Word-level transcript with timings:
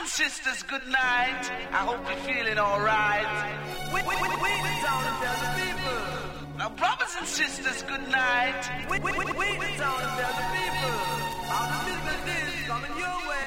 and 0.00 0.08
sisters, 0.08 0.62
good 0.62 0.86
night. 0.88 1.50
I 1.72 1.84
hope 1.84 2.00
you're 2.08 2.24
feeling 2.24 2.58
alright. 2.58 3.28
We, 3.92 4.00
we, 4.00 4.16
we, 4.16 4.28
we 4.32 4.72
tell 4.80 5.00
the 5.04 5.50
people. 5.60 6.00
Now, 6.56 6.70
brothers 6.70 7.14
and 7.18 7.26
sisters, 7.26 7.82
good 7.82 8.08
night. 8.08 8.62
We, 8.88 8.98
we, 8.98 9.12
we, 9.12 9.24
we 9.24 9.24
the 9.26 10.46
people. 10.56 10.94
How 11.52 11.68
the 11.68 12.22
is 12.32 12.66
coming 12.66 12.96
your 12.96 13.18
way. 13.28 13.40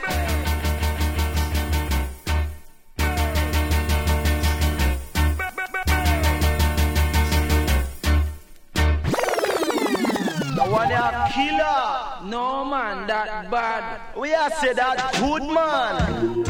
Killer. 11.33 12.02
No 12.25 12.63
man, 12.63 13.07
that 13.07 13.51
bad. 13.51 14.15
We 14.17 14.33
are 14.33 14.49
say 14.49 14.73
that 14.73 15.13
good 15.19 15.43
man. 15.43 16.43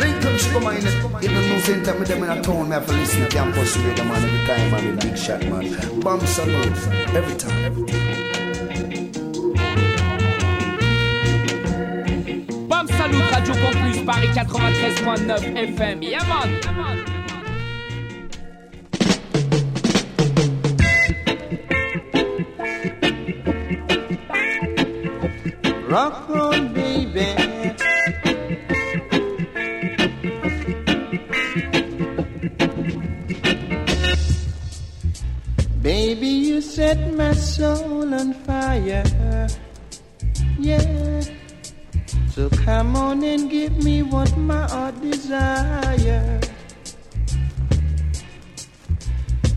Lincoln 0.00 0.38
should 0.38 0.52
come 0.52 0.66
in 0.66 0.84
it. 0.84 1.24
Even 1.24 1.48
no 1.48 1.58
same 1.60 1.82
time 1.84 2.00
with 2.00 2.08
them 2.08 2.24
in 2.24 2.30
a 2.30 2.42
town, 2.42 2.68
me 2.68 2.74
have 2.74 2.86
to 2.86 2.92
listen 2.92 3.20
to 3.22 3.28
campus 3.28 3.76
radio 3.76 4.04
man 4.04 4.24
every 4.24 4.46
time, 4.46 4.70
man, 4.72 4.96
with 4.96 5.00
big 5.00 5.16
shot, 5.16 5.42
man. 5.46 6.00
Bomb 6.00 6.20
salute, 6.26 6.88
every 7.14 7.36
time, 7.36 7.64
every 7.64 7.86
time. 7.86 8.06
Bam 12.68 12.88
Salut 12.88 13.30
Radio 13.30 13.54
Campus 13.54 14.00
Paris 14.04 14.36
93.9 14.36 15.76
FM. 15.76 16.02
Yeah 16.02 16.26
man. 16.26 17.15
Rock 25.96 26.28
on, 26.28 26.74
baby. 26.74 27.24
Baby, 35.80 36.26
you 36.48 36.60
set 36.60 36.98
my 37.14 37.32
soul 37.32 38.12
on 38.12 38.34
fire. 38.44 39.08
Yeah. 40.58 41.22
So 42.28 42.50
come 42.50 42.94
on 42.94 43.24
and 43.24 43.48
give 43.48 43.82
me 43.82 44.02
what 44.02 44.36
my 44.36 44.68
heart 44.68 45.00
desires. 45.00 46.44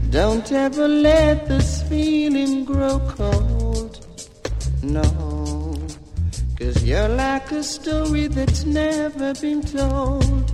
Don't 0.10 0.50
ever 0.54 0.88
let 0.88 1.50
this 1.50 1.84
feeling 1.90 2.64
grow 2.64 3.00
a 7.60 7.64
story 7.64 8.28
that's 8.28 8.64
never 8.64 9.34
been 9.42 9.62
told. 9.62 10.50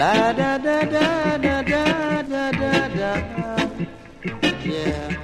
La 0.00 0.32
da 0.38 0.58
da 0.58 0.82
da 0.94 1.38
da 1.44 1.62
da 1.72 1.84
da 2.32 2.50
da 2.60 2.88
da. 2.98 3.12
Yeah. 4.64 5.16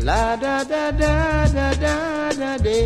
La 0.00 0.34
da 0.34 0.64
da 0.64 0.90
da 1.02 1.46
da 1.56 1.68
da 1.84 2.32
da 2.40 2.56
da. 2.64 2.78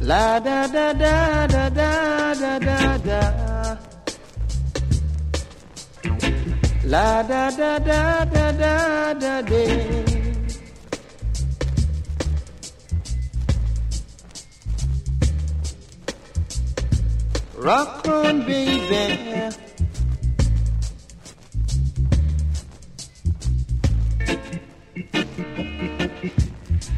La 0.00 0.38
da 0.38 0.66
da 0.66 0.92
da 0.94 1.46
da 1.46 1.68
da 1.68 2.32
da 2.34 2.58
da 2.58 2.98
da. 3.08 3.39
La 6.90 7.22
da 7.22 7.52
da 7.52 7.78
da 7.78 8.24
da 8.24 8.50
da 8.50 9.14
da 9.14 9.42
da. 9.42 9.64
Rock 17.56 18.08
on, 18.08 18.44
baby. 18.44 19.54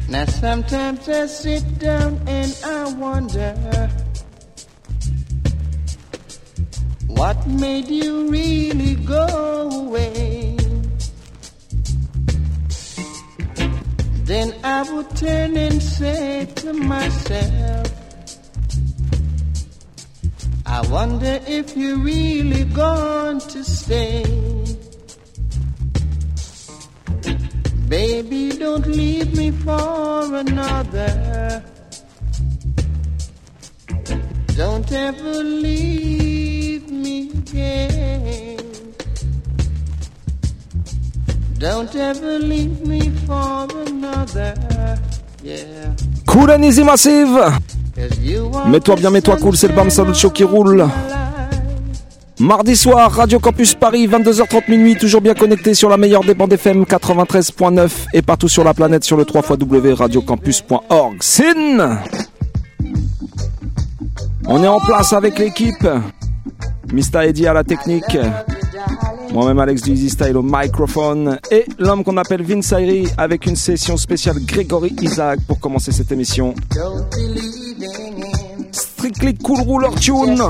Now 0.09 0.25
sometimes 0.25 1.07
I 1.07 1.27
sit 1.27 1.77
down 1.77 2.19
and 2.25 2.57
I 2.65 2.93
wonder 2.93 4.02
what 7.15 7.47
made 7.47 7.87
you 7.87 8.29
really 8.29 8.95
go 8.95 9.25
away. 9.83 10.57
Then 14.23 14.53
I 14.63 14.81
would 14.91 15.09
turn 15.15 15.57
and 15.57 15.81
say 15.81 16.45
to 16.61 16.73
myself, 16.73 17.87
I 20.65 20.81
wonder 20.87 21.39
if 21.45 21.77
you're 21.77 21.99
really 21.99 22.63
going 22.63 23.39
to 23.39 23.63
stay. 23.63 24.23
Baby, 27.87 28.57
don't 28.57 28.87
leave 28.87 29.37
me 29.37 29.51
for 29.51 30.35
another. 30.35 31.63
Don't 34.55 34.91
ever 34.91 35.43
leave 35.43 36.22
me 37.23 37.31
again. 37.31 38.57
Don't 41.57 41.95
ever 41.95 42.39
leave 42.39 42.85
me 42.85 43.09
for 43.25 43.67
another. 43.87 44.53
Yeah. 45.43 45.95
Cool 46.25 46.51
and 46.51 46.63
Easy 46.63 46.83
Massive 46.83 47.59
Mets-toi 48.67 48.95
bien, 48.95 49.11
mets-toi 49.11 49.37
cool, 49.37 49.55
c'est 49.55 49.67
le 49.67 49.75
Bam 49.75 49.89
Salut 49.89 50.15
Show 50.15 50.31
qui 50.31 50.43
roule. 50.43 50.87
Mardi 52.39 52.75
soir, 52.75 53.11
Radio 53.11 53.39
Campus 53.39 53.75
Paris, 53.75 54.07
22h30 54.07 54.69
minuit, 54.69 54.97
toujours 54.97 55.21
bien 55.21 55.35
connecté 55.35 55.73
sur 55.75 55.89
la 55.89 55.97
meilleure 55.97 56.23
des 56.23 56.33
bandes 56.33 56.51
FM 56.51 56.83
93.9 56.83 57.89
et 58.13 58.21
partout 58.21 58.49
sur 58.49 58.63
la 58.63 58.73
planète 58.73 59.03
sur 59.03 59.15
le 59.15 59.25
3 59.25 59.43
radiocampus.org. 59.95 61.17
Sin 61.21 61.99
On 64.47 64.63
est 64.63 64.67
en 64.67 64.79
place 64.79 65.13
avec 65.13 65.37
l'équipe. 65.37 65.87
Mista 66.93 67.25
Eddy 67.25 67.47
à 67.47 67.53
la 67.53 67.63
technique. 67.63 68.17
Moi-même 69.31 69.57
Alex 69.57 69.81
du 69.81 70.09
Style 70.09 70.37
au 70.37 70.43
microphone. 70.43 71.39
Et 71.49 71.65
l'homme 71.79 72.03
qu'on 72.03 72.17
appelle 72.17 72.43
Vince 72.43 72.71
Ayri 72.71 73.07
avec 73.17 73.47
une 73.47 73.55
session 73.55 73.97
spéciale 73.97 74.35
Grégory 74.45 74.95
Isaac 75.01 75.39
pour 75.47 75.59
commencer 75.59 75.91
cette 75.91 76.11
émission. 76.11 76.53
Strictly 79.03 79.33
Cool 79.33 79.59
Ruler 79.67 79.93
Tune. 79.99 80.41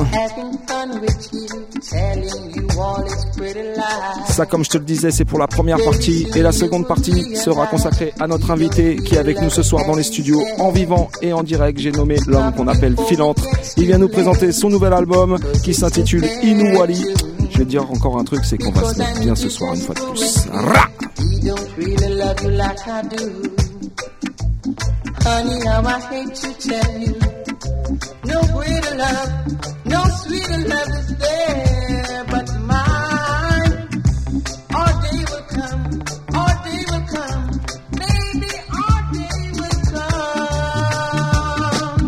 Ça, 4.27 4.45
comme 4.45 4.63
je 4.63 4.69
te 4.69 4.77
le 4.77 4.83
disais, 4.83 5.09
c'est 5.09 5.25
pour 5.25 5.39
la 5.39 5.47
première 5.47 5.83
partie. 5.83 6.27
Et 6.35 6.43
la 6.43 6.51
seconde 6.51 6.87
partie 6.87 7.35
sera 7.35 7.65
consacrée 7.65 8.13
à 8.19 8.27
notre 8.27 8.51
invité 8.51 8.97
qui 8.97 9.15
est 9.15 9.17
avec 9.17 9.41
nous 9.41 9.49
ce 9.49 9.63
soir 9.63 9.87
dans 9.87 9.95
les 9.95 10.03
studios, 10.03 10.43
en 10.59 10.69
vivant 10.69 11.09
et 11.23 11.33
en 11.33 11.41
direct. 11.41 11.79
J'ai 11.79 11.91
nommé 11.91 12.17
l'homme 12.27 12.53
qu'on 12.53 12.67
appelle 12.67 12.95
Philantre. 13.07 13.41
Il 13.75 13.87
vient 13.87 13.97
nous 13.97 14.07
présenter 14.07 14.51
son 14.51 14.69
nouvel 14.69 14.93
album 14.93 15.39
qui 15.63 15.73
s'intitule 15.73 16.25
Inouali. 16.43 17.03
Je 17.49 17.57
vais 17.57 17.63
te 17.65 17.69
dire 17.69 17.89
encore 17.89 18.19
un 18.19 18.23
truc, 18.23 18.45
c'est 18.45 18.59
qu'on 18.59 18.71
va 18.71 18.93
se 18.93 18.99
mettre 18.99 19.19
bien 19.19 19.33
ce 19.33 19.49
soir 19.49 19.73
une 19.73 19.81
fois 19.81 19.95
de 19.95 20.11
plus. 20.11 20.45
Ra 20.51 20.89
He 21.17 21.43
don't 21.43 21.59
really 21.75 22.15
love 22.19 22.43
you 22.43 22.49
like 22.51 22.77
I 22.85 23.01
do. 23.09 23.49
Honey, 25.25 25.65
how 25.65 25.81
I 25.87 25.99
hate 26.11 26.35
to 26.35 26.69
tell 26.69 27.01
you. 27.01 27.32
No 28.25 28.41
greater 28.53 28.95
love, 28.97 29.29
no 29.85 30.03
sweeter 30.23 30.67
love 30.67 30.89
is 30.89 31.17
there 31.17 32.25
but 32.25 32.47
mine. 32.61 33.89
Our 34.73 34.93
day 35.03 35.21
will 35.29 35.45
come, 35.57 35.83
our 36.33 36.53
day 36.65 36.81
will 36.89 37.05
come. 37.13 37.43
Baby, 38.01 38.53
our 38.81 38.99
day 39.13 39.39
will 39.59 39.79
come. 41.53 42.01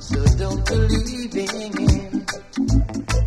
So 0.00 0.18
don't 0.38 0.62
believe 0.66 1.34
in 1.36 1.72
him. 1.76 2.26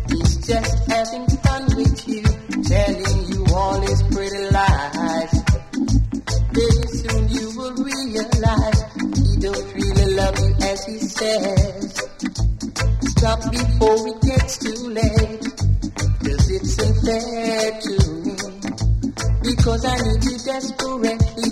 He's 0.08 0.32
just 0.46 0.74
having 0.88 1.26
fun 1.44 1.64
with 1.76 2.08
you, 2.08 2.22
telling 2.64 3.18
you 3.28 3.40
all 3.54 3.80
his 3.82 4.02
pretty 4.04 4.44
lies. 4.50 5.32
Very 6.52 6.86
soon 7.00 7.22
you 7.28 7.46
will 7.58 7.74
realize 7.74 8.80
he 9.18 9.36
don't 9.40 9.66
really 9.74 10.06
love 10.14 10.38
you 10.38 10.54
as 10.62 10.80
he 10.86 10.98
says 10.98 11.59
stop 13.20 13.40
before 13.52 14.08
it 14.08 14.18
gets 14.22 14.56
too 14.56 14.88
late. 14.88 15.44
Cause 16.24 16.50
it's 16.56 16.78
unfair 16.80 17.70
to 17.84 17.94
me. 18.24 18.32
Because 19.44 19.84
I 19.84 19.96
need 20.06 20.24
you 20.24 20.36
desperately. 20.40 21.50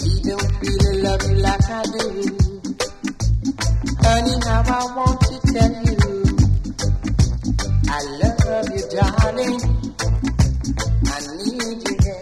You 0.00 0.16
don't 0.30 0.50
really 0.64 1.02
love 1.02 1.22
you 1.28 1.36
like 1.44 1.66
I 1.68 1.82
do. 1.92 2.08
Honey, 4.00 4.36
now 4.48 4.62
I 4.64 4.82
want 4.96 5.20
to 5.28 5.36
tell 5.52 5.72
you. 5.88 5.98
I 7.96 8.00
love 8.22 8.68
you, 8.72 8.82
darling. 8.96 9.60
I 11.04 11.18
need 11.36 11.80
you. 11.84 12.16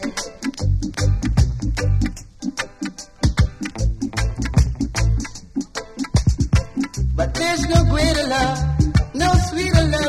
But 7.14 7.28
there's 7.34 7.62
no 7.68 7.84
greater 7.84 8.26
love 8.26 8.77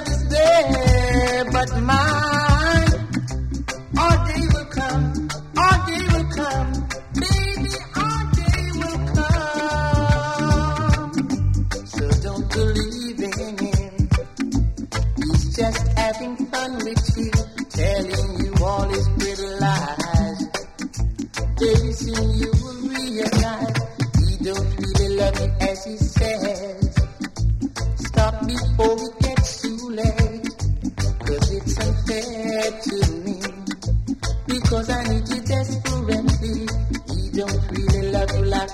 day 0.06 1.44
but 1.52 1.82
mine. 1.82 2.94
Our 3.98 4.18
day 4.28 4.44
will 4.54 4.66
come, 4.66 5.30
our 5.58 5.78
day 5.88 6.04
will 6.14 6.30
come, 6.40 6.70
baby, 7.16 7.74
our 7.96 8.22
day 8.38 8.64
will 8.80 9.02
come. 9.16 11.12
So 11.86 12.04
don't 12.24 12.48
believe 12.50 13.20
in 13.20 13.34
him. 13.58 14.10
He's 15.18 15.44
just 15.56 15.84
having 15.98 16.36
fun 16.48 16.72
with 16.86 17.18
you, 17.18 17.32
telling 17.70 18.30
you 18.44 18.52
all 18.64 18.88
his 18.88 19.08
pretty 19.18 19.48
lies. 19.60 20.40
Very 21.60 21.92
soon 21.92 22.28
you 22.40 22.52
will 22.64 22.82
realize 22.88 23.78
he 24.18 24.32
don't 24.44 24.70
really 24.80 25.10
love 25.18 25.40
you 25.42 25.52
as 25.60 25.86
he 25.86 25.98
says. 25.98 26.96
Stop 27.98 28.48
before. 28.48 28.89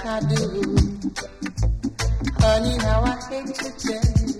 I 0.07 0.19
do. 0.19 0.35
Honey, 2.39 2.77
how 2.77 3.01
I 3.01 3.15
hate 3.27 3.55
to 3.55 3.71
tell 3.79 4.03
you. 4.27 4.33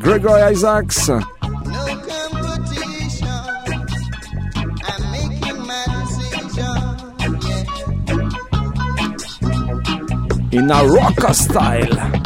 Gregory 0.00 0.42
Isaacs. 0.42 1.08
No 1.08 1.22
competition. 2.08 3.28
I'm 4.88 5.02
making 5.12 5.60
my 5.66 5.84
decision. 6.00 6.82
Yeah. 10.52 10.58
In 10.58 10.70
a 10.70 10.84
rocker 10.86 11.34
style. 11.34 12.21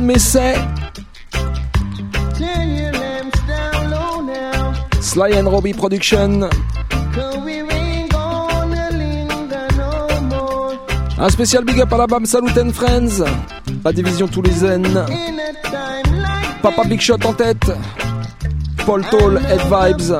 Claude 0.00 0.18
Sly 5.00 5.34
and 5.34 5.48
Robbie 5.48 5.74
Production. 5.74 6.48
Un 11.18 11.28
spécial 11.28 11.64
big 11.64 11.80
up 11.80 11.92
à 11.92 11.98
la 11.98 12.06
BAM 12.06 12.24
Salut 12.24 12.50
and 12.58 12.72
Friends. 12.72 13.22
La 13.84 13.92
division 13.92 14.26
Toulousaine. 14.26 15.04
Papa 16.62 16.84
Big 16.84 17.00
Shot 17.00 17.18
en 17.24 17.34
tête. 17.34 17.70
Paul 18.86 19.04
Toll, 19.10 19.40
Head 19.48 19.60
Vibes. 19.68 20.16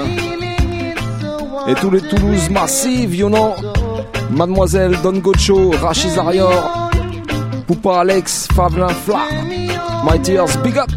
Et 1.69 1.75
tous 1.75 1.91
les 1.91 2.03
Toulouse 2.03 2.51
massives, 2.51 3.15
you 3.15 3.29
know. 3.29 3.55
Mademoiselle 4.31 4.97
Don 5.03 5.19
Gocho, 5.19 5.71
Rachid 5.83 6.11
Zarior, 6.11 6.91
Poupa 7.67 8.01
Alex, 8.01 8.47
Favelin 8.55 8.89
Fla. 8.89 9.50
My 10.03 10.19
dears, 10.19 10.57
big 10.59 10.77
up. 10.79 10.91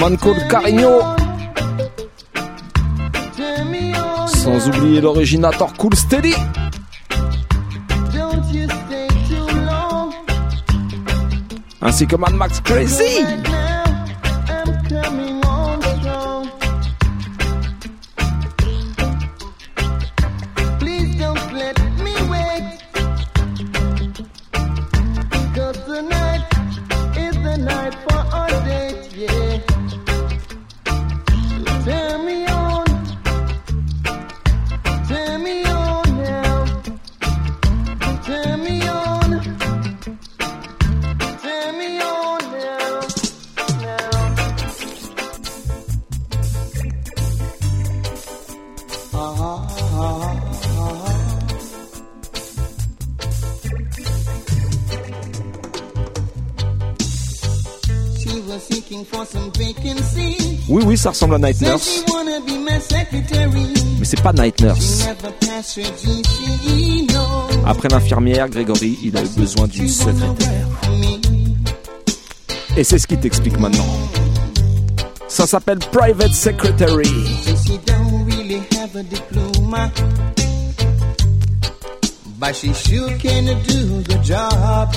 Man 0.00 0.16
called 0.16 0.38
Carigno. 0.48 1.00
Sans 4.26 4.68
oublier 4.68 5.00
l'originator 5.00 5.72
Cool 5.78 5.94
Steady. 5.94 6.34
Ainsi 11.80 12.06
que 12.06 12.16
Mad 12.16 12.34
Max 12.34 12.60
Crazy. 12.60 13.24
ça 61.02 61.10
ressemble 61.10 61.34
à 61.34 61.38
Night 61.38 61.60
Nurse. 61.60 62.04
Mais 63.98 64.04
c'est 64.04 64.22
pas 64.22 64.32
Night 64.32 64.60
Nurse. 64.60 65.04
Après 67.66 67.88
l'infirmière, 67.88 68.48
Grégory, 68.48 68.96
il 69.02 69.16
a 69.16 69.22
eu 69.22 69.28
besoin 69.36 69.66
d'une 69.66 69.88
secrétaire. 69.88 70.68
Et 72.76 72.84
c'est 72.84 72.98
ce 72.98 73.08
qu'il 73.08 73.18
t'explique 73.18 73.58
maintenant. 73.58 73.86
Ça 75.26 75.44
s'appelle 75.44 75.80
Private 75.90 76.34
Secretary. 76.34 77.10
But 82.38 82.56
she 82.56 82.72
sure 82.74 83.08
can 83.18 83.46
do 83.66 84.02
the 84.02 84.18
job. 84.22 84.88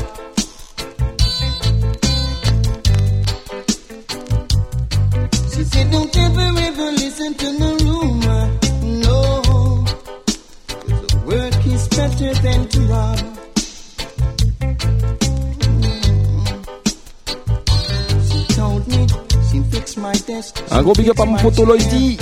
Un 20.78 20.84
gros 20.84 20.92
big 20.92 21.10
up 21.10 21.20
à 21.22 21.26
mon 21.26 21.38
poteau 21.38 21.64
Loïdi. 21.66 22.18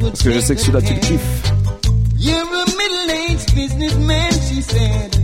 Parce 0.00 0.22
que 0.22 0.30
je 0.30 0.38
sais 0.38 0.54
que 0.54 0.60
celui-là, 0.60 0.80
tu 0.80 0.94
le 0.94 1.00
kiffes. 1.00 1.52
You're 2.16 2.36
a 2.36 2.64
middle-aged 2.64 3.54
businessman, 3.56 4.30
she 4.48 4.62
said. 4.62 5.16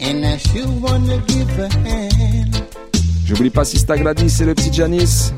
And 0.00 0.24
I 0.24 0.38
sure 0.38 0.68
wanna 0.80 1.18
give 1.26 1.58
a 1.58 1.68
hand. 1.88 2.62
J'oublie 3.26 3.50
pas 3.50 3.64
Sista 3.64 3.96
Gladys 3.96 4.40
et 4.40 4.44
le 4.44 4.54
petit 4.54 4.72
Janice. 4.72 5.32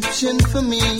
prescription 0.00 0.38
for 0.50 0.62
me. 0.62 0.95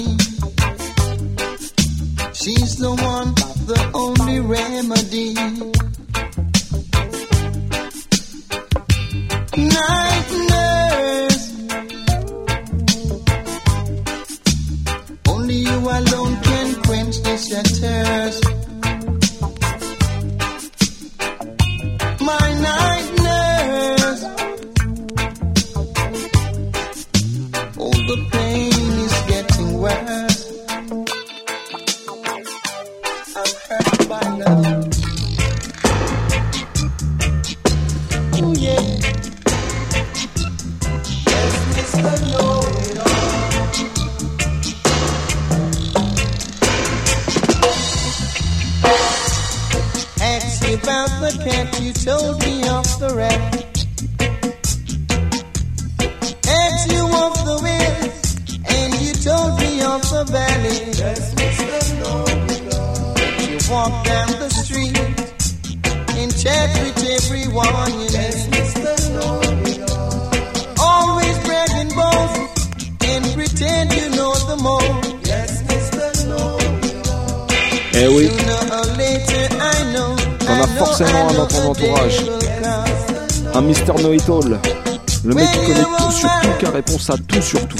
Tout 87.15 87.43
sur 87.43 87.69
tout. 87.69 87.77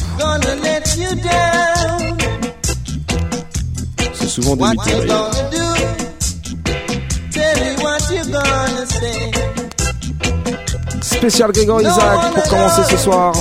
C'est 4.15 4.29
souvent 4.29 4.57
des 4.57 4.65
say. 4.77 5.09
Spécial 11.03 11.51
Grégory 11.53 11.85
Isaac 11.85 12.35
pour 12.35 12.43
commencer 12.45 12.83
ce 12.89 12.97
soir. 12.97 13.35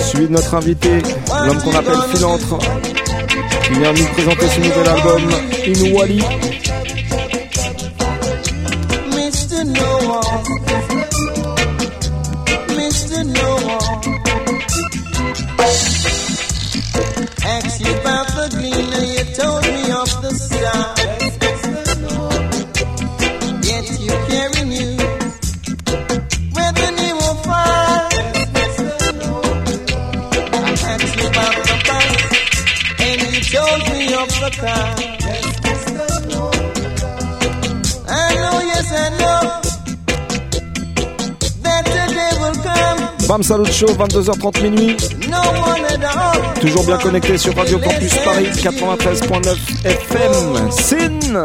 Suivi 0.00 0.26
de 0.26 0.32
notre 0.32 0.54
invité, 0.54 1.02
l'homme 1.44 1.60
qu'on 1.62 1.74
appelle 1.74 1.98
Filantre, 2.14 2.58
qui 3.64 3.78
vient 3.78 3.92
nous 3.92 4.06
présenter 4.06 4.48
son 4.48 4.60
nouvel 4.60 4.88
album, 4.88 5.22
Inouali. 5.66 6.22
Ask 17.64 17.80
you 17.80 17.94
about 18.00 18.26
the 18.28 18.48
gleam 18.56 18.91
Bam 43.32 43.40
Salut 43.42 43.72
Show, 43.72 43.86
22h30 43.86 44.62
minuit. 44.62 44.94
Toujours 46.60 46.84
bien 46.84 46.98
connecté 46.98 47.38
sur 47.38 47.56
Radio 47.56 47.78
Campus 47.78 48.14
Paris 48.18 48.48
93.9 48.56 49.56
FM. 49.86 50.70
Sin. 50.70 51.18
No 51.32 51.44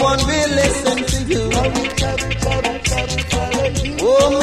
one. 0.00 0.20
Oh, 4.02 4.40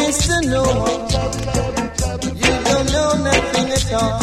you 2.21 2.29
don't 2.63 2.87
know 2.93 3.11
nothing 3.23 3.71
at 3.71 3.93
all. 3.93 4.19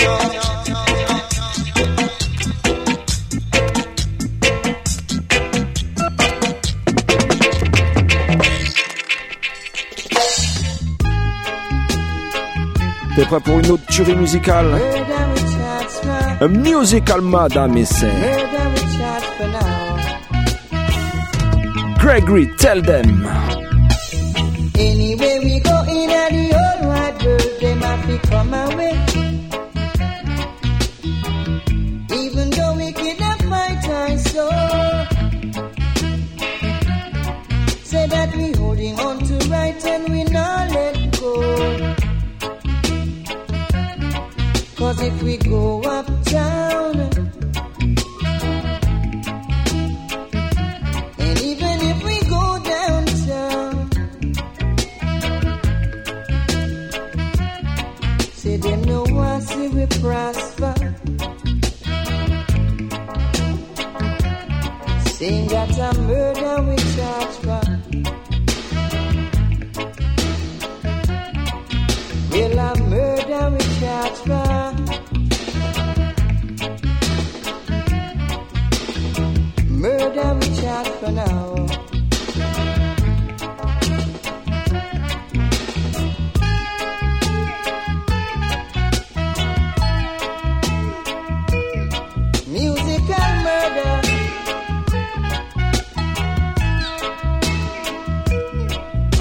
T'es 13.16 13.24
prêt 13.24 13.40
pour 13.40 13.60
une 13.60 13.70
autre 13.70 13.86
tuerie 13.86 14.16
musicale? 14.16 14.66
Un 16.40 16.48
musical 16.48 17.20
madame 17.20 17.76
et 17.76 17.84
c'est. 17.84 18.10
Gregory, 21.98 22.48
tell 22.58 22.82
them 22.82 23.26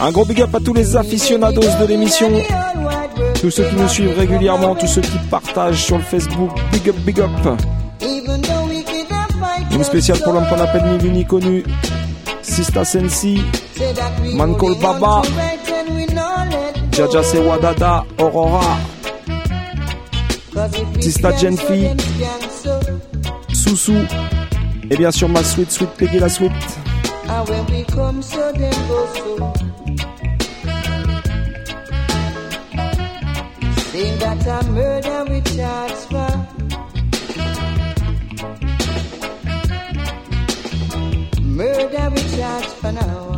Un 0.06 0.12
gros 0.12 0.26
big 0.26 0.42
up 0.42 0.54
à 0.54 0.60
tous 0.60 0.74
les 0.74 0.98
aficionados 0.98 1.62
de 1.80 1.86
l'émission, 1.86 2.30
tous 3.40 3.50
ceux 3.50 3.64
qui 3.70 3.76
nous 3.76 3.88
suivent 3.88 4.18
régulièrement, 4.18 4.76
tous 4.76 4.88
ceux 4.88 5.00
qui 5.00 5.18
partagent 5.32 5.82
sur 5.82 5.98
le 5.98 6.04
Facebook. 6.04 6.50
Big 6.74 6.90
up, 6.90 6.96
big 7.06 7.22
up. 7.22 7.30
Une 9.72 9.84
spéciale 9.86 10.20
pour 10.20 10.34
l'homme 10.34 10.46
qu'on 10.50 10.60
appelle 10.60 10.84
ni 10.92 10.98
vu 10.98 11.10
ni 11.10 11.26
connu. 11.26 11.64
Sista 12.42 12.84
Sensi, 12.84 13.42
Mankol 14.34 14.76
Baba, 14.82 15.22
Jaja 16.92 17.24
Sewadada, 17.24 18.04
Aurora, 18.18 18.78
Sista 21.00 21.32
Genfi, 21.32 21.88
Soussou, 23.54 23.96
et 24.92 24.98
bien 24.98 25.12
sûr 25.12 25.30
ma 25.30 25.42
sweet 25.46 25.72
sweet 25.72 25.92
Peggy 25.92 26.20
la 26.20 26.28
sweet. 26.28 26.52
Saying 33.94 34.18
that 34.18 34.48
a 34.48 34.72
murder 34.72 35.24
we 35.30 35.40
charge 35.56 35.92
for. 36.10 36.34
Murder 41.40 42.10
we 42.10 42.22
charge 42.36 42.66
for 42.82 42.92
now. 42.92 43.33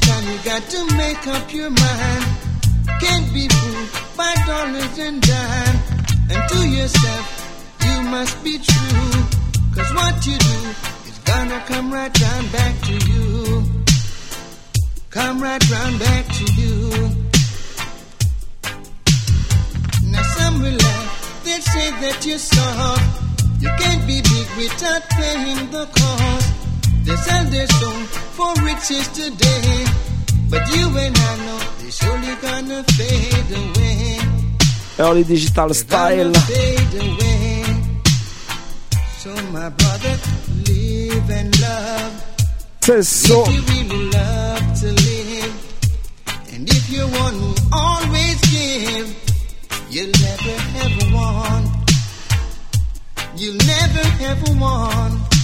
Time 0.00 0.24
you 0.30 0.38
got 0.44 0.62
to 0.70 0.96
make 0.96 1.26
up 1.26 1.52
your 1.52 1.70
mind. 1.70 2.24
Can't 3.00 3.32
be 3.34 3.48
fooled 3.48 3.88
by 4.16 4.34
dollars 4.46 4.98
and 4.98 5.20
dime. 5.20 5.78
And 6.30 6.48
to 6.50 6.68
yourself, 6.68 7.24
you 7.84 8.02
must 8.02 8.42
be 8.44 8.58
true. 8.58 9.12
Cause 9.74 9.92
what 9.94 10.26
you 10.26 10.36
do 10.38 10.58
is 11.08 11.18
gonna 11.24 11.60
come 11.66 11.92
right 11.92 12.12
down 12.12 12.48
back 12.48 12.74
to 12.88 12.94
you. 13.10 13.62
Come 15.10 15.42
right 15.42 15.70
round 15.70 15.98
back 15.98 16.26
to 16.26 16.44
you. 16.60 16.90
Now 20.10 20.22
some 20.22 20.62
will 20.62 20.72
laugh, 20.72 21.42
they 21.44 21.60
say 21.60 21.90
that 22.02 22.24
you're 22.26 22.38
soft. 22.38 23.22
You 23.60 23.68
can't 23.78 24.06
be 24.06 24.20
big 24.20 24.48
without 24.56 25.02
paying 25.10 25.70
the 25.70 25.86
cost. 25.86 26.65
They 27.06 27.16
sell 27.16 27.44
their 27.44 27.68
soul 27.78 28.00
for 28.36 28.52
riches 28.64 29.06
today. 29.14 29.84
But 30.50 30.62
you 30.74 30.86
and 31.04 31.16
I 31.16 31.32
know 31.46 31.60
they're 31.78 31.90
surely 31.92 32.34
gonna 32.42 32.82
fade 32.96 33.50
away. 33.62 34.18
Early 34.98 35.24
digital 35.24 35.72
style. 35.74 36.34
So 39.22 39.30
my 39.52 39.68
brother, 39.68 40.14
live 40.66 41.30
and 41.30 41.60
love. 41.60 42.12
C'est 42.80 43.02
so. 43.02 43.42
If 43.42 43.54
you 43.54 43.62
really 43.70 44.10
love 44.10 44.80
to 44.80 44.88
live, 45.06 45.54
and 46.52 46.68
if 46.68 46.90
you 46.90 47.02
want 47.18 47.36
to 47.38 47.62
always 47.72 48.40
give, 48.50 49.08
you'll 49.90 50.16
never 50.26 50.56
ever 50.84 51.06
want. 51.14 51.66
You'll 53.36 53.62
never 53.66 54.04
ever 54.30 54.52
want. 54.58 55.35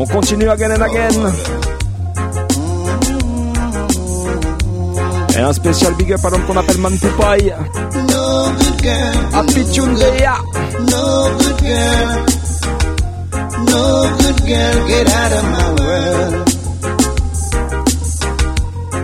On 0.00 0.06
continue 0.06 0.48
again 0.48 0.70
and 0.70 0.82
again. 0.82 1.32
Et 5.36 5.40
un 5.40 5.52
spécial 5.52 5.94
big 5.94 6.12
up 6.12 6.24
à 6.24 6.30
l'homme 6.30 6.42
qu'on 6.46 6.56
appelle 6.56 6.78
Man 6.78 6.96
Poupaille. 6.98 7.52
No 8.28 8.52
good 8.58 8.76
girl. 8.82 9.14
Tune 9.74 9.94
Day. 9.94 10.18
yeah. 10.20 10.40
No 10.92 11.04
good 11.40 11.58
girl. 11.68 12.08
No 13.70 13.82
good 14.20 14.38
girl. 14.50 14.76
Get 14.90 15.06
out 15.20 15.32
of 15.38 15.44
my 15.54 15.66
world. 15.78 16.34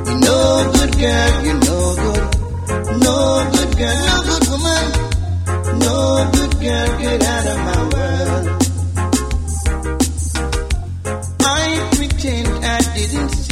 You 0.09 0.17
no 0.27 0.39
good 0.75 0.93
girl. 1.03 1.31
You 1.47 1.55
no 1.69 1.79
good. 2.03 2.25
No 3.05 3.17
good 3.55 3.73
girl. 3.81 3.99
No 4.09 4.17
good 4.29 4.45
woman. 4.53 4.87
No 5.85 5.97
good 6.35 6.53
girl. 6.65 6.89
Get 7.05 7.21
out 7.35 7.47
of 7.53 7.59
my 7.69 7.81
world. 7.93 8.45
I 11.41 11.63
pretend 11.97 12.49
I 12.65 12.79
didn't 12.95 13.44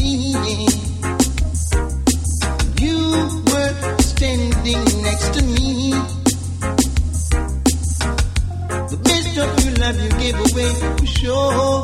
love 9.83 9.99
you 10.01 10.11
gave 10.11 10.39
away 10.47 10.73
for 10.97 11.07
sure. 11.07 11.83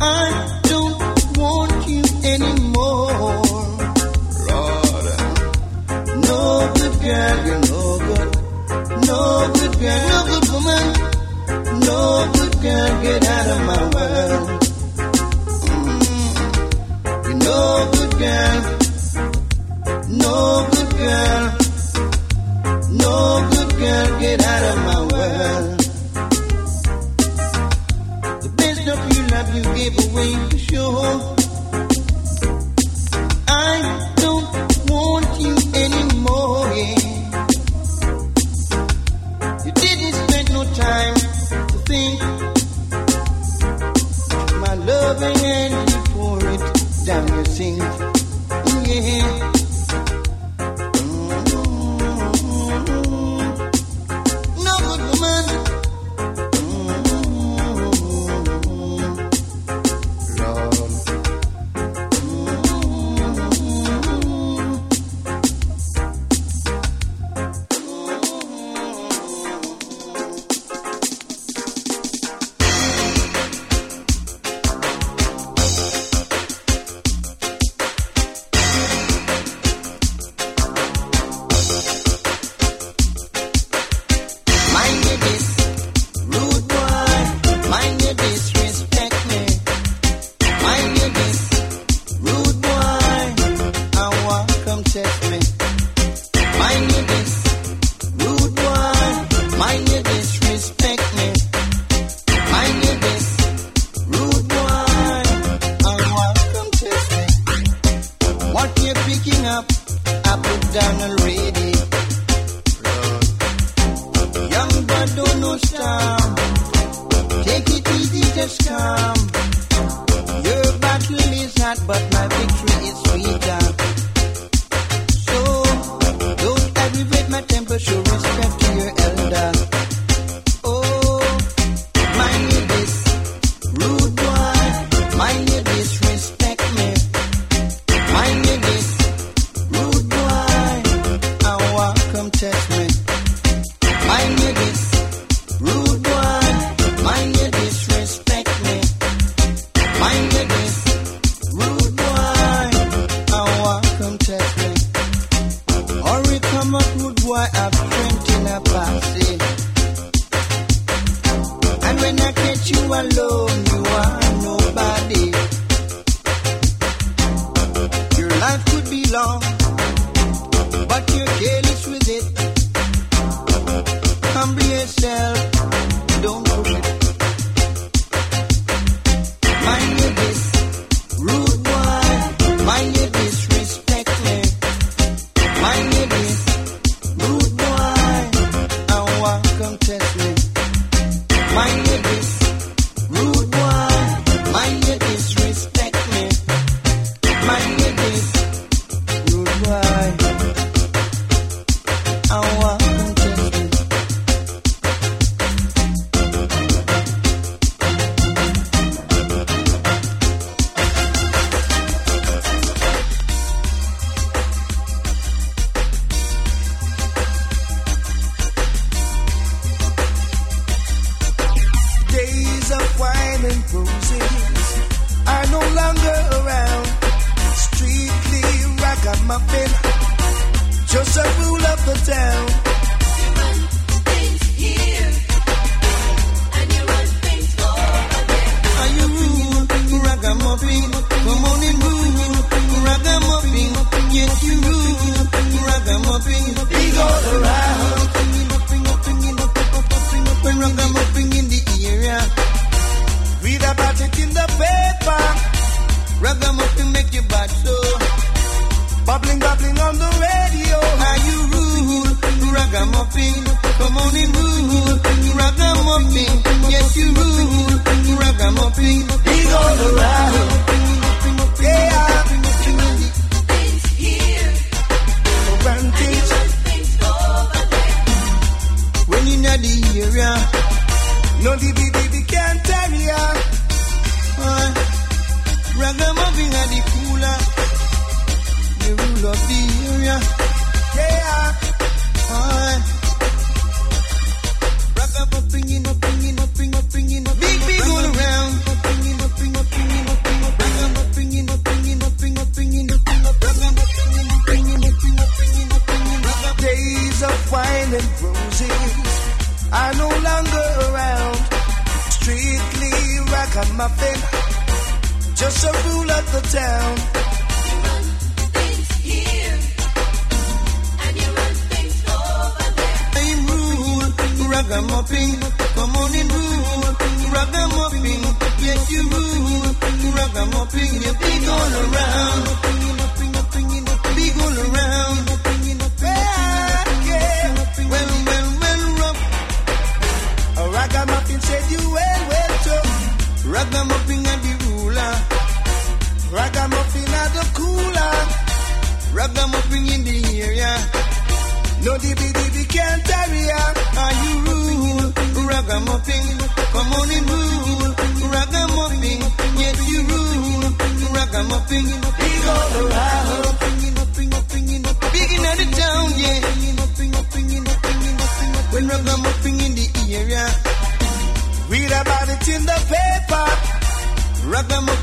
I 0.00 0.60
don't 0.70 0.98
want 1.38 1.88
you 1.88 2.02
anymore. 2.34 3.10
Lord, 4.48 5.06
no 6.28 6.40
good 6.78 6.96
girl, 7.04 7.36
you're 7.46 7.64
no 7.72 7.82
good. 8.08 8.28
No 9.10 9.20
good 9.58 9.74
girl, 9.82 10.02
no 10.12 10.18
good 10.30 10.46
woman. 10.54 10.86
No 11.88 12.00
good 12.36 12.54
girl, 12.64 12.90
get 13.02 13.22
out 13.36 13.48
of 13.54 13.60
my 13.70 13.82
world. 13.94 14.48
Mm. 15.72 16.42
You're 17.26 17.40
no 17.50 17.60
good 17.94 18.12
girl. 18.22 18.58
No 20.24 20.36
good 20.72 20.90
girl. 21.02 21.44
No 23.02 23.14
good 23.50 23.61
girl, 23.82 24.20
get 24.20 24.40
out 24.42 24.64
of 24.70 24.78
my 24.90 25.00
world. 25.12 25.78
The 28.42 28.50
best 28.60 28.82
of 28.92 28.98
your 29.14 29.26
love 29.34 29.48
you 29.56 29.62
gave 29.78 29.94
away 30.06 30.30
for 30.50 30.58
sure. 30.58 31.41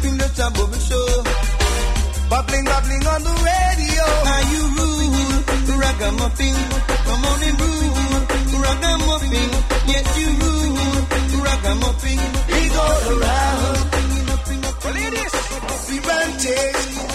in 0.05 0.17
the 0.17 0.29
Tambourine 0.35 0.79
Show. 0.79 1.23
Bubbling, 2.29 2.65
bubbling 2.65 3.05
on 3.07 3.21
the 3.23 3.35
radio. 3.49 4.05
Now 4.27 4.41
you 4.53 4.61
rule, 4.77 5.79
ragamuffin. 5.81 6.55
Come 7.07 7.25
on 7.25 7.39
and 7.47 7.57
rule, 7.59 8.61
ragamuffin. 8.63 9.49
Yes, 9.89 10.07
you 10.19 10.29
rule, 10.43 11.43
ragamuffin. 11.43 12.19
It's 12.59 12.75
all 12.77 13.01
around. 13.17 13.77
Well, 14.83 14.95
it 14.95 15.13
is. 15.25 15.35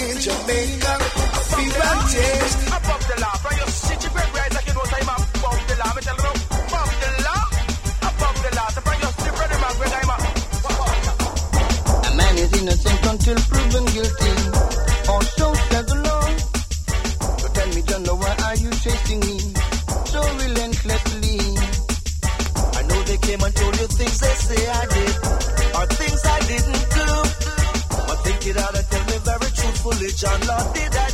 In 0.04 0.16
Jamaica. 0.20 0.92
Ferrantes. 1.50 2.52
Above 2.68 3.04
the 3.08 3.16
law. 3.20 3.34
until 13.14 13.36
proven 13.46 13.84
guilty, 13.94 14.34
or 15.06 15.22
so 15.38 15.46
said 15.70 15.86
the 15.86 15.98
law. 16.02 16.26
But 17.42 17.50
tell 17.54 17.70
me, 17.74 17.82
John, 17.86 18.02
why 18.18 18.34
are 18.46 18.56
you 18.58 18.70
chasing 18.82 19.20
me 19.20 19.38
so 20.10 20.20
relentlessly? 20.42 21.38
I 22.74 22.82
know 22.88 23.00
they 23.06 23.18
came 23.18 23.42
and 23.46 23.54
told 23.54 23.74
you 23.78 23.86
things 23.86 24.18
they 24.18 24.34
say 24.48 24.60
I 24.66 24.84
did, 24.96 25.14
or 25.78 25.84
things 25.94 26.20
I 26.26 26.38
didn't 26.52 26.84
do. 26.98 27.08
But 28.08 28.18
think 28.26 28.40
it 28.50 28.56
out 28.58 28.74
and 28.78 28.86
tell 28.90 29.04
me 29.06 29.18
very 29.30 29.50
truthfully, 29.58 30.10
John, 30.18 30.40
Lord, 30.50 30.66
did 30.74 30.92
I 31.06 31.08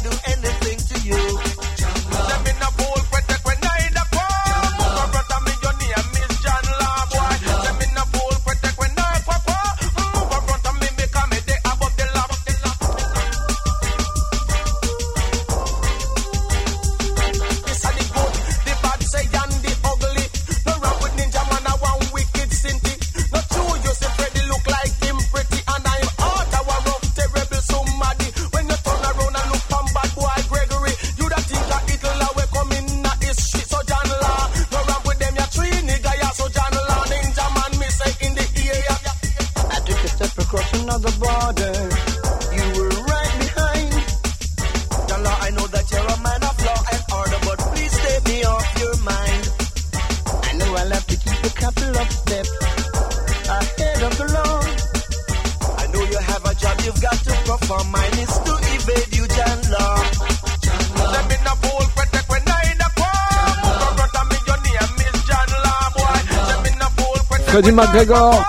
the 67.63 67.71
McGregor. 67.73 68.45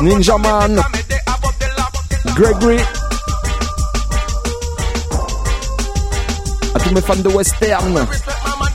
Ninja 0.00 0.38
Man. 0.40 0.76
law. 0.76 0.84
Gregory. 2.36 2.78
À 6.74 6.78
tous 6.80 6.90
mes 6.92 7.00
fans 7.00 7.16
de 7.16 7.28
western. 7.28 7.94
Respect 7.96 8.36
mama, 8.44 8.68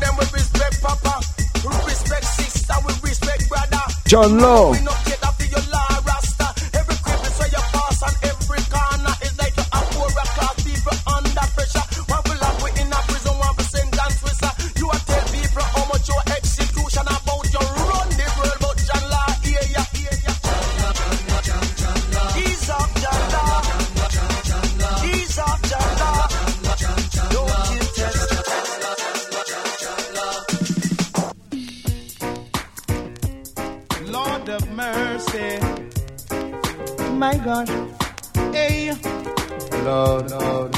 Sometimes 40.14 40.78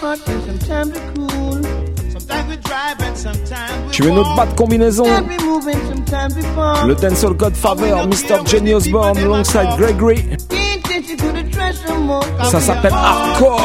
hot 0.00 0.18
and 0.28 0.42
sometimes 0.44 0.92
we 0.92 1.00
cool. 1.14 1.62
sometimes 2.10 2.48
we 2.48 2.56
drive 2.56 3.00
and 3.00 3.16
sometimes 3.16 3.86
we 3.86 3.92
Tu 3.92 4.02
veux 4.02 4.10
notre 4.10 4.28
walk. 4.30 4.36
bas 4.36 4.46
de 4.46 4.54
combinaison 4.56 5.04
Sometimes 5.04 5.28
we 5.28 5.36
move 5.46 5.68
and 5.68 5.82
sometimes 5.88 6.34
we 6.36 6.42
fall. 6.56 6.86
Le 6.88 6.94
dancehall 6.96 7.34
Godfather, 7.34 8.06
Mr. 8.08 8.44
Jenny 8.44 8.74
Osborne, 8.74 9.16
alongside 9.18 9.76
Gregory. 9.76 10.16
Can't 10.48 10.82
take 10.84 11.08
you 11.08 11.16
to 11.16 11.32
the 11.32 11.44
treasure 11.50 11.96
more. 11.98 12.24
Ça 12.42 12.60
s'appelle 12.60 12.92
Hardcore. 12.92 13.60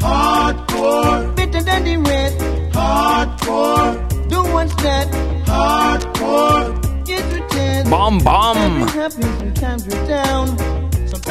Hardcore, 0.00 1.26
Better 1.34 1.62
than 1.62 1.84
the 1.84 1.96
rest. 2.08 2.36
hardcore, 2.72 3.96
Do 4.28 4.42
what's 4.54 4.74
that? 4.82 5.08
hardcore. 5.46 6.72
Get 7.04 7.22
to 7.30 7.38
test. 7.54 7.90
Bam 7.90 8.20
Sometimes 8.20 8.24
bam. 8.24 8.80
we're 8.80 8.88
happy, 9.02 9.22
sometimes 9.38 9.86
we're 9.86 10.06
down. 10.06 10.56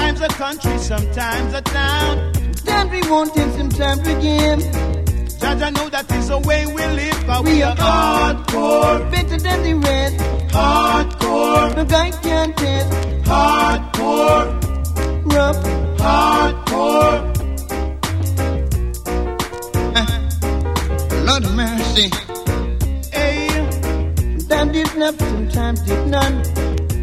Sometimes 0.06 0.22
a 0.22 0.38
country, 0.38 0.78
sometimes 0.78 1.54
a 1.56 1.62
town. 1.62 2.34
Sometimes 2.58 2.92
we 2.92 3.02
want 3.10 3.32
it, 3.36 3.52
sometimes 3.58 4.00
we 4.08 4.14
give. 4.22 4.60
Judge, 5.40 5.62
I 5.64 5.70
know 5.72 5.90
that 5.90 6.12
is 6.12 6.28
the 6.28 6.38
way 6.38 6.68
we 6.68 6.74
live, 6.86 7.24
but 7.26 7.44
we, 7.44 7.54
We 7.54 7.64
are 7.64 7.76
hardcore, 7.76 9.12
Better 9.12 9.38
than 9.38 9.64
the 9.64 9.74
rest. 9.74 10.18
hardcore, 10.54 11.76
The 11.76 11.84
guy 11.86 12.12
can't 12.22 12.56
test. 12.56 12.92
hardcore, 13.26 14.46
Rough. 15.34 15.64
hardcore. 15.98 17.34
Lord 21.26 21.44
mercy. 21.56 22.10
Hey, 23.12 23.48
Sometimes 24.38 24.78
it's 24.78 24.94
enough, 24.94 25.18
sometimes 25.18 25.80
it's 25.90 26.06
none. 26.12 26.44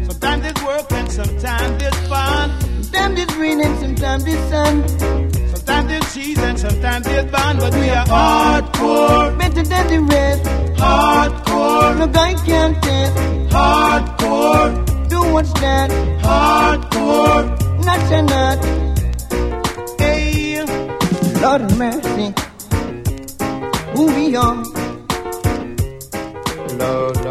sometimes 0.09 0.45
it's 0.45 0.63
work 0.63 0.91
and 0.93 1.11
sometimes 1.11 1.83
it's 1.83 2.07
fun. 2.07 2.49
Sometimes 2.93 3.19
it's 3.21 3.35
rain 3.37 3.59
and 3.61 3.79
sometimes 3.79 4.23
it's 4.27 4.49
sun. 4.51 4.87
Sometimes 5.55 5.91
it's 5.91 6.13
cheese 6.13 6.37
and 6.37 6.59
sometimes 6.59 7.07
it's 7.07 7.31
bun, 7.31 7.57
but 7.57 7.73
we 7.73 7.89
are 7.89 8.05
hardcore, 8.05 9.37
Better 9.39 9.63
than 9.63 9.87
the 9.87 9.99
rest. 10.13 10.43
hardcore, 10.77 11.97
The 11.97 12.07
guy 12.07 12.33
can't 12.45 12.83
test. 12.83 13.15
hardcore, 13.51 15.09
Do 15.09 15.21
what's 15.33 15.53
that? 15.53 15.89
hardcore. 16.21 17.45
Not 17.83 18.11
a 18.11 18.21
nut. 18.21 18.59
Hey, 19.99 20.63
Lord 21.41 21.61
of 21.61 21.77
mercy. 21.77 22.33
Who 23.95 24.05
we 24.15 24.35
are. 24.35 24.63
Lord, 26.77 27.17
Lord, 27.17 27.17
Lord. 27.17 27.22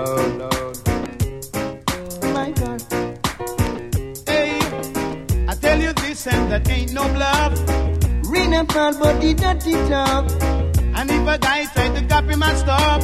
That 6.53 6.69
ain't 6.69 6.93
no 6.93 7.05
bluff. 7.15 7.53
Rain 8.31 8.53
and 8.53 8.71
fall, 8.71 8.93
but 9.01 9.21
the 9.23 9.33
dirty 9.33 9.73
top. 9.89 10.25
And 10.99 11.11
if 11.11 11.27
a 11.35 11.39
guy 11.39 11.65
try 11.75 11.89
to 11.97 12.03
copy 12.07 12.37
my 12.37 12.55
stuff, 12.55 13.03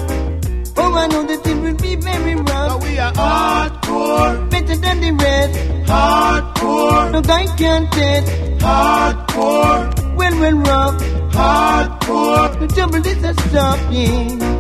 Oh, 0.81 0.95
I 0.95 1.07
know 1.09 1.23
that 1.27 1.45
it 1.47 1.57
will 1.65 1.75
be 1.75 1.97
very 1.97 2.35
rough. 2.37 2.69
but 2.73 2.83
we 2.85 2.99
are 2.99 3.13
hardcore, 3.13 4.51
Better 4.51 4.77
than 4.77 5.01
the 5.01 5.13
rest. 5.25 5.59
hardcore, 5.91 7.11
No 7.13 7.21
guy 7.23 7.47
can't 7.57 7.91
test. 7.93 8.29
hardcore, 8.67 10.17
Well, 10.19 10.35
well, 10.43 10.59
rough. 10.71 11.01
hardcore. 11.33 12.61
The 12.61 12.67
trouble 12.75 13.07
is 13.13 13.25
a 13.25 13.33
stopping. 13.49 14.39
Mm. 14.41 14.58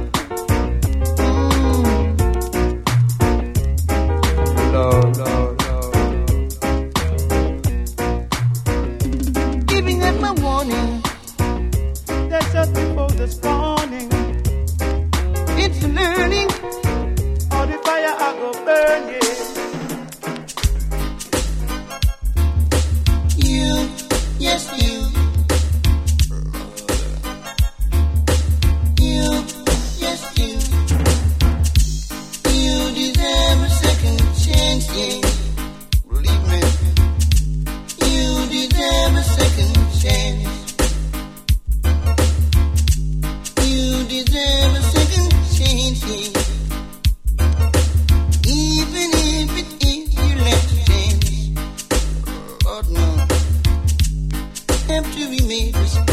attempt 54.98 55.16
to 55.16 55.30
be 55.30 55.46
made 55.46 56.07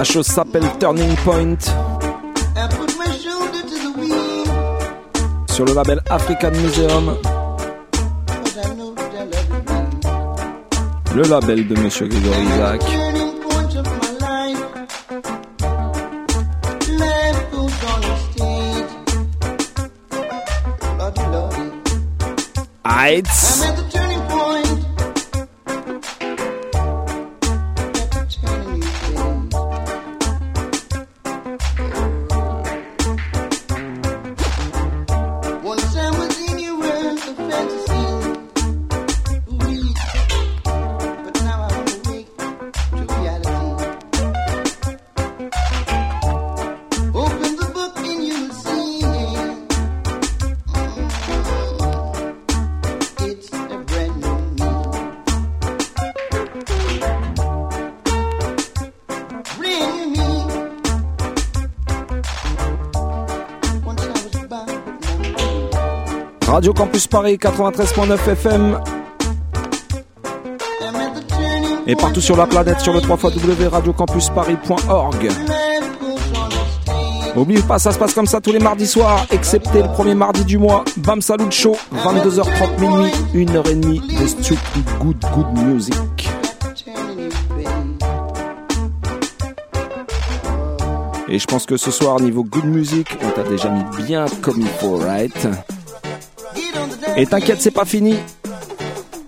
La 0.00 0.04
chose 0.04 0.26
s'appelle 0.26 0.64
Turning 0.78 1.14
Point. 1.16 1.58
Sur 5.46 5.66
le 5.66 5.74
label 5.74 6.00
African 6.08 6.52
Museum. 6.52 7.18
Le 11.14 11.22
label 11.24 11.68
de 11.68 11.78
Monsieur 11.78 12.06
Grégory 12.06 12.44
Isaac. 12.44 12.82
Radio 66.60 66.74
Campus 66.74 67.06
Paris 67.06 67.38
93.9 67.38 68.32
FM 68.32 68.78
et 71.86 71.96
partout 71.96 72.20
sur 72.20 72.36
la 72.36 72.46
planète 72.46 72.80
sur 72.80 72.92
le 72.92 73.00
3 73.00 73.16
www.radiocampusparis.org. 73.16 75.30
N'oubliez 77.34 77.62
pas, 77.62 77.78
ça 77.78 77.92
se 77.92 77.98
passe 77.98 78.12
comme 78.12 78.26
ça 78.26 78.42
tous 78.42 78.52
les 78.52 78.58
mardis 78.58 78.86
soirs, 78.86 79.24
excepté 79.30 79.80
le 79.80 79.88
premier 79.88 80.14
mardi 80.14 80.44
du 80.44 80.58
mois. 80.58 80.84
Bam 80.98 81.22
Salut 81.22 81.50
Show, 81.50 81.78
22h30 81.94 82.78
minuit, 82.78 83.10
1h30 83.34 84.20
de 84.20 84.26
stupid 84.26 84.84
good 85.00 85.16
good 85.34 85.46
music. 85.64 86.28
Et 91.26 91.38
je 91.38 91.46
pense 91.46 91.64
que 91.64 91.78
ce 91.78 91.90
soir, 91.90 92.20
niveau 92.20 92.44
good 92.44 92.66
music, 92.66 93.16
on 93.24 93.30
t'a 93.30 93.44
déjà 93.44 93.70
mis 93.70 93.84
bien 94.04 94.26
comme 94.42 94.60
il 94.60 94.68
faut, 94.68 94.96
right? 94.96 95.48
Et 97.16 97.26
t'inquiète, 97.26 97.60
c'est 97.60 97.70
pas 97.70 97.84
fini. 97.84 98.16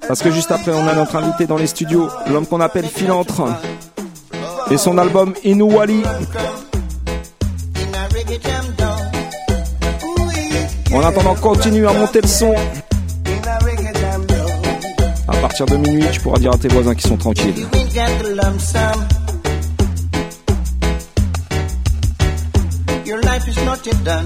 Parce 0.06 0.22
que 0.22 0.30
juste 0.30 0.50
après, 0.50 0.72
on 0.72 0.86
a 0.86 0.94
notre 0.94 1.16
invité 1.16 1.46
dans 1.46 1.56
les 1.56 1.66
studios, 1.66 2.08
l'homme 2.28 2.46
qu'on 2.46 2.60
appelle 2.60 2.86
Philantre. 2.86 3.42
Et 4.70 4.76
son 4.76 4.98
album 4.98 5.34
Inouali. 5.44 6.02
En 10.92 11.00
attendant, 11.00 11.34
continue 11.34 11.86
à 11.86 11.92
monter 11.92 12.20
le 12.20 12.28
son. 12.28 12.54
À 15.28 15.36
partir 15.36 15.66
de 15.66 15.76
minuit, 15.76 16.04
tu 16.12 16.20
pourras 16.20 16.38
dire 16.38 16.52
à 16.52 16.58
tes 16.58 16.68
voisins 16.68 16.94
qui 16.94 17.08
sont 17.08 17.16
tranquilles. 17.16 17.66
Your 23.04 23.18
life 23.18 23.46
is 23.46 23.64
not 23.64 23.84
yet 23.84 24.02
done. 24.04 24.24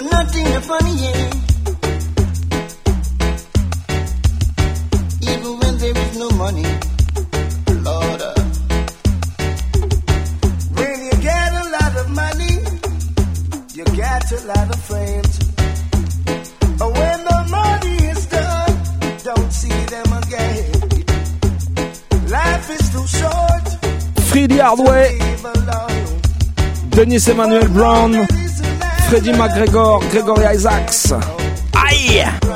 Got 0.00 0.12
nothing 0.12 0.44
to 0.46 0.60
funny, 0.62 0.94
yeah. 0.96 1.30
Even 5.30 5.58
when 5.58 5.76
there 5.78 5.98
is 5.98 6.18
no 6.18 6.30
money, 6.30 6.64
Lord. 7.84 8.22
uh, 8.22 8.34
When 10.78 10.96
you 11.04 11.14
get 11.20 11.52
a 11.52 11.64
lot 11.76 11.96
of 12.00 12.08
money, 12.22 12.54
you 13.74 13.84
get 13.84 14.32
a 14.32 14.40
lot 14.46 14.68
of 14.74 14.80
friends. 14.88 15.38
But 16.78 16.92
when 16.96 17.18
the 17.30 17.46
money 17.50 17.96
is 18.08 18.26
done, 18.26 18.82
don't 19.22 19.52
see 19.52 19.84
them 19.94 20.12
again. 20.22 20.72
Life 22.30 22.70
is 22.70 22.88
too 22.90 23.06
short. 23.06 23.64
Freddie 24.30 24.60
Hardway. 24.60 25.18
Denis 26.90 27.28
Emmanuel 27.28 27.68
Brown, 27.68 28.12
Freddie 29.10 29.32
McGregor, 29.32 29.98
Gregory 30.12 30.46
Isaacs. 30.54 31.12
Aïe! 31.74 32.49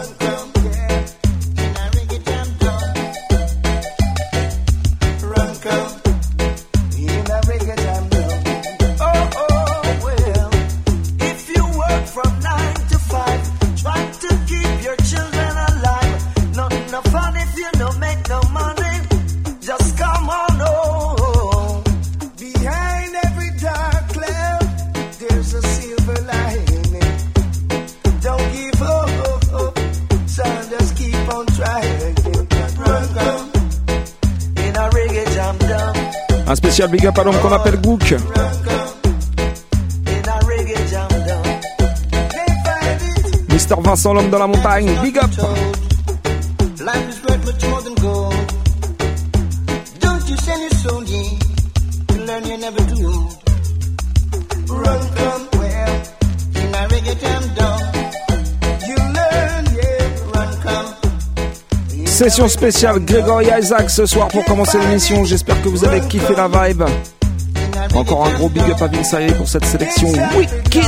Un 36.55 36.57
spécial 36.57 36.89
big 36.89 37.05
up 37.05 37.19
à 37.19 37.25
l'homme 37.25 37.37
qu'on 37.41 37.51
appelle 37.51 37.81
Gook. 37.81 38.15
Mr. 43.49 43.83
Vincent, 43.83 44.15
l'homme 44.15 44.31
dans 44.31 44.39
la 44.39 44.47
montagne. 44.47 44.89
Big 45.03 45.19
up! 45.19 45.31
Session 62.15 62.47
spéciale 62.47 63.01
Gregory 63.01 63.49
Isaac 63.59 63.91
ce 63.91 64.07
soir 64.07 64.29
pour 64.29 64.45
commencer 64.45 64.79
l'émission. 64.79 65.25
J'espère 65.25 65.61
que 65.63 65.69
vous 65.69 65.85
avez 65.85 66.01
kiffé 66.03 66.33
la 66.37 66.47
vibe. 66.47 66.85
Encore 67.93 68.29
un 68.29 68.31
gros 68.35 68.49
big 68.49 68.63
up 68.71 68.81
à 68.81 68.87
Vince 68.87 69.17
pour 69.37 69.49
cette 69.49 69.65
sélection 69.65 70.07
wicked. 70.37 70.85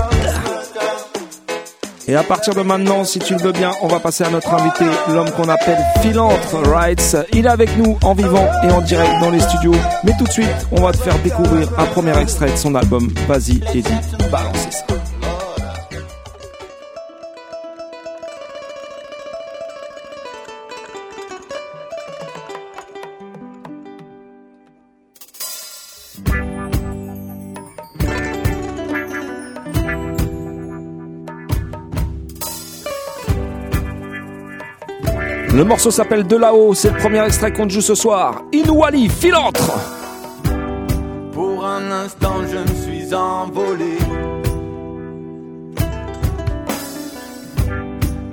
Et 2.07 2.15
à 2.15 2.23
partir 2.23 2.55
de 2.55 2.61
maintenant, 2.63 3.03
si 3.03 3.19
tu 3.19 3.35
le 3.35 3.41
veux 3.41 3.51
bien, 3.51 3.73
on 3.83 3.89
va 3.89 3.99
passer 3.99 4.23
à 4.23 4.31
notre 4.31 4.55
invité, 4.55 4.85
l'homme 5.09 5.33
qu'on 5.33 5.49
appelle 5.49 5.85
Philantre 6.01 6.63
Rights. 6.65 7.17
Il 7.33 7.47
est 7.47 7.49
avec 7.49 7.77
nous 7.77 7.99
en 8.05 8.15
vivant 8.15 8.49
et 8.63 8.71
en 8.71 8.81
direct 8.81 9.21
dans 9.21 9.31
les 9.31 9.41
studios. 9.41 9.75
Mais 10.05 10.13
tout 10.17 10.27
de 10.27 10.31
suite, 10.31 10.47
on 10.71 10.81
va 10.81 10.93
te 10.93 10.99
faire 10.99 11.19
découvrir 11.25 11.69
un 11.77 11.87
premier 11.87 12.17
extrait 12.21 12.53
de 12.53 12.57
son 12.57 12.77
album. 12.77 13.13
Vas-y, 13.27 13.61
Eddie, 13.75 13.83
balancez 14.31 14.71
ça. 14.71 14.96
Le 35.57 35.65
morceau 35.65 35.91
s'appelle 35.91 36.27
De 36.27 36.37
là-haut, 36.37 36.75
c'est 36.75 36.91
le 36.91 36.99
premier 36.99 37.25
extrait 37.25 37.51
qu'on 37.51 37.67
joue 37.67 37.81
ce 37.81 37.95
soir. 37.95 38.43
Inouali, 38.53 39.09
Philantre 39.09 39.73
Pour 41.33 41.65
un 41.65 41.91
instant, 41.91 42.43
je 42.47 42.59
me 42.59 42.77
suis 42.77 43.15
envolé. 43.15 43.97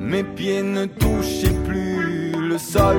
Mes 0.02 0.26
pieds 0.26 0.64
ne 0.64 0.84
touchaient 0.84 1.56
plus 1.66 2.34
le 2.34 2.58
sol. 2.58 2.98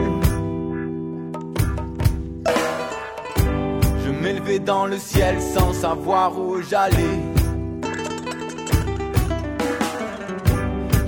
Je 4.07 4.11
m'élevais 4.11 4.59
dans 4.59 4.87
le 4.87 4.97
ciel 4.97 5.37
sans 5.55 5.75
savoir 5.75 6.33
où 6.41 6.63
j'allais. 6.63 7.44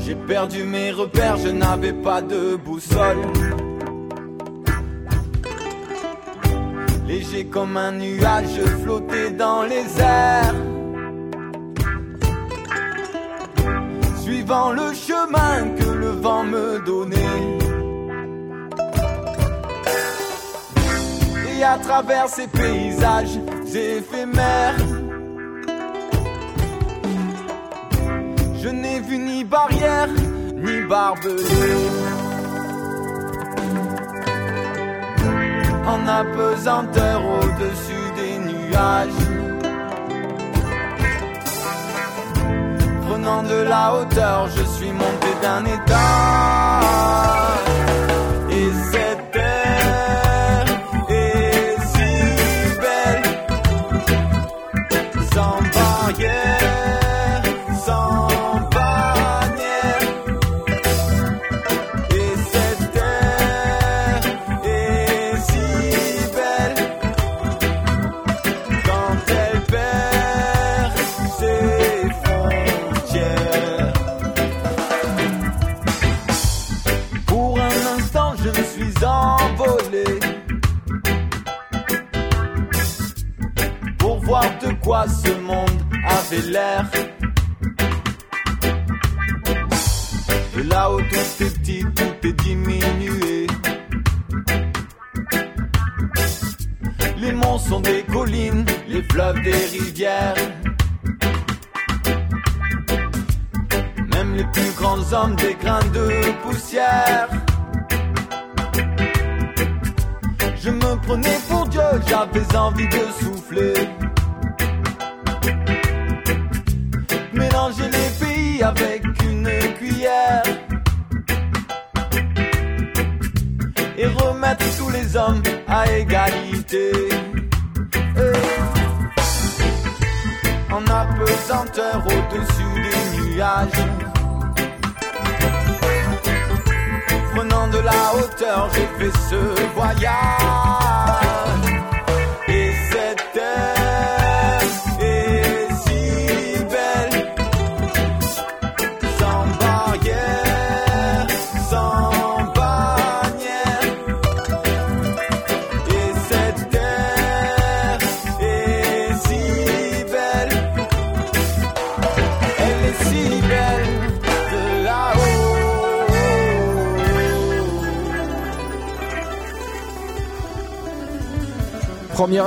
J'ai 0.06 0.14
perdu 0.14 0.62
mes 0.62 0.92
repères, 0.92 1.36
je 1.36 1.48
n'avais 1.48 1.92
pas 1.92 2.22
de 2.22 2.54
boussole. 2.54 3.16
Léger 7.08 7.46
comme 7.46 7.76
un 7.76 7.90
nuage, 7.90 8.46
je 8.56 8.62
flottais 8.82 9.32
dans 9.32 9.64
les 9.64 10.00
airs. 10.00 10.54
Suivant 14.22 14.70
le 14.70 14.94
chemin 14.94 15.74
que 15.76 15.90
le 15.90 16.10
vent 16.10 16.44
me 16.44 16.78
donnait. 16.86 17.58
Et 21.58 21.64
à 21.64 21.78
travers 21.78 22.28
ces 22.28 22.46
paysages 22.46 23.40
éphémères, 23.74 24.76
je 28.66 28.72
n'ai 28.72 28.98
vu 28.98 29.16
ni 29.18 29.44
barrière, 29.44 30.08
ni 30.64 30.80
barbelé. 30.88 31.76
en 35.94 36.00
apesanteur 36.20 37.18
au-dessus 37.38 38.06
des 38.18 38.34
nuages. 38.50 39.22
Prenant 43.06 43.42
de 43.44 43.58
la 43.72 43.94
hauteur, 43.94 44.48
je 44.56 44.64
suis 44.74 44.90
monté 44.90 45.30
d'un 45.42 45.64
étage. 45.76 46.75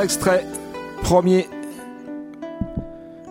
Extrait, 0.10 0.44
premier, 1.04 1.48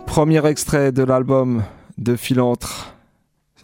premier 0.07 0.47
extrait 0.47 0.93
de 0.93 1.03
l'album 1.03 1.64
de 1.99 2.14
Philantre, 2.14 2.95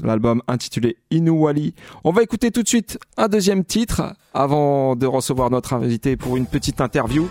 l'album 0.03 0.43
intitulé 0.49 0.97
Inuwali. 1.12 1.75
On 2.03 2.11
va 2.11 2.25
écouter 2.25 2.51
tout 2.51 2.65
de 2.65 2.67
suite 2.67 2.99
un 3.17 3.29
deuxième 3.29 3.65
titre 3.65 4.17
avant 4.35 4.97
de 4.97 5.07
recevoir 5.07 5.49
notre 5.49 5.75
invité 5.75 6.17
pour 6.17 6.37
une 6.37 6.47
petite 6.47 6.81
interview. 6.81 7.29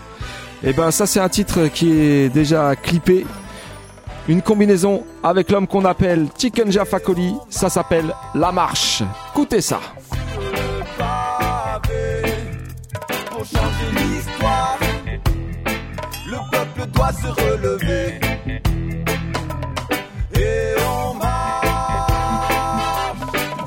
Et 0.62 0.72
ben 0.72 0.90
ça 0.90 1.04
c'est 1.04 1.20
un 1.20 1.28
titre 1.28 1.66
qui 1.66 1.92
est 1.92 2.30
déjà 2.30 2.74
clippé. 2.76 3.26
Une 4.26 4.40
combinaison 4.40 5.04
avec 5.22 5.50
l'homme 5.50 5.66
qu'on 5.66 5.84
appelle 5.84 6.28
Chicken 6.38 6.72
Jafakoli, 6.72 7.34
ça 7.50 7.68
s'appelle 7.68 8.14
La 8.34 8.52
Marche. 8.52 9.02
Écoutez 9.34 9.60
ça. 9.60 9.80
Se 17.12 17.26
relever. 17.26 18.20
Et 20.36 20.74
on 20.80 21.14
marche 21.14 21.68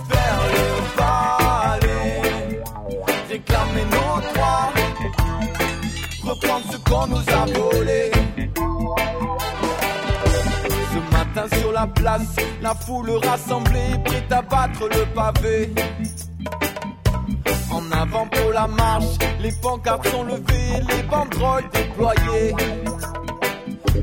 vers 0.09 0.41
le 0.55 0.67
palais. 0.97 2.21
Réclamer 3.29 3.85
nos 3.91 4.15
droits. 4.27 4.73
Reprendre 6.23 6.65
ce 6.71 6.77
qu'on 6.77 7.07
nous 7.07 7.25
a 7.29 7.45
volé. 7.45 8.11
Ce 10.93 10.99
matin 11.15 11.47
sur 11.59 11.71
la 11.71 11.87
place, 11.87 12.35
la 12.61 12.73
foule 12.73 13.11
rassemblée, 13.23 13.91
prête 14.03 14.31
à 14.31 14.41
battre 14.41 14.89
le 14.89 15.05
pavé. 15.13 15.73
En 17.71 17.91
avant 17.91 18.27
pour 18.27 18.51
la 18.53 18.67
marche, 18.67 19.17
les 19.39 19.51
pancartes 19.51 20.07
sont 20.07 20.23
levées, 20.23 20.81
les 20.89 21.03
banderoles 21.03 21.69
déployées. 21.73 22.55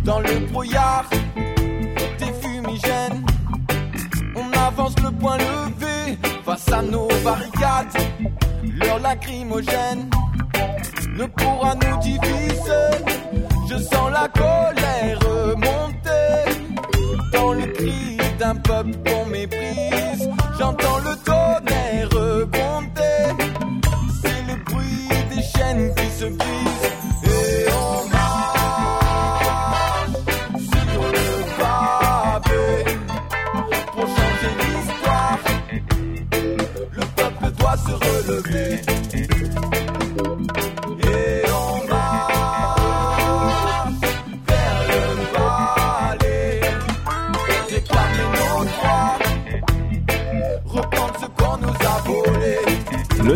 Dans 0.04 0.20
le 0.20 0.46
brouillard, 0.50 1.04
des 2.18 2.32
fumigènes, 2.40 3.24
on 4.36 4.52
avance 4.58 4.94
le 5.02 5.10
point 5.10 5.38
levé 5.38 6.18
face 6.44 6.70
à 6.72 6.82
nos 6.82 7.08
barricades. 7.24 7.96
Leur 8.76 8.98
lacrymogène 9.00 10.10
ne 11.16 11.24
pourra 11.26 11.74
nous 11.74 11.96
diviser. 11.98 12.90
Je 13.68 13.76
sens 13.76 14.10
la 14.12 14.28
colère 14.28 15.18
monter 15.56 16.52
dans 17.32 17.52
le 17.52 17.66
cri 17.66 18.18
d'un 18.38 18.56
peuple 18.56 18.92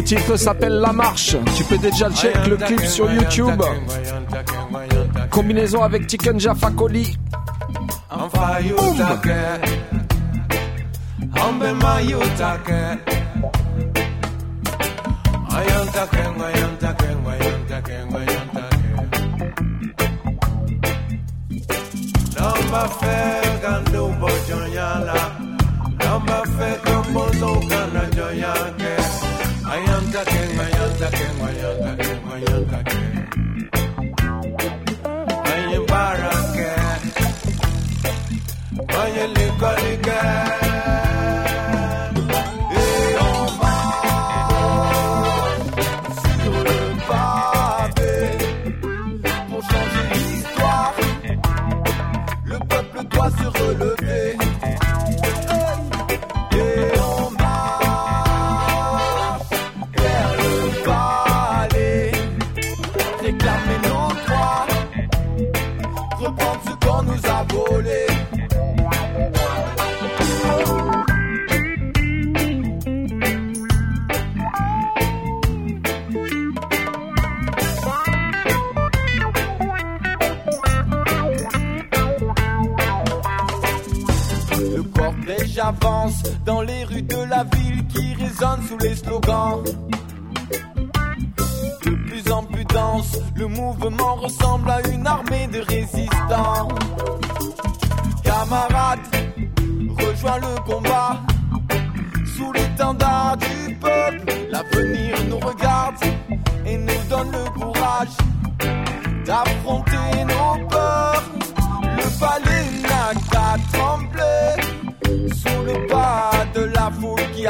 titre 0.08 0.36
s'appelle 0.36 0.72
La 0.72 0.90
Marche. 0.90 1.36
Tu 1.54 1.64
peux 1.64 1.76
déjà 1.76 2.10
check 2.10 2.34
le 2.46 2.56
clip 2.56 2.80
sur 2.80 3.12
YouTube. 3.12 3.62
Combinaison 5.28 5.82
avec 5.82 6.08
Chicken 6.08 6.40
Jaffa 6.40 6.70
Coli. 6.70 7.18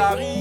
Foule 0.09 0.38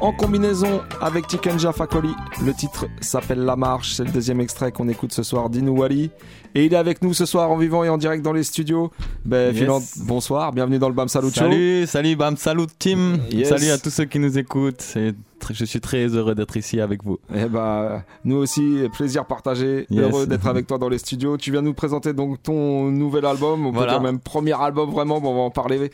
en 0.00 0.12
combinaison 0.12 0.82
avec 1.00 1.26
Tikenja 1.26 1.72
Fakoli. 1.72 2.14
Le 2.44 2.52
titre 2.52 2.86
s'appelle 3.00 3.40
La 3.44 3.56
Marche. 3.56 3.94
C'est 3.94 4.04
le 4.04 4.10
deuxième 4.10 4.40
extrait 4.40 4.70
qu'on 4.70 4.88
écoute 4.88 5.12
ce 5.12 5.22
soir 5.22 5.48
d'Inou 5.48 5.78
Wally. 5.78 6.10
Et 6.54 6.66
il 6.66 6.74
est 6.74 6.76
avec 6.76 7.02
nous 7.02 7.14
ce 7.14 7.24
soir 7.26 7.50
en 7.50 7.56
vivant 7.56 7.82
et 7.82 7.88
en 7.88 7.96
direct 7.98 8.22
dans 8.22 8.32
les 8.32 8.42
studios. 8.44 8.90
Ben, 9.24 9.54
Yes. 9.54 9.98
Bonsoir. 10.04 10.52
Bienvenue 10.52 10.78
dans 10.78 10.88
le 10.88 10.94
Bam 10.94 11.08
Salut 11.08 11.28
Show. 11.28 11.34
Salut, 11.40 11.86
salut, 11.86 12.14
bam, 12.16 12.36
salut 12.36 12.66
team. 12.78 13.18
Yes. 13.30 13.48
Salut 13.48 13.70
à 13.70 13.78
tous 13.78 13.90
ceux 13.90 14.04
qui 14.04 14.18
nous 14.18 14.38
écoutent. 14.38 14.94
Je 15.50 15.64
suis 15.64 15.80
très 15.80 16.06
heureux 16.08 16.34
d'être 16.34 16.56
ici 16.56 16.80
avec 16.80 17.04
vous. 17.04 17.18
Eh 17.34 17.44
ben, 17.46 18.02
nous 18.24 18.36
aussi, 18.36 18.80
plaisir 18.92 19.24
partagé. 19.26 19.86
Yes. 19.90 20.00
Heureux 20.02 20.26
d'être 20.26 20.46
avec 20.46 20.66
toi 20.66 20.76
dans 20.78 20.88
les 20.88 20.98
studios. 20.98 21.36
Tu 21.38 21.50
viens 21.52 21.62
nous 21.62 21.74
présenter 21.74 22.12
donc 22.12 22.42
ton 22.42 22.90
nouvel 22.90 23.24
album. 23.24 23.64
On 23.66 23.70
peut 23.70 23.78
Voilà. 23.78 23.92
dire 23.92 24.02
même 24.02 24.18
premier 24.18 24.60
album 24.60 24.90
vraiment. 24.90 25.20
Bon, 25.20 25.30
on 25.30 25.34
va 25.36 25.40
en 25.42 25.50
parler. 25.50 25.90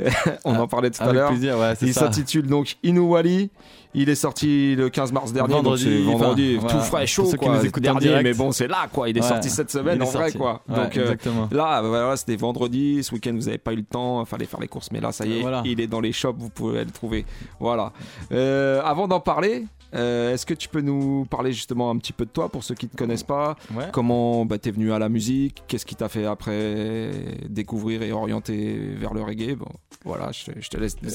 on 0.44 0.54
en 0.56 0.66
parlait 0.68 0.90
tout 0.90 1.02
à 1.02 1.12
l'heure. 1.12 1.30
ouais, 1.32 1.74
Il 1.82 1.94
s'intitule 1.94 2.46
donc 2.46 2.76
Inouali. 2.82 3.50
Il 3.94 4.08
est 4.08 4.14
sorti 4.14 4.74
le 4.74 4.88
15 4.90 5.12
mars 5.12 5.32
dernier, 5.32 5.54
Vendredi, 5.54 5.84
donc 5.84 5.94
c'est 5.94 6.12
vendredi, 6.12 6.54
enfin, 6.58 6.66
tout 6.66 6.72
voilà. 6.74 6.84
frais, 6.84 7.06
chaud 7.06 7.30
quoi. 7.38 7.58
dernier, 7.80 8.00
direct. 8.00 8.24
mais 8.24 8.34
bon, 8.34 8.50
c'est 8.52 8.66
là 8.66 8.88
quoi. 8.92 9.08
Il 9.08 9.16
est 9.16 9.22
Ouais. 9.22 9.28
sorti 9.28 9.48
cette 9.50 9.70
semaine 9.70 10.02
en 10.02 10.06
vrai 10.06 10.32
quoi. 10.32 10.62
Ouais, 10.68 10.76
donc 10.76 10.96
euh, 10.96 11.14
là, 11.52 11.80
voilà, 11.82 12.16
c'était 12.16 12.36
vendredi. 12.36 13.02
Ce 13.02 13.14
week-end, 13.14 13.32
vous 13.34 13.48
avez 13.48 13.58
pas 13.58 13.72
eu 13.72 13.76
le 13.76 13.84
temps, 13.84 14.24
fallait 14.24 14.46
faire 14.46 14.60
les 14.60 14.68
courses, 14.68 14.90
mais 14.92 15.00
là, 15.00 15.12
ça 15.12 15.24
y 15.26 15.38
est, 15.38 15.42
Voilà. 15.42 15.62
il 15.64 15.80
est 15.80 15.86
dans 15.86 16.00
les 16.00 16.12
shops, 16.12 16.34
vous 16.38 16.50
pouvez 16.50 16.84
le 16.84 16.90
trouver. 16.90 17.24
Voilà. 17.60 17.92
Euh, 18.32 18.82
avant 18.84 19.06
d'en 19.08 19.20
parler. 19.20 19.64
Euh, 19.94 20.32
Est-ce 20.34 20.44
que 20.46 20.54
tu 20.54 20.68
peux 20.68 20.80
nous 20.80 21.24
parler 21.26 21.52
justement 21.52 21.90
un 21.90 21.96
petit 21.98 22.12
peu 22.12 22.24
de 22.24 22.30
toi 22.30 22.48
pour 22.48 22.64
ceux 22.64 22.74
qui 22.74 22.86
ne 22.86 22.90
te 22.90 22.96
connaissent 22.96 23.22
pas? 23.22 23.56
Ouais. 23.74 23.88
Comment 23.92 24.44
bah, 24.44 24.58
t'es 24.58 24.70
venu 24.70 24.92
à 24.92 24.98
la 24.98 25.08
musique? 25.08 25.62
Qu'est-ce 25.68 25.86
qui 25.86 25.94
t'a 25.94 26.08
fait 26.08 26.24
après 26.26 27.10
découvrir 27.48 28.02
et 28.02 28.12
orienter 28.12 28.94
vers 28.98 29.14
le 29.14 29.22
reggae? 29.22 29.54
Bon, 29.56 29.68
voilà, 30.04 30.30
je, 30.32 30.46
te- 30.52 30.60
je 30.60 30.68
te 30.68 30.76
laisse 30.76 30.96
tout 30.96 31.06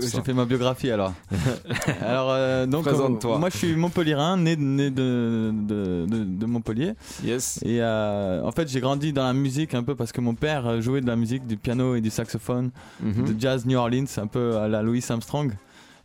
J'ai 0.00 0.22
fait 0.22 0.32
ma 0.32 0.44
biographie 0.44 0.90
alors. 0.90 1.12
alors 2.02 2.28
euh, 2.30 2.66
donc 2.66 2.84
Présente-toi. 2.84 3.36
euh, 3.36 3.38
moi 3.38 3.50
je 3.50 3.56
suis 3.56 3.74
Montpellierin, 3.76 4.36
né, 4.36 4.56
né 4.56 4.90
de, 4.90 5.52
de, 5.52 6.06
de, 6.08 6.24
de 6.24 6.46
Montpellier. 6.46 6.92
Yes. 7.24 7.60
Et 7.64 7.78
euh, 7.80 8.42
en 8.44 8.52
fait 8.52 8.68
j'ai 8.68 8.80
grandi 8.80 9.12
dans 9.12 9.24
la 9.24 9.32
musique 9.32 9.74
un 9.74 9.82
peu 9.82 9.94
parce 9.94 10.12
que 10.12 10.20
mon 10.20 10.34
père 10.34 10.66
euh, 10.66 10.80
jouait 10.80 11.00
de 11.00 11.06
la 11.06 11.16
musique, 11.16 11.46
du 11.46 11.56
piano 11.56 11.94
et 11.94 12.00
du 12.00 12.10
saxophone, 12.10 12.70
Mhm. 13.02 13.34
de 13.34 13.40
jazz 13.40 13.66
New 13.66 13.78
Orleans, 13.78 14.04
un 14.18 14.26
peu 14.26 14.56
à 14.58 14.68
la 14.68 14.82
Louis 14.82 15.04
Armstrong. 15.08 15.52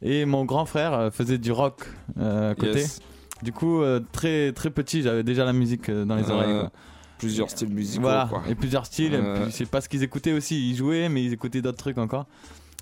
Et 0.07 0.25
mon 0.25 0.45
grand 0.45 0.65
frère 0.65 0.93
euh, 0.93 1.09
faisait 1.09 1.39
du 1.39 1.51
rock 1.51 1.87
euh, 2.19 2.51
à 2.51 2.55
côté. 2.55 2.79
Yes. 2.79 3.01
Du 3.43 3.51
coup 3.51 3.81
euh, 3.81 3.99
très 4.11 4.53
très 4.53 4.69
petit 4.69 5.01
j'avais 5.01 5.23
déjà 5.23 5.43
la 5.43 5.51
musique 5.51 5.89
euh, 5.89 6.05
dans 6.05 6.15
les 6.15 6.29
oreilles. 6.29 6.59
quoi. 6.61 6.71
Plusieurs 7.17 7.49
styles 7.49 7.69
musicaux. 7.69 8.03
Voilà, 8.03 8.27
quoi. 8.29 8.43
et 8.47 8.55
plusieurs 8.55 8.85
styles. 8.85 9.13
et 9.15 9.19
puis 9.19 9.45
je 9.45 9.49
sais 9.49 9.65
pas 9.65 9.81
ce 9.81 9.89
qu'ils 9.89 10.03
écoutaient 10.03 10.33
aussi. 10.33 10.69
Ils 10.69 10.75
jouaient, 10.75 11.09
mais 11.09 11.23
ils 11.23 11.33
écoutaient 11.33 11.61
d'autres 11.61 11.77
trucs 11.77 11.97
encore. 11.97 12.27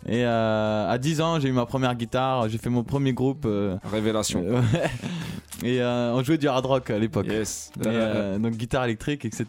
Et 0.08 0.26
euh, 0.26 0.90
à 0.90 0.98
10 0.98 1.22
ans, 1.22 1.40
j'ai 1.40 1.48
eu 1.48 1.54
ma 1.54 1.66
première 1.66 1.96
guitare. 1.96 2.50
J'ai 2.50 2.58
fait 2.58 2.70
mon 2.70 2.84
premier 2.84 3.14
groupe. 3.14 3.46
euh, 3.46 3.78
Révélation. 3.90 4.44
euh, 4.46 4.62
et 5.64 5.82
euh, 5.82 6.12
on 6.14 6.24
jouait 6.24 6.38
du 6.38 6.48
hard 6.50 6.66
rock 6.66 6.90
à 6.90 7.00
l'époque. 7.00 7.28
Yes. 7.28 7.72
Et, 7.86 8.40
donc 8.40 8.54
guitare 8.56 8.84
électrique, 8.84 9.24
etc. 9.24 9.46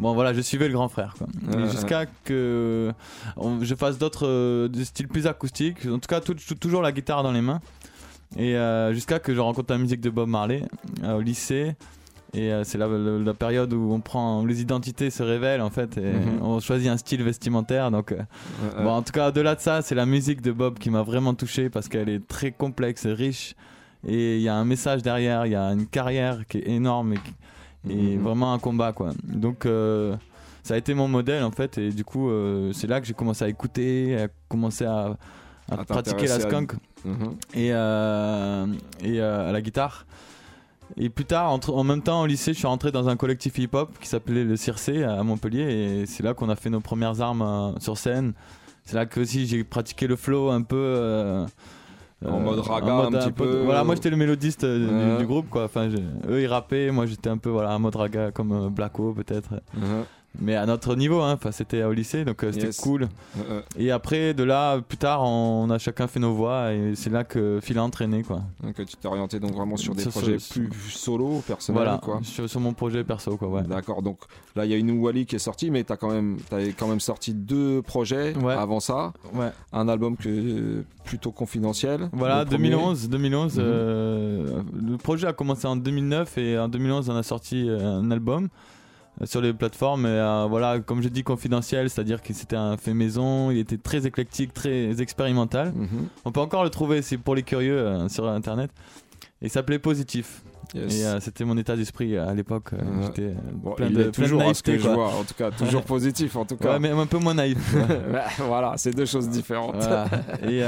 Bon 0.00 0.12
voilà, 0.14 0.34
je 0.34 0.40
suivais 0.40 0.66
le 0.66 0.74
grand 0.74 0.88
frère. 0.88 1.14
Jusqu'à 1.70 2.06
que 2.24 2.92
on- 3.36 3.62
je 3.62 3.74
fasse 3.76 3.96
d'autres 3.98 4.68
styles 4.82 5.08
plus 5.08 5.26
acoustiques. 5.28 5.86
En 5.86 5.98
tout 6.00 6.08
cas, 6.08 6.20
tout- 6.20 6.34
tout- 6.34 6.54
toujours 6.56 6.82
la 6.82 6.90
guitare 6.90 7.22
dans 7.22 7.32
les 7.32 7.42
mains. 7.42 7.60
Et 8.36 8.56
jusqu'à 8.92 9.20
que 9.20 9.34
je 9.34 9.40
rencontre 9.40 9.72
la 9.72 9.78
musique 9.78 10.00
de 10.00 10.10
Bob 10.10 10.28
Marley 10.28 10.62
au 11.04 11.20
lycée. 11.20 11.76
Et 12.36 12.52
euh, 12.52 12.62
c'est 12.64 12.76
la, 12.78 12.86
la- 12.86 13.18
la 13.18 13.34
période 13.34 13.72
où 13.72 13.92
on 13.92 14.00
prend, 14.00 14.42
où 14.42 14.46
les 14.46 14.60
identités 14.60 15.08
se 15.10 15.22
révèlent 15.22 15.62
en 15.62 15.70
fait, 15.70 15.96
et 15.96 16.12
Mhm. 16.12 16.42
on 16.42 16.60
choisit 16.60 16.88
un 16.88 16.96
style 16.98 17.22
vestimentaire. 17.22 17.90
Donc, 17.90 18.12
euh, 18.12 18.18
bon, 18.76 18.90
en 18.90 19.02
tout 19.02 19.12
cas, 19.12 19.28
au-delà 19.30 19.54
de 19.54 19.60
ça, 19.60 19.80
c'est 19.82 19.94
la 19.94 20.04
musique 20.06 20.42
de 20.42 20.52
Bob 20.52 20.78
qui 20.78 20.90
m'a 20.90 21.02
vraiment 21.02 21.32
touché 21.34 21.70
parce 21.70 21.88
qu'elle 21.88 22.08
est 22.10 22.26
très 22.28 22.52
complexe 22.52 23.06
et 23.06 23.12
riche. 23.14 23.54
Et 24.06 24.36
il 24.36 24.42
y 24.42 24.48
a 24.48 24.54
un 24.54 24.64
message 24.66 25.02
derrière, 25.02 25.46
il 25.46 25.52
y 25.52 25.56
a 25.56 25.68
une 25.72 25.86
carrière 25.86 26.46
qui 26.46 26.58
est 26.58 26.68
énorme 26.68 27.14
et, 27.14 27.16
qui- 27.16 27.34
et 27.92 28.16
Mhm. 28.16 28.22
vraiment 28.22 28.52
un 28.52 28.58
combat 28.58 28.92
quoi. 28.92 29.10
Donc 29.24 29.64
euh, 29.64 30.14
ça 30.62 30.74
a 30.74 30.76
été 30.76 30.92
mon 30.94 31.08
modèle 31.08 31.42
en 31.44 31.50
fait 31.52 31.78
et 31.78 31.90
du 31.90 32.04
coup 32.04 32.28
euh, 32.28 32.72
c'est 32.72 32.86
là 32.88 33.00
que 33.00 33.06
j'ai 33.06 33.14
commencé 33.14 33.44
à 33.44 33.48
écouter, 33.48 34.16
à 34.24 34.28
commencer 34.48 34.84
à, 34.84 35.16
à 35.70 35.74
À 35.80 35.84
pratiquer 35.84 36.26
la 36.26 36.34
à- 36.34 36.40
skunk 36.40 36.72
mhm. 37.04 37.36
et, 37.54 37.70
euh, 37.72 38.66
et 39.02 39.20
euh, 39.20 39.48
à 39.48 39.52
la 39.52 39.60
guitare. 39.62 40.04
Et 40.96 41.08
plus 41.10 41.24
tard, 41.24 41.50
entre- 41.52 41.74
en 41.74 41.84
même 41.84 42.02
temps 42.02 42.22
au 42.22 42.26
lycée, 42.26 42.52
je 42.52 42.58
suis 42.58 42.66
rentré 42.66 42.92
dans 42.92 43.08
un 43.08 43.16
collectif 43.16 43.58
hip-hop 43.58 43.90
qui 44.00 44.08
s'appelait 44.08 44.44
le 44.44 44.56
Circé 44.56 45.02
à 45.02 45.22
Montpellier 45.22 45.62
et 46.02 46.06
c'est 46.06 46.22
là 46.22 46.32
qu'on 46.34 46.48
a 46.48 46.56
fait 46.56 46.70
nos 46.70 46.80
premières 46.80 47.20
armes 47.20 47.42
euh, 47.42 47.78
sur 47.80 47.98
scène. 47.98 48.32
C'est 48.84 48.94
là 48.96 49.04
que 49.06 49.20
aussi 49.20 49.46
j'ai 49.46 49.64
pratiqué 49.64 50.06
le 50.06 50.16
flow 50.16 50.50
un 50.50 50.62
peu. 50.62 50.76
euh, 50.76 51.44
En 52.24 52.36
euh, 52.36 52.40
mode 52.40 52.60
raga, 52.60 52.86
un 53.06 53.10
petit 53.18 53.32
peu. 53.32 53.44
Voilà, 53.64 53.82
moi 53.84 53.94
j'étais 53.96 54.10
le 54.10 54.16
mélodiste 54.16 54.62
euh, 54.64 55.18
du- 55.18 55.26
groupe 55.26 55.48
quoi. 55.50 55.64
Enfin, 55.64 55.88
eux 56.28 56.40
ils 56.40 56.46
rappaient, 56.46 56.90
moi 56.92 57.04
j'étais 57.06 57.28
un 57.30 57.36
peu 57.38 57.50
voilà 57.50 57.74
en 57.74 57.78
mode 57.80 57.96
raga 57.96 58.30
comme 58.30 58.52
euh, 58.52 58.68
Blacko 58.70 59.12
peut-être. 59.12 59.50
Mais 60.40 60.54
à 60.56 60.66
notre 60.66 60.94
niveau, 60.96 61.20
hein. 61.22 61.32
Enfin, 61.34 61.50
c'était 61.52 61.82
au 61.84 61.92
lycée 61.92 62.24
donc 62.24 62.42
euh, 62.44 62.52
c'était 62.52 62.66
Yes. 62.66 62.80
cool. 62.80 63.08
Euh, 63.50 63.60
Et 63.78 63.90
après 63.90 64.34
de 64.34 64.42
là, 64.44 64.80
plus 64.80 64.98
tard, 64.98 65.22
on 65.22 65.68
a 65.70 65.78
chacun 65.78 66.06
fait 66.06 66.20
nos 66.20 66.34
voix 66.34 66.72
et 66.72 66.94
c'est 66.94 67.10
là 67.10 67.24
que 67.24 67.58
Phil 67.62 67.78
a 67.78 67.82
entraîné 67.84 68.22
quoi. 68.22 68.42
euh, 68.64 68.72
que 68.72 68.82
tu 68.82 68.96
t'es 68.96 69.08
orienté 69.08 69.40
donc 69.40 69.52
vraiment 69.52 69.76
sur 69.76 69.94
des 69.94 70.02
Sur- 70.02 70.10
projets 70.12 70.38
sur- 70.38 70.62
plus 70.68 70.90
solo, 70.90 71.42
personnels 71.46 71.82
Voilà, 71.82 71.98
quoi. 72.02 72.20
sur, 72.22 72.48
sur 72.48 72.60
mon 72.60 72.72
projet 72.74 73.02
perso 73.04 73.36
quoi. 73.36 73.48
Ouais. 73.48 73.62
D'accord, 73.62 74.02
donc 74.02 74.18
là 74.54 74.64
il 74.64 74.70
y 74.70 74.74
a 74.74 74.76
une 74.76 74.98
Wally 75.00 75.26
qui 75.26 75.36
est 75.36 75.40
sortie, 75.40 75.70
mais 75.70 75.84
t'as 75.84 75.96
quand 75.96 76.10
même, 76.10 76.36
t'avais 76.50 76.72
quand 76.72 76.88
même 76.88 77.00
sorti 77.00 77.32
deux 77.34 77.82
projets 77.82 78.36
Ouais. 78.36 78.54
avant 78.54 78.80
ça, 78.80 79.12
Ouais. 79.34 79.50
un 79.72 79.88
album 79.88 80.16
que 80.16 80.82
plutôt 81.04 81.30
confidentiel. 81.30 82.08
Voilà, 82.12 82.40
le 82.40 82.46
premier. 82.46 82.70
2011, 82.70 83.08
2011 83.08 83.56
Mhm. 83.58 83.64
euh, 83.64 84.62
le 84.88 84.96
projet 84.96 85.26
a 85.28 85.32
commencé 85.32 85.66
en 85.66 85.76
2009 85.76 86.36
et 86.38 86.58
en 86.58 86.68
2011 86.68 87.08
on 87.10 87.16
a 87.16 87.22
sorti 87.22 87.68
euh, 87.68 87.80
un 88.00 88.10
album 88.10 88.44
euh, 88.44 88.48
sur 89.24 89.40
les 89.40 89.52
plateformes 89.52 90.04
et 90.06 90.10
euh, 90.10 90.46
voilà 90.48 90.78
comme 90.80 91.02
je 91.02 91.08
dis 91.08 91.22
confidentiel 91.22 91.88
c'est 91.88 92.00
à 92.00 92.04
dire 92.04 92.22
que 92.22 92.32
c'était 92.34 92.56
un 92.56 92.76
fait 92.76 92.92
maison 92.94 93.50
il 93.50 93.58
était 93.58 93.78
très 93.78 94.06
éclectique 94.06 94.52
très 94.52 95.00
expérimental 95.00 95.72
Mhm. 95.74 96.08
on 96.24 96.32
peut 96.32 96.40
encore 96.40 96.64
le 96.64 96.70
trouver 96.70 97.00
c'est 97.02 97.16
pour 97.18 97.34
les 97.34 97.42
curieux 97.42 97.78
euh, 97.78 98.08
sur 98.08 98.28
internet 98.28 98.70
et 99.42 99.46
il 99.46 99.50
s'appelait 99.50 99.78
Positif 99.78 100.42
Yes. 100.74 100.98
et 101.00 101.06
euh, 101.06 101.20
c'était 101.20 101.44
mon 101.44 101.56
état 101.56 101.76
d'esprit 101.76 102.18
à 102.18 102.34
l'époque 102.34 102.70
j'étais 103.02 103.34
Bon, 103.52 103.70
plein 103.76 103.86
il 103.86 103.94
de 103.94 104.00
est 104.00 104.10
plein 104.10 104.24
de 104.24 104.28
toujours 104.30 104.42
à 104.42 104.52
ce 104.52 104.64
que 104.64 104.76
je 104.76 104.88
vois, 104.88 105.14
en 105.14 105.22
tout 105.22 105.34
cas, 105.38 105.52
toujours 105.52 105.82
positif 105.94 106.34
en 106.34 106.44
tout 106.44 106.56
cas. 106.56 106.72
Ouais, 106.72 106.78
mais 106.80 106.90
un 106.90 107.06
peu 107.06 107.18
moins 107.18 107.34
naïf 107.34 107.76
voilà, 108.40 108.74
c'est 108.76 108.90
deux 108.90 109.06
choses 109.06 109.28
différentes. 109.28 109.76
Voilà. 109.76 110.08
Et 110.42 110.62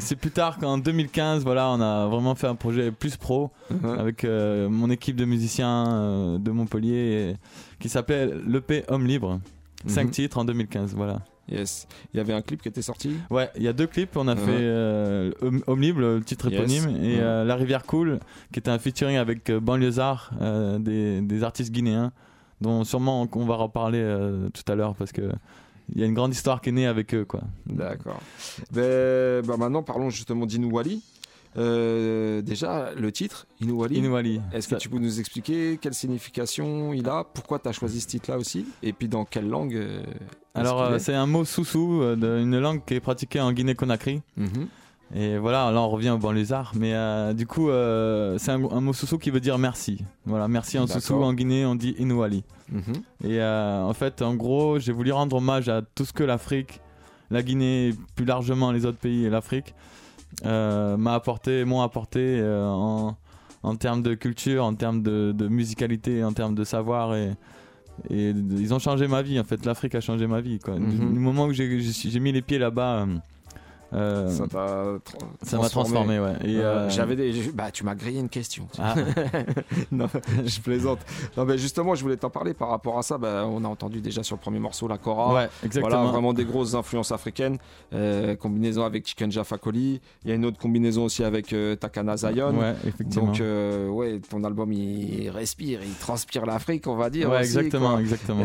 c'est 0.00 0.16
plus 0.16 0.30
tard 0.32 0.58
qu'en 0.58 0.76
2015, 0.76 1.44
voilà, 1.44 1.70
on 1.70 1.80
a 1.80 2.06
vraiment 2.08 2.34
fait 2.34 2.46
un 2.46 2.54
projet 2.56 2.90
plus 2.92 3.16
pro 3.16 3.50
Mhm. 3.70 3.98
avec 3.98 4.24
mon 4.24 4.90
équipe 4.90 5.16
de 5.16 5.24
musiciens 5.24 6.38
de 6.38 6.50
Montpellier 6.50 7.30
et- 7.32 7.36
qui 7.82 7.88
s'appelait 7.88 8.30
l'EP 8.46 8.84
Homme 8.88 9.06
Libre. 9.06 9.40
Cinq 9.86 10.04
Mhm. 10.04 10.10
titres 10.12 10.38
en 10.38 10.44
2015, 10.44 10.94
voilà. 10.94 11.18
Yes. 11.50 11.88
Il 12.14 12.18
y 12.18 12.20
avait 12.20 12.32
un 12.32 12.40
clip 12.40 12.62
qui 12.62 12.68
était 12.68 12.82
sorti? 12.82 13.16
Ouais, 13.28 13.50
il 13.56 13.64
y 13.64 13.68
a 13.68 13.72
deux 13.72 13.88
clips. 13.88 14.16
On 14.16 14.28
a 14.28 14.36
Uh-huh. 14.36 14.38
fait 14.38 14.50
euh, 14.60 15.32
Hom- 15.42 15.62
Homme 15.66 15.80
Libre, 15.80 16.00
le 16.00 16.20
titre 16.22 16.48
Yes. 16.48 16.60
éponyme, 16.60 17.04
et 17.04 17.16
Uh-huh. 17.16 17.20
euh, 17.20 17.44
La 17.44 17.56
Rivière 17.56 17.82
Cool, 17.84 18.20
qui 18.52 18.60
était 18.60 18.70
un 18.70 18.78
featuring 18.78 19.16
avec 19.16 19.50
euh, 19.50 19.58
Banlieusard, 19.58 20.30
euh, 20.40 20.78
des, 20.78 21.20
des 21.20 21.42
artistes 21.42 21.72
guinéens, 21.72 22.12
dont 22.60 22.84
sûrement 22.84 23.26
on 23.32 23.44
va 23.44 23.56
reparler 23.56 24.00
tout 24.54 24.70
à 24.70 24.76
l'heure 24.76 24.94
parce 24.94 25.10
que 25.10 25.32
il 25.92 26.00
y 26.00 26.04
a 26.04 26.06
une 26.06 26.14
grande 26.14 26.32
histoire 26.32 26.60
qui 26.60 26.68
est 26.68 26.72
née 26.72 26.86
avec 26.86 27.12
eux, 27.12 27.24
quoi. 27.24 27.40
D'accord. 27.66 28.20
Ben, 28.70 29.44
bah 29.44 29.56
maintenant, 29.58 29.82
parlons 29.82 30.10
justement 30.10 30.46
d'Inouali. 30.46 31.02
Euh, 31.56 32.40
déjà, 32.42 32.92
le 32.96 33.12
titre, 33.12 33.46
Inouali. 33.60 33.96
Inouali. 33.98 34.40
Est-ce 34.52 34.68
que 34.68 34.76
tu 34.76 34.88
peux 34.88 34.98
nous 34.98 35.20
expliquer 35.20 35.78
quelle 35.80 35.94
signification 35.94 36.92
il 36.92 37.08
a 37.08 37.24
Pourquoi 37.24 37.58
tu 37.58 37.68
as 37.68 37.72
choisi 37.72 38.00
ce 38.00 38.06
titre-là 38.06 38.38
aussi 38.38 38.66
Et 38.82 38.92
puis 38.92 39.08
dans 39.08 39.24
quelle 39.24 39.48
langue 39.48 39.74
euh, 39.74 40.02
Alors, 40.54 40.82
euh, 40.82 40.96
est 40.96 40.98
c'est 40.98 41.14
un 41.14 41.26
mot 41.26 41.44
soussou, 41.44 42.02
une 42.02 42.58
langue 42.58 42.82
qui 42.84 42.94
est 42.94 43.00
pratiquée 43.00 43.40
en 43.40 43.52
Guinée-Conakry. 43.52 44.22
Mhm. 44.36 44.68
Et 45.14 45.36
voilà, 45.36 45.70
là 45.70 45.80
on 45.80 45.90
revient 45.90 46.10
au 46.10 46.18
banlieusard. 46.18 46.72
Mais 46.74 46.94
euh, 46.94 47.34
du 47.34 47.46
coup, 47.46 47.68
euh, 47.68 48.38
c'est 48.38 48.50
un, 48.50 48.64
un 48.64 48.80
mot 48.80 48.92
soussou 48.92 49.18
qui 49.18 49.30
veut 49.30 49.40
dire 49.40 49.58
merci. 49.58 50.02
Voilà, 50.24 50.48
merci 50.48 50.78
en. 50.78 50.86
D'accord. 50.86 51.24
En 51.24 51.34
Guinée, 51.34 51.66
on 51.66 51.74
dit 51.74 51.94
Inouali. 51.98 52.44
Mhm. 52.70 52.82
Et 53.24 53.40
euh, 53.40 53.82
en 53.82 53.92
fait, 53.92 54.22
en 54.22 54.34
gros, 54.34 54.78
j'ai 54.78 54.92
voulu 54.92 55.12
rendre 55.12 55.36
hommage 55.36 55.68
à 55.68 55.82
tout 55.82 56.06
ce 56.06 56.12
que 56.12 56.24
l'Afrique, 56.24 56.80
la 57.30 57.42
Guinée, 57.42 57.94
plus 58.16 58.24
largement 58.24 58.72
les 58.72 58.86
autres 58.86 58.98
pays 58.98 59.26
et 59.26 59.30
l'Afrique, 59.30 59.74
m'a 60.44 61.14
apporté, 61.14 61.64
m'ont 61.64 61.82
apporté 61.82 62.20
euh, 62.40 62.66
en, 62.66 63.16
en 63.62 63.76
termes 63.76 64.02
de 64.02 64.14
culture, 64.14 64.64
en 64.64 64.74
termes 64.74 65.02
de, 65.02 65.32
de 65.36 65.48
musicalité, 65.48 66.24
en 66.24 66.32
termes 66.32 66.54
de 66.54 66.64
savoir. 66.64 67.14
Et, 67.14 67.32
ils 68.10 68.72
ont 68.72 68.78
changé 68.78 69.06
ma 69.06 69.22
vie, 69.22 69.38
en 69.38 69.44
fait. 69.44 69.64
L'Afrique 69.66 69.94
a 69.94 70.00
changé 70.00 70.26
ma 70.26 70.40
vie. 70.40 70.58
Quoi. 70.58 70.78
Mhm. 70.78 71.12
du 71.12 71.18
moment 71.18 71.46
que 71.46 71.52
j'ai- 71.52 72.20
mis 72.20 72.32
les 72.32 72.42
pieds 72.42 72.58
là-bas. 72.58 73.06
Euh, 73.92 74.28
Ça 74.28 74.46
t'a 74.46 74.84
tra- 75.56 75.68
transformé, 75.70 76.18
ouais. 76.18 76.32
Et, 76.44 76.56
Euh, 76.56 76.62
euh, 76.86 76.90
J'avais 76.90 77.16
des... 77.16 77.32
Bah, 77.54 77.70
tu 77.70 77.84
m'as 77.84 77.94
grillé 77.94 78.20
une 78.20 78.28
question. 78.28 78.66
Ah. 78.78 78.94
non, 79.92 80.06
je 80.44 80.60
plaisante. 80.60 81.00
Non, 81.36 81.44
mais 81.44 81.58
justement, 81.58 81.94
je 81.94 82.02
voulais 82.02 82.16
t'en 82.16 82.30
parler 82.30 82.54
par 82.54 82.68
rapport 82.70 82.98
à 82.98 83.02
ça. 83.02 83.18
Bah, 83.18 83.44
on 83.46 83.64
a 83.64 83.68
entendu 83.68 84.00
déjà 84.00 84.22
sur 84.22 84.36
le 84.36 84.40
premier 84.40 84.58
morceau 84.58 84.88
la 84.88 84.98
Cora. 84.98 85.34
Ouais, 85.34 85.48
exactement. 85.64 85.96
Voilà, 85.96 86.10
vraiment 86.12 86.32
des 86.32 86.44
grosses 86.44 86.74
influences 86.74 87.12
africaines. 87.12 87.58
Euh, 87.92 88.36
combinaison 88.36 88.84
avec 88.84 89.06
Chicken 89.06 89.30
Jaffa 89.30 89.58
Coli. 89.58 90.00
Il 90.24 90.28
y 90.28 90.32
a 90.32 90.36
une 90.36 90.44
autre 90.44 90.58
combinaison 90.58 91.04
aussi 91.04 91.24
avec 91.24 91.54
Takana 91.80 92.16
Zion. 92.16 92.58
Ouais, 92.58 92.74
effectivement. 92.86 93.26
Donc, 93.32 93.42
ouais, 93.94 94.20
ton 94.28 94.44
album 94.44 94.72
il 94.72 95.28
respire, 95.30 95.80
il 95.84 95.94
transpire 95.94 96.46
l'Afrique, 96.46 96.86
on 96.86 96.96
va 96.96 97.10
dire. 97.10 97.28
Ouais, 97.30 97.40
aussi, 97.40 97.58
exactement, 97.58 97.90
quoi. 97.92 98.00
exactement. 98.00 98.42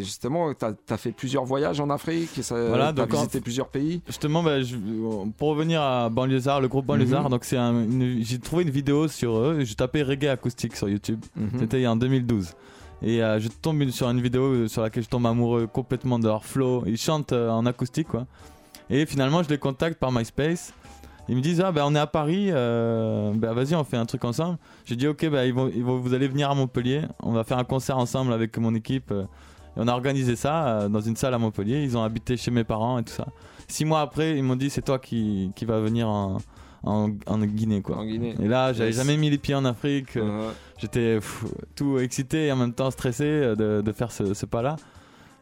Justement, 0.00 0.52
tu 0.54 0.64
as, 0.92 0.96
fait 0.96 1.12
plusieurs 1.12 1.44
voyages 1.44 1.80
en 1.80 1.90
Afrique, 1.90 2.38
et 2.38 2.42
ça, 2.42 2.56
Voilà, 2.68 2.92
donc 2.92 3.12
en- 3.12 3.16
visité 3.18 3.40
plusieurs 3.40 3.68
pays. 3.68 4.02
Justement, 4.06 4.42
bah, 4.42 4.60
je- 4.62 4.76
pour 5.38 5.48
revenir 5.50 5.80
à 5.80 6.08
Banlieusard, 6.10 6.60
le 6.60 6.68
groupe 6.68 6.84
Banlieusard, 6.86 7.24
Mhm. 7.24 7.30
donc 7.30 7.44
c'est 7.44 7.56
un- 7.56 7.86
j'ai 8.20 8.38
trouvé 8.38 8.64
une 8.64 8.70
vidéo 8.70 9.08
sur 9.08 9.36
eux. 9.38 9.58
J'ai 9.64 9.74
tapé 9.74 10.02
reggae 10.02 10.26
acoustique 10.28 10.76
sur 10.76 10.88
YouTube. 10.88 11.24
Mhm. 11.36 11.50
C'était 11.58 11.86
en 11.86 11.96
2012. 11.96 12.52
Et 13.02 13.22
euh, 13.22 13.40
je 13.40 13.48
tombe 13.48 13.82
sur 13.90 14.08
une 14.10 14.20
vidéo 14.20 14.68
sur 14.68 14.82
laquelle 14.82 15.02
je 15.04 15.08
tombe 15.08 15.26
amoureux 15.26 15.66
complètement 15.66 16.18
de 16.18 16.26
leur 16.26 16.44
flow. 16.44 16.84
Ils 16.86 16.96
chantent 16.98 17.32
euh, 17.32 17.50
en 17.50 17.64
acoustique, 17.66 18.08
quoi. 18.08 18.26
Et 18.90 19.06
finalement, 19.06 19.42
je 19.42 19.48
les 19.48 19.58
contacte 19.58 19.98
par 19.98 20.12
MySpace. 20.12 20.74
Ils 21.28 21.36
me 21.36 21.40
disent 21.40 21.62
ah 21.62 21.72
ben 21.72 21.84
on 21.86 21.94
est 21.94 21.98
à 21.98 22.06
Paris, 22.06 22.48
euh, 22.50 23.32
ben 23.34 23.54
vas-y 23.54 23.74
on 23.74 23.82
fait 23.84 23.96
un 23.96 24.04
truc 24.04 24.22
ensemble. 24.26 24.58
J'ai 24.84 24.94
dit 24.96 25.06
ok 25.08 25.26
ben 25.30 25.44
ils 25.44 25.54
vont, 25.54 25.70
ils 25.74 25.82
vont- 25.82 25.96
vous 25.98 26.12
allez 26.12 26.28
venir 26.28 26.50
à 26.50 26.54
Montpellier, 26.54 27.00
on 27.22 27.32
va 27.32 27.44
faire 27.44 27.56
un 27.56 27.64
concert 27.64 27.96
ensemble 27.96 28.34
avec 28.34 28.58
mon 28.58 28.74
équipe. 28.74 29.10
euh, 29.10 29.22
et 29.76 29.80
on 29.80 29.88
a 29.88 29.92
organisé 29.92 30.36
ça 30.36 30.86
dans 30.90 31.00
une 31.00 31.16
salle 31.16 31.32
à 31.34 31.38
Montpellier. 31.38 31.82
Ils 31.82 31.96
ont 31.96 32.02
habité 32.04 32.36
chez 32.36 32.50
mes 32.50 32.62
parents 32.62 32.98
et 32.98 33.02
tout 33.04 33.12
ça. 33.14 33.26
Six 33.68 33.84
mois 33.84 34.00
après 34.00 34.36
ils 34.36 34.42
m'ont 34.42 34.56
dit 34.56 34.70
c'est 34.70 34.82
toi 34.82 34.98
qui, 34.98 35.50
qui 35.56 35.64
va 35.64 35.80
venir 35.80 36.08
en, 36.08 36.38
en, 36.82 37.10
en 37.26 37.38
Guinée 37.38 37.82
quoi. 37.82 37.98
En 37.98 38.04
Guinée. 38.04 38.34
Et 38.42 38.48
là 38.48 38.72
j'avais 38.72 38.90
Yes. 38.90 38.96
jamais 38.98 39.16
mis 39.16 39.30
les 39.30 39.38
pieds 39.38 39.54
en 39.54 39.64
Afrique. 39.64 40.16
euh, 40.16 40.22
Euh, 40.48 40.50
J'étais 40.78 41.18
tout 41.76 41.98
excité 41.98 42.46
et 42.46 42.52
en 42.52 42.56
même 42.56 42.72
temps 42.74 42.90
stressé 42.90 43.24
euh, 43.24 43.54
de, 43.54 43.80
de 43.80 43.92
faire 43.92 44.10
ce, 44.12 44.34
ce 44.34 44.44
pas-là. 44.46 44.76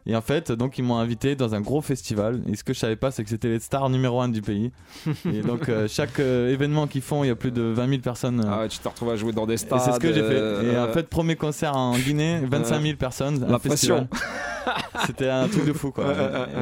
Et 0.05 0.15
en 0.15 0.21
fait, 0.21 0.51
donc 0.51 0.77
ils 0.77 0.83
m'ont 0.83 0.97
invité 0.97 1.35
dans 1.35 1.55
un 1.55 1.61
gros 1.61 1.81
festival. 1.81 2.41
Et 2.47 2.55
ce 2.55 2.63
que 2.63 2.73
je 2.73 2.79
savais 2.79 2.95
pas, 2.95 3.11
c'est 3.11 3.23
que 3.23 3.29
c'était 3.29 3.47
les 3.47 3.59
stars 3.59 3.89
numéro 3.89 4.19
un 4.21 4.29
du 4.29 4.41
pays. 4.41 4.71
et 5.25 5.41
donc 5.41 5.69
euh, 5.69 5.87
chaque 5.87 6.19
euh, 6.19 6.51
événement 6.51 6.87
qu'ils 6.87 7.01
font, 7.01 7.23
il 7.23 7.27
y 7.27 7.31
a 7.31 7.35
plus 7.35 7.51
de 7.51 7.61
20 7.61 7.87
000 7.87 8.01
personnes. 8.01 8.41
euh, 8.41 8.49
ah 8.49 8.59
ouais, 8.61 8.67
tu 8.67 8.79
t'es 8.79 8.89
retrouvé 8.89 9.13
à 9.13 9.15
jouer 9.15 9.31
dans 9.31 9.45
des 9.45 9.53
et 9.53 9.57
stades. 9.57 9.79
c'est 9.79 9.93
ce 9.93 9.99
que 9.99 10.11
j'ai 10.13 10.23
fait. 10.23 10.73
Et 10.73 10.77
en 10.77 10.91
fait, 10.91 11.07
premier 11.07 11.35
concert 11.35 11.75
en 11.77 11.97
Guinée, 11.97 12.41
25 12.49 12.81
000 12.81 12.97
personnes. 12.97 13.45
La 13.47 13.59
festival. 13.59 14.07
C'était 15.05 15.29
un 15.29 15.47
truc 15.47 15.65
de 15.65 15.73
fou, 15.73 15.91
quoi. 15.91 16.05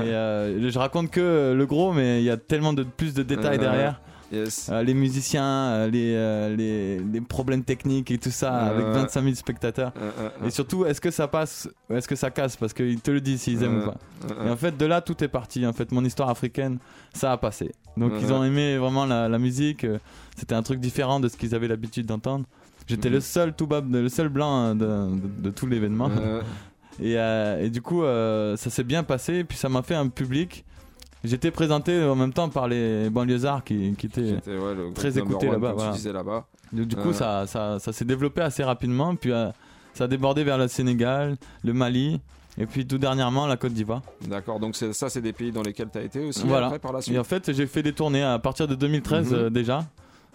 Et 0.03 0.11
je 0.69 0.79
raconte 0.79 1.09
que 1.09 1.53
le 1.55 1.65
gros, 1.65 1.93
mais 1.93 2.21
il 2.21 2.25
y 2.25 2.29
a 2.29 2.37
tellement 2.37 2.73
de 2.73 2.83
plus 2.83 3.13
de 3.13 3.23
détails 3.23 3.57
derrière. 3.57 4.01
Yes. 4.31 4.69
Euh, 4.71 4.81
les 4.83 4.93
musiciens, 4.93 5.43
euh, 5.45 5.87
les, 5.89 6.13
euh, 6.15 6.55
les, 6.55 6.99
les 6.99 7.21
problèmes 7.21 7.63
techniques 7.63 8.11
et 8.11 8.17
tout 8.17 8.31
ça, 8.31 8.53
avec 8.53 8.85
Ouais. 8.85 8.91
25 8.93 9.23
000 9.23 9.35
spectateurs. 9.35 9.91
Et 10.45 10.49
surtout, 10.49 10.85
est-ce 10.85 11.01
que 11.01 11.11
ça 11.11 11.27
passe 11.27 11.69
ou 11.89 11.95
est-ce 11.95 12.07
que 12.07 12.15
ça 12.15 12.29
casse? 12.31 12.55
Parce 12.55 12.73
qu'ils 12.73 13.01
te 13.01 13.11
le 13.11 13.21
disent 13.21 13.41
s'ils 13.41 13.61
aiment 13.63 13.81
ou 13.81 13.85
pas. 13.85 13.97
Et 14.45 14.49
en 14.49 14.55
fait, 14.57 14.75
de 14.77 14.85
là, 14.85 15.01
tout 15.01 15.23
est 15.23 15.27
parti. 15.27 15.65
En 15.65 15.73
fait, 15.73 15.91
mon 15.91 16.03
histoire 16.05 16.29
africaine, 16.29 16.77
ça 17.13 17.31
a 17.31 17.37
passé. 17.37 17.71
Donc, 17.97 18.13
ils 18.21 18.31
ont 18.31 18.43
aimé 18.43 18.77
vraiment 18.77 19.05
la, 19.05 19.27
la 19.29 19.37
musique. 19.39 19.85
C'était 20.37 20.55
un 20.55 20.63
truc 20.63 20.79
différent 20.79 21.19
de 21.19 21.27
ce 21.27 21.37
qu'ils 21.37 21.53
avaient 21.55 21.67
l'habitude 21.67 22.05
d'entendre. 22.05 22.45
J'étais 22.87 23.09
Mhm. 23.09 23.15
le 23.15 23.21
seul 23.21 23.53
tout 23.53 23.67
le 23.91 24.09
seul 24.09 24.29
blanc 24.29 24.73
de, 24.75 24.85
de- 24.85 25.41
de 25.43 25.49
tout 25.51 25.67
l'événement. 25.67 26.09
Et, 27.01 27.13
et 27.13 27.69
du 27.69 27.81
coup, 27.81 28.01
ça 28.03 28.69
s'est 28.69 28.83
bien 28.83 29.03
passé. 29.03 29.35
Et 29.35 29.43
puis, 29.43 29.57
ça 29.57 29.69
m'a 29.69 29.81
fait 29.81 29.95
un 29.95 30.07
public. 30.07 30.65
J'étais 31.23 31.51
présenté 31.51 32.03
en 32.03 32.15
même 32.15 32.33
temps 32.33 32.49
par 32.49 32.67
les 32.67 33.09
banlieusards 33.09 33.63
qui, 33.63 33.93
qui 33.97 34.07
étaient. 34.07 34.33
Ouais, 34.47 34.91
très 34.95 35.11
groupe 35.11 35.29
écouté 35.31 35.47
number 35.49 35.71
one, 35.71 35.77
là-bas, 35.77 35.93
voilà. 36.01 36.13
Là-bas. 36.13 36.45
Du, 36.73 36.95
coup, 36.95 37.09
Euh. 37.09 37.13
ça, 37.13 37.45
ça, 37.47 37.79
ça 37.79 37.93
s'est 37.93 38.05
développé 38.05 38.41
assez 38.41 38.63
rapidement. 38.63 39.15
Puis, 39.15 39.31
euh, 39.31 39.49
ça 39.93 40.05
a 40.05 40.07
débordé 40.07 40.43
vers 40.43 40.57
le 40.57 40.67
Sénégal, 40.67 41.37
le 41.63 41.73
Mali. 41.73 42.19
Et 42.57 42.65
puis, 42.65 42.85
tout 42.87 42.97
dernièrement, 42.97 43.45
la 43.45 43.55
Côte 43.57 43.73
d'Ivoire. 43.73 44.01
D'accord, 44.27 44.59
donc 44.59 44.75
ça, 44.75 45.09
c'est 45.09 45.21
des 45.21 45.31
pays 45.33 45.51
dans 45.51 45.61
lesquels 45.61 45.89
tu 45.91 45.97
as 45.99 46.03
été 46.03 46.25
aussi 46.25 46.43
Voilà. 46.45 46.67
après 46.67 46.79
par 46.79 46.91
la 46.93 47.01
suite. 47.01 47.15
Et 47.15 47.19
en 47.19 47.23
fait, 47.23 47.51
j'ai 47.53 47.67
fait 47.67 47.83
des 47.83 47.93
tournées 47.93 48.23
à 48.23 48.39
partir 48.39 48.67
de 48.67 48.75
2013 48.75 49.31
Mhm. 49.31 49.37
euh, 49.37 49.49
déjà. 49.49 49.85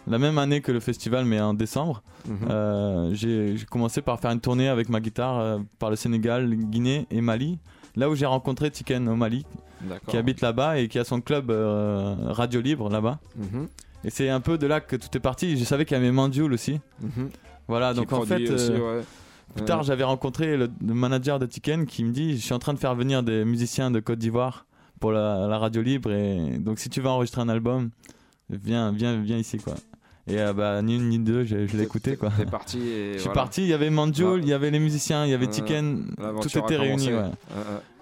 La 0.08 0.18
même 0.18 0.38
année 0.38 0.60
que 0.60 0.70
le 0.70 0.78
festival, 0.78 1.24
mais 1.24 1.40
en 1.40 1.52
décembre. 1.52 2.02
Mhm. 2.28 2.36
Euh, 2.48 3.10
j'ai 3.14 3.56
commencé 3.68 4.02
par 4.02 4.20
faire 4.20 4.30
une 4.30 4.40
tournée 4.40 4.68
avec 4.68 4.88
ma 4.88 5.00
guitare 5.00 5.38
euh, 5.40 5.58
par 5.80 5.90
le 5.90 5.96
Sénégal, 5.96 6.48
Guinée 6.54 7.06
et 7.10 7.20
Mali. 7.20 7.58
Là 7.96 8.08
où 8.08 8.14
j'ai 8.14 8.26
rencontré 8.26 8.70
Tiken 8.70 9.08
au 9.08 9.16
Mali. 9.16 9.44
Qui 10.08 10.16
habite 10.16 10.40
là-bas 10.40 10.78
et 10.78 10.88
qui 10.88 10.98
a 10.98 11.04
son 11.04 11.20
club 11.20 11.50
euh, 11.50 12.14
Radio 12.26 12.60
Libre 12.60 12.88
là-bas. 12.90 13.18
Mhm, 13.36 13.68
Et 14.04 14.10
c'est 14.10 14.28
un 14.28 14.40
peu 14.40 14.58
de 14.58 14.66
là 14.66 14.80
que 14.80 14.96
tout 14.96 15.08
est 15.16 15.20
parti. 15.20 15.56
Je 15.56 15.64
savais 15.64 15.84
qu'il 15.84 15.96
y 15.96 16.00
avait 16.00 16.12
Mandioul 16.12 16.52
aussi. 16.52 16.80
mhm. 17.00 17.30
Voilà, 17.68 17.92
Qui 17.92 18.00
donc 18.00 18.12
en 18.12 18.22
fait, 18.22 18.48
aussi, 18.48 18.70
euh, 18.70 18.98
ouais. 19.00 19.04
plus 19.54 19.64
tard, 19.64 19.82
j'avais 19.82 20.04
rencontré 20.04 20.56
le, 20.56 20.68
le 20.86 20.94
manager 20.94 21.38
de 21.40 21.46
Tiken 21.46 21.84
qui 21.86 22.04
me 22.04 22.12
dit 22.12 22.36
Je 22.36 22.42
suis 22.42 22.54
en 22.54 22.60
train 22.60 22.74
de 22.74 22.78
faire 22.78 22.94
venir 22.94 23.22
des 23.24 23.44
musiciens 23.44 23.90
de 23.90 23.98
Côte 24.00 24.18
d'Ivoire 24.20 24.66
pour 25.00 25.10
la, 25.12 25.46
la 25.48 25.58
radio 25.58 25.82
libre. 25.82 26.12
Et 26.12 26.58
donc, 26.58 26.78
si 26.78 26.88
tu 26.88 27.00
veux 27.00 27.08
enregistrer 27.08 27.40
un 27.42 27.48
album, 27.48 27.90
viens, 28.50 28.92
viens, 28.92 29.20
viens 29.20 29.36
ici. 29.38 29.58
quoi. 29.58 29.74
Et 30.28 30.38
euh, 30.40 30.52
bah, 30.52 30.80
ni 30.82 30.96
une 30.96 31.08
ni 31.08 31.18
deux, 31.18 31.44
je, 31.44 31.66
je 31.66 31.76
l'ai 31.76 31.82
écouté. 31.84 32.16
quoi. 32.16 32.30
T'es 32.36 32.46
parti 32.46 32.78
et 32.78 33.12
Je 33.14 33.18
suis 33.18 33.24
voilà. 33.26 33.34
parti, 33.42 33.62
il 33.62 33.68
y 33.68 33.72
avait 33.72 33.90
Mandioul, 33.90 34.34
Ouais. 34.38 34.40
il 34.42 34.48
y 34.48 34.52
avait 34.52 34.70
les 34.70 34.78
musiciens, 34.80 35.24
il 35.24 35.30
y 35.30 35.34
avait 35.34 35.46
Euh, 35.46 35.50
Tiken, 35.50 36.04
tout 36.40 36.58
était 36.58 36.76
réuni. 36.76 37.12
Ouais. 37.12 37.22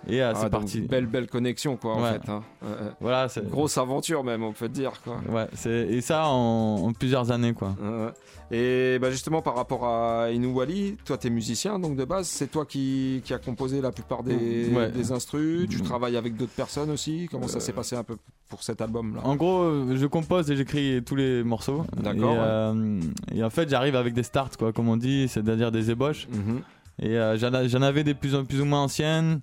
Et 0.09 0.23
euh, 0.23 0.33
Ah, 0.35 0.39
c'est 0.41 0.51
parti. 0.51 0.81
Belle, 0.83 1.07
belle 1.07 1.27
connexion, 1.29 1.77
quoi, 1.77 1.95
en 1.97 2.05
fait. 2.05 2.29
hein. 2.29 2.43
Euh. 2.65 2.91
Voilà, 3.01 3.29
c'est. 3.29 3.49
Grosse 3.49 3.79
aventure, 3.79 4.23
même, 4.25 4.43
on 4.43 4.53
peut 4.53 4.69
dire, 4.69 4.93
quoi. 5.03 5.19
Ouais, 5.31 5.47
c'est 5.55 5.71
et 5.89 6.01
ça 6.01 6.27
en, 6.27 6.77
en 6.87 6.93
plusieurs 6.93 7.31
années 7.31 7.53
quoi. 7.55 7.75
Euh, 7.83 8.11
Et 8.51 8.99
bah 8.99 9.11
justement 9.11 9.41
par 9.43 9.57
rapport 9.57 9.85
à 9.87 10.31
Inouali, 10.31 10.97
toi 11.05 11.17
t'es 11.17 11.31
musicien 11.31 11.79
donc 11.79 11.97
de 11.97 12.05
base, 12.05 12.27
c'est 12.29 12.47
toi 12.51 12.65
qui, 12.67 13.23
qui 13.25 13.33
a 13.33 13.39
composé 13.39 13.81
la 13.81 13.91
plupart 13.91 14.23
des, 14.23 14.69
Ouais. 14.75 14.91
des 14.91 15.13
instrus, 15.13 15.67
tu 15.69 15.79
Mm. 15.79 15.83
travailles 15.83 16.17
avec 16.17 16.37
d'autres 16.37 16.53
personnes 16.55 16.91
aussi, 16.91 17.27
comment 17.31 17.49
ça 17.49 17.57
Euh, 17.57 17.61
s'est 17.61 17.73
passé 17.73 17.97
un 17.97 18.05
peu 18.05 18.17
pour 18.49 18.63
cet 18.63 18.81
album 18.83 19.15
là 19.17 19.23
En 19.25 19.37
gros, 19.37 19.63
euh, 19.63 19.97
je 19.97 20.07
compose 20.07 20.51
et 20.51 20.57
j'écris 20.57 21.03
tous 21.05 21.17
les 21.17 21.43
morceaux. 21.43 21.85
D'accord, 21.97 22.35
Et, 22.35 22.39
euh, 22.39 23.01
et 23.35 23.43
en 23.43 23.51
fait, 23.51 23.69
j'arrive 23.69 23.97
avec 23.97 24.13
des 24.15 24.23
starts 24.23 24.57
quoi, 24.59 24.73
comme 24.73 24.89
on 24.89 24.97
dit, 24.99 25.27
c'est-à-dire 25.29 25.73
des 25.73 25.91
ébauches. 25.91 26.29
Mhm. 26.31 26.61
Et 27.03 27.17
j'en 27.39 27.53
a- 27.55 27.67
j'en 27.67 27.83
avais 27.83 28.05
des 28.05 28.15
plus, 28.15 28.37
plus 28.45 28.61
ou 28.61 28.65
moins 28.67 28.83
anciennes. 28.85 29.41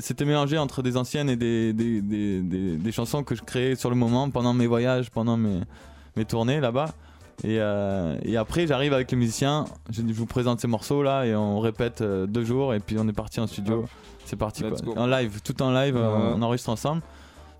C'était 0.00 0.24
mélangé 0.26 0.58
entre 0.58 0.82
des 0.82 0.96
anciennes 0.96 1.30
et 1.30 1.36
des, 1.36 1.72
des, 1.72 2.02
des, 2.02 2.40
des- 2.42 2.76
des 2.76 2.92
chansons 2.92 3.22
que 3.24 3.34
je 3.34 3.42
créais 3.42 3.74
sur 3.74 3.88
le 3.88 3.96
moment 3.96 4.28
pendant 4.30 4.52
mes 4.52 4.66
voyages, 4.66 5.10
pendant 5.10 5.36
mes, 5.38 5.60
mes 6.16 6.24
tournées 6.26 6.60
là-bas. 6.60 6.90
Et, 7.44 7.56
euh, 7.58 8.16
et 8.22 8.36
après, 8.36 8.66
j'arrive 8.66 8.92
avec 8.92 9.10
les 9.10 9.16
musiciens. 9.16 9.64
Je, 9.90 10.02
je 10.06 10.12
vous 10.12 10.26
présente 10.26 10.60
ces 10.60 10.68
morceaux 10.68 11.02
là 11.02 11.24
et 11.24 11.34
on 11.34 11.58
répète 11.60 12.02
euh, 12.02 12.26
deux 12.26 12.44
jours. 12.44 12.74
Et 12.74 12.80
puis 12.80 12.96
on 12.98 13.08
est 13.08 13.12
parti 13.14 13.40
en 13.40 13.46
studio. 13.46 13.80
Hop. 13.84 13.88
C'est 14.26 14.36
parti 14.36 14.62
quoi. 14.62 14.98
En 14.98 15.06
live, 15.06 15.40
tout 15.42 15.60
en 15.62 15.72
live, 15.72 15.96
euh, 15.96 16.00
Ouais. 16.16 16.32
on 16.36 16.42
enregistre 16.42 16.68
ensemble. 16.70 17.00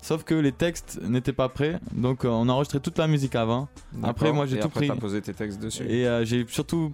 Sauf 0.01 0.23
que 0.23 0.35
les 0.35 0.51
textes 0.51 0.99
n'étaient 1.01 1.33
pas 1.33 1.49
prêts. 1.49 1.79
Donc 1.93 2.23
euh, 2.25 2.29
on 2.29 2.47
a 2.47 2.51
enregistré 2.53 2.79
toute 2.79 2.97
la 2.99 3.07
musique 3.07 3.35
avant. 3.35 3.67
Après, 4.03 4.31
moi, 4.31 4.45
j'ai 4.45 4.59
tout 4.59 4.67
après, 4.67 4.87
pris. 4.87 4.99
posé 4.99 5.21
tes 5.21 5.33
textes 5.33 5.59
dessus. 5.59 5.83
Et 5.89 6.07
j'ai 6.25 6.45
surtout 6.47 6.93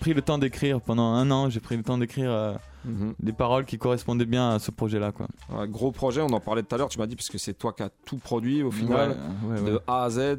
pris 0.00 0.14
le 0.14 0.22
temps 0.22 0.38
d'écrire 0.38 0.80
pendant 0.80 1.12
un 1.12 1.30
an. 1.30 1.48
J'ai 1.50 1.60
pris 1.60 1.76
le 1.76 1.82
temps 1.82 1.98
d'écrire 1.98 2.30
euh, 2.30 2.54
Mhm. 2.84 3.14
des 3.20 3.32
paroles 3.32 3.64
qui 3.64 3.76
correspondaient 3.76 4.24
bien 4.24 4.50
à 4.52 4.58
ce 4.58 4.70
projet-là, 4.70 5.12
quoi. 5.12 5.26
Gros 5.66 5.90
projet, 5.92 6.22
on 6.22 6.28
en 6.32 6.40
parlait 6.40 6.62
tout 6.62 6.74
à 6.74 6.78
l'heure, 6.78 6.88
tu 6.88 6.98
m'as 6.98 7.06
dit, 7.06 7.16
parce 7.16 7.28
que 7.28 7.36
c'est 7.38 7.54
toi 7.54 7.72
qui 7.72 7.82
as 7.82 7.90
tout 8.06 8.16
produit 8.18 8.62
au 8.62 8.70
final, 8.70 9.16
Ouais, 9.44 9.60
de 9.60 9.80
A 9.86 10.04
à 10.04 10.10
Z. 10.10 10.38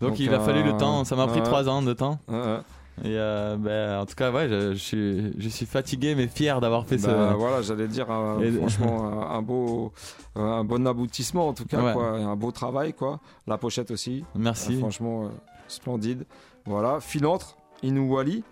Donc, 0.00 0.18
il 0.18 0.32
a 0.34 0.40
fallu 0.40 0.62
le 0.62 0.76
temps. 0.76 1.04
Ça 1.04 1.14
m'a 1.16 1.26
pris 1.26 1.42
trois 1.42 1.68
ans 1.68 1.82
de 1.82 1.92
temps. 1.92 2.18
Et 3.02 3.16
euh, 3.16 3.56
ben, 3.56 3.98
en 4.00 4.04
tout 4.04 4.14
cas, 4.14 4.30
ouais, 4.30 4.46
je, 4.48 4.72
je 4.72 4.78
suis, 4.78 5.32
je 5.40 5.48
suis 5.48 5.64
fatigué 5.64 6.14
mais 6.14 6.26
fier 6.26 6.60
d'avoir 6.60 6.84
fait 6.84 6.98
Bah, 6.98 7.30
ce. 7.30 7.34
voilà, 7.34 7.62
j'allais 7.62 7.88
dire 7.88 8.10
euh, 8.10 8.52
franchement 8.58 9.30
un, 9.30 9.40
beau, 9.40 9.92
un 10.36 10.64
bon 10.64 10.86
aboutissement 10.86 11.48
en 11.48 11.54
tout 11.54 11.64
cas, 11.64 11.82
Ouais. 11.82 11.92
quoi, 11.94 12.18
et 12.18 12.22
un 12.22 12.36
beau 12.36 12.50
travail 12.50 12.92
quoi. 12.92 13.20
La 13.46 13.56
pochette 13.56 13.90
aussi, 13.90 14.22
Merci. 14.34 14.74
Euh, 14.74 14.80
franchement 14.80 15.24
euh, 15.24 15.28
splendide. 15.66 16.26
Voilà, 16.66 17.00
Filantre, 17.00 17.56
Inouali. 17.82 18.44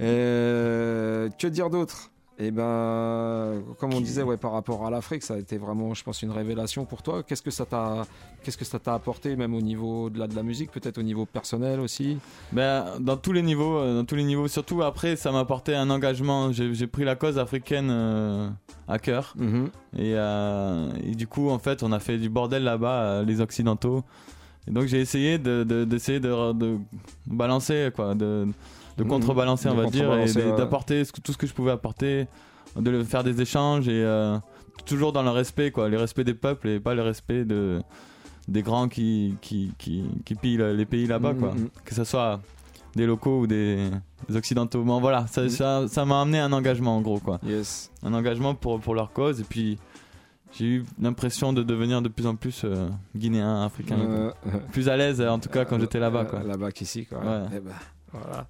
Euh, 0.00 1.28
que 1.38 1.46
dire 1.46 1.70
d'autre? 1.70 2.10
Eh 2.38 2.50
ben, 2.50 3.62
comme 3.80 3.94
on 3.94 4.00
disait, 4.02 4.22
ouais, 4.22 4.36
par 4.36 4.52
rapport 4.52 4.86
à 4.86 4.90
l'Afrique, 4.90 5.22
ça 5.22 5.34
a 5.34 5.38
été 5.38 5.56
vraiment, 5.56 5.94
je 5.94 6.04
pense, 6.04 6.20
une 6.20 6.32
révélation 6.32 6.84
pour 6.84 7.02
toi. 7.02 7.22
Qu'est-ce 7.22 7.40
que 7.40 7.50
ça 7.50 7.64
t'a, 7.64 8.02
qu'est-ce 8.42 8.58
que 8.58 8.64
ça 8.66 8.78
t'a 8.78 8.92
apporté, 8.92 9.36
même 9.36 9.54
au 9.54 9.62
niveau 9.62 10.10
de 10.10 10.18
la, 10.18 10.26
de 10.26 10.36
la 10.36 10.42
musique, 10.42 10.70
peut-être 10.70 10.98
au 10.98 11.02
niveau 11.02 11.24
personnel 11.24 11.80
aussi? 11.80 12.18
Ben, 12.52 12.84
dans 13.00 13.16
tous 13.16 13.32
les 13.32 13.40
niveaux, 13.40 13.78
euh, 13.78 13.94
dans 14.00 14.04
tous 14.04 14.16
les 14.16 14.24
niveaux. 14.24 14.48
Surtout 14.48 14.82
après, 14.82 15.16
ça 15.16 15.32
m'a 15.32 15.40
apporté 15.40 15.74
un 15.74 15.88
engagement. 15.88 16.52
J'ai 16.52 16.86
pris 16.86 17.04
la 17.04 17.16
cause 17.16 17.38
africaine 17.38 17.88
euh, 17.90 18.50
à 18.86 18.98
cœur. 18.98 19.32
Mhm. 19.38 19.70
Et, 19.96 20.12
euh, 20.14 20.90
et 21.02 21.14
du 21.14 21.26
coup, 21.26 21.48
en 21.48 21.58
fait, 21.58 21.82
on 21.82 21.90
a 21.90 22.00
fait 22.00 22.18
du 22.18 22.28
bordel 22.28 22.64
là-bas, 22.64 23.00
euh, 23.02 23.24
les 23.24 23.40
Occidentaux. 23.40 24.04
Et 24.68 24.72
donc, 24.72 24.88
j'ai 24.88 25.00
essayé 25.00 25.38
de, 25.38 25.64
de- 25.64 25.84
d'essayer 25.86 26.20
de, 26.20 26.52
de 26.52 26.76
balancer, 27.26 27.88
quoi, 27.96 28.14
de, 28.14 28.46
de 28.96 29.02
Mhm. 29.04 29.10
contrebalancer, 29.10 29.68
on 29.68 29.74
va 29.74 29.86
dire, 29.86 30.12
et 30.14 30.32
d'apporter 30.56 31.02
tout 31.22 31.32
ce 31.32 31.38
que 31.38 31.46
je 31.46 31.52
pouvais 31.54 31.72
apporter, 31.72 32.26
de 32.76 33.02
faire 33.04 33.24
des 33.24 33.40
échanges 33.40 33.88
et 33.88 34.02
euh, 34.04 34.38
toujours 34.84 35.12
dans 35.12 35.22
le 35.22 35.30
respect, 35.30 35.70
quoi, 35.70 35.88
le 35.88 35.96
respect 35.98 36.24
des 36.24 36.34
peuples 36.34 36.68
et 36.68 36.80
pas 36.80 36.94
le 36.94 37.02
respect 37.02 37.44
de 37.44 37.80
des 38.48 38.62
grands 38.62 38.88
qui 38.88 39.34
qui, 39.40 39.72
qui, 39.78 40.04
qui 40.24 40.34
pillent 40.36 40.58
les 40.76 40.86
pays 40.86 41.06
là-bas, 41.06 41.32
Mhm, 41.32 41.38
quoi. 41.40 41.52
mhm. 41.54 41.68
Que 41.84 41.94
ce 41.94 42.04
soit 42.04 42.40
des 42.94 43.04
locaux 43.04 43.40
ou 43.40 43.46
des, 43.46 43.90
des 44.28 44.36
occidentaux. 44.36 44.82
Bon, 44.82 45.00
voilà, 45.00 45.26
ça 45.26 45.42
Mhm. 45.42 45.48
ça- 45.50 45.88
ça 45.88 46.04
m'a 46.04 46.20
amené 46.22 46.38
un 46.38 46.52
engagement 46.52 46.96
en 46.96 47.00
gros, 47.02 47.18
quoi 47.18 47.38
Yes. 47.44 47.90
un 48.02 48.14
engagement 48.14 48.54
pour, 48.54 48.80
pour 48.80 48.94
leur 48.94 49.12
cause 49.12 49.40
et 49.40 49.44
puis 49.44 49.78
j'ai 50.52 50.64
eu 50.66 50.84
l'impression 51.00 51.52
de 51.52 51.62
devenir 51.62 52.00
de 52.00 52.08
plus 52.08 52.26
en 52.26 52.36
plus 52.36 52.62
euh, 52.64 52.88
guinéen, 53.14 53.62
africain. 53.64 53.98
Euh, 53.98 54.30
plus 54.72 54.88
à 54.88 54.96
l'aise 54.96 55.20
en 55.20 55.38
tout 55.38 55.48
cas 55.50 55.64
quand 55.66 55.78
j'étais 55.80 55.98
là-bas 55.98 56.24
quoi. 56.24 56.38
Euh, 56.38 56.46
Là-bas 56.48 56.70
qu'ici, 56.72 57.04
quoi. 57.04 57.18
Ouais. 57.18 57.42
Eh 57.56 57.60
ben, 57.60 57.72
voilà. 58.24 58.46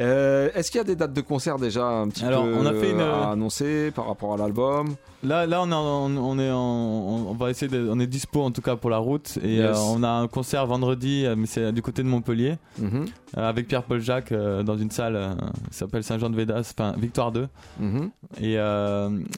Euh, 0.00 0.50
Est-ce 0.54 0.70
qu'il 0.70 0.78
y 0.78 0.80
a 0.80 0.84
des 0.84 0.96
dates 0.96 1.12
de 1.12 1.20
concert 1.20 1.58
déjà 1.58 1.84
un 1.86 2.08
petit 2.08 2.24
Alors, 2.24 2.44
peu 2.44 2.54
on 2.58 2.66
a 2.66 2.72
fait 2.74 2.90
une- 2.90 3.00
à 3.00 3.30
annoncer 3.30 3.90
par 3.90 4.06
rapport 4.08 4.34
à 4.34 4.36
l'album? 4.36 4.94
Là 5.22 5.46
là 5.46 5.62
on 5.62 5.70
est 5.70 5.74
en- 5.74 6.16
on, 6.18 6.38
est 6.38 6.50
en- 6.50 6.56
on, 6.58 7.30
on 7.30 7.34
va 7.34 7.48
essayer 7.50 7.68
de, 7.70 7.88
on 7.90 7.98
est 7.98 8.06
dispo 8.06 8.42
en 8.42 8.50
tout 8.50 8.60
cas 8.60 8.76
pour 8.76 8.90
la 8.90 8.98
route 8.98 9.38
et 9.42 9.54
Yes. 9.56 9.76
euh, 9.78 9.80
on 9.94 10.02
a 10.02 10.08
un 10.08 10.28
concert 10.28 10.66
vendredi 10.66 11.24
euh, 11.24 11.34
mais 11.34 11.46
c'est 11.46 11.72
du 11.72 11.80
côté 11.80 12.02
de 12.02 12.08
Montpellier 12.08 12.56
Mhm, 12.78 13.06
euh, 13.38 13.48
avec 13.48 13.66
Pierre-Paul 13.66 14.00
Jacques 14.00 14.34
dans 14.34 14.76
une 14.76 14.90
salle 14.90 15.36
qui 15.70 15.76
s'appelle 15.78 16.04
Saint-Jean-de-Védas, 16.04 16.74
enfin 16.76 16.92
Victoire 16.98 17.32
2 17.32 17.48
mhm. 17.80 18.10
et, 18.40 18.54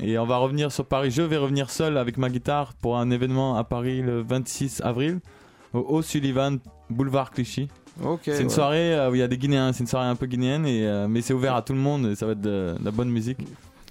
et 0.02 0.18
on 0.18 0.26
va 0.26 0.36
revenir 0.38 0.72
sur 0.72 0.84
Paris. 0.86 1.10
Je 1.12 1.22
vais 1.22 1.36
revenir 1.36 1.70
seul 1.70 1.96
avec 1.98 2.18
ma 2.18 2.30
guitare 2.30 2.72
pour 2.74 2.96
un 2.98 3.10
événement 3.10 3.56
à 3.56 3.62
Paris 3.64 4.02
le 4.02 4.22
26 4.22 4.80
avril 4.82 5.20
au 5.72 5.84
O'Sullivan 5.98 6.58
Boulevard 6.90 7.30
Clichy. 7.30 7.68
C'est 8.22 8.38
une 8.40 8.44
ouais. 8.44 8.48
soirée 8.48 8.94
euh, 8.94 9.10
où 9.10 9.14
il 9.14 9.18
y 9.18 9.22
a 9.22 9.28
des 9.28 9.38
Guinéens, 9.38 9.72
c'est 9.72 9.80
une 9.80 9.86
soirée 9.86 10.08
un 10.08 10.16
peu 10.16 10.26
guinéenne, 10.26 10.66
et, 10.66 10.86
euh, 10.86 11.08
mais 11.08 11.22
c'est 11.22 11.32
ouvert 11.32 11.54
à 11.54 11.62
tout 11.62 11.72
le 11.72 11.78
monde 11.78 12.06
et 12.06 12.14
ça 12.14 12.26
va 12.26 12.32
être 12.32 12.40
de, 12.40 12.74
de 12.78 12.84
la 12.84 12.90
bonne 12.90 13.10
musique. 13.10 13.38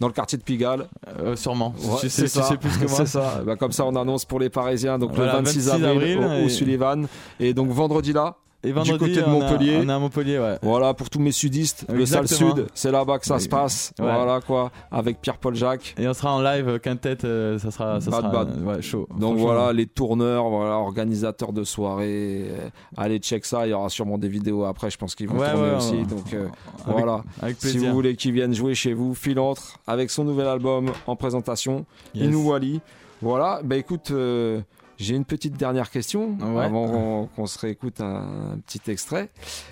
Dans 0.02 0.08
le 0.08 0.14
quartier 0.14 0.38
de 0.38 0.44
Pigalle. 0.44 0.88
Euh, 1.20 1.38
sûrement. 1.38 1.74
Ouais, 1.82 2.00
tu, 2.02 2.10
sais, 2.10 2.28
tu 2.28 2.58
plus 2.58 2.78
que 2.78 2.90
moi. 2.90 3.06
Ça. 3.06 3.42
Bah, 3.46 3.56
comme 3.56 3.72
ça, 3.72 3.86
on 3.86 3.96
annonce 3.96 4.26
pour 4.26 4.42
les 4.42 4.50
Parisiens. 4.50 5.00
Donc 5.00 5.14
Voilà, 5.14 5.40
le 5.40 5.46
26, 5.46 5.70
26 5.70 5.72
avril, 5.86 6.18
avril, 6.18 6.46
au, 6.46 6.50
Sullivan. 6.50 7.08
Et 7.40 7.54
donc 7.54 7.70
vendredi 7.70 8.12
là. 8.12 8.36
Et 8.66 8.72
vendredi, 8.72 8.98
côté 9.00 9.16
de 9.16 9.24
on, 9.24 9.30
Montpellier. 9.30 9.78
On 9.84 9.88
est 9.90 9.92
à 9.92 10.00
Montpellier, 10.00 10.40
ouais. 10.40 10.58
Voilà 10.62 10.94
pour 10.94 11.10
tous 11.10 11.20
mes 11.20 11.32
sudistes, 11.32 11.86
le 11.92 12.02
Exactement. 12.02 12.56
Sud, 12.56 12.68
c'est 12.74 12.92
là-bas 12.92 13.20
que 13.20 13.26
ça 13.26 13.40
se 13.40 13.48
passe. 13.48 13.94
Ouais. 14.00 14.06
Voilà 14.06 14.42
quoi, 14.42 14.72
avec 14.92 15.22
Pierre-Paul 15.22 15.56
Jacques. 15.56 15.96
Et 15.98 16.08
on 16.08 16.14
sera 16.14 16.34
en 16.36 16.42
live 16.42 16.68
euh, 16.68 16.80
quintette, 16.80 17.24
euh, 17.26 17.60
ça 17.60 17.72
sera, 17.72 18.02
ça 18.02 18.12
Bad 18.12 18.22
sera 18.22 18.32
bad. 18.46 18.62
ouais, 18.66 18.82
chaud. 18.82 19.08
Donc 19.20 19.38
voilà, 19.38 19.72
les 19.74 19.86
tourneurs, 19.86 20.50
voilà, 20.50 20.78
organisateurs 20.78 21.54
de 21.54 21.64
soirées. 21.64 22.46
euh, 22.50 22.70
allez, 22.98 23.20
check 23.20 23.46
ça. 23.46 23.68
Il 23.68 23.70
y 23.70 23.74
aura 23.74 23.90
sûrement 23.90 24.18
des 24.18 24.28
vidéos 24.30 24.64
après. 24.66 24.90
Je 24.90 24.98
pense 24.98 25.16
qu'ils 25.16 25.28
vont 25.28 25.36
tourner 25.38 25.76
aussi. 25.78 26.04
Donc 26.04 26.34
euh, 26.34 26.48
Avec- 26.86 26.98
voilà. 26.98 27.24
Avec 27.42 27.58
Si 27.60 27.78
vous 27.78 27.92
voulez 27.94 28.16
qu'ils 28.16 28.32
viennent 28.32 28.54
jouer 28.54 28.76
chez 28.76 28.94
vous, 28.94 29.14
Filantre 29.14 29.80
avec 29.88 30.10
son 30.10 30.24
nouvel 30.24 30.48
album 30.48 30.92
en 31.08 31.16
présentation, 31.16 31.86
Yes. 32.14 32.26
Inouali. 32.28 32.82
Voilà. 33.22 33.62
Bah 33.64 33.78
écoute, 33.78 34.12
euh, 34.12 34.60
j'ai 34.98 35.16
une 35.16 35.26
petite 35.26 35.58
dernière 35.58 35.90
question 35.92 36.38
Ouais. 36.42 36.64
avant 36.66 37.28
qu'on- 37.36 37.46
se 37.46 37.60
réécoute 37.60 38.02
un, 38.02 38.54
un 38.54 38.58
petit 38.66 38.82
extrait. 38.90 39.30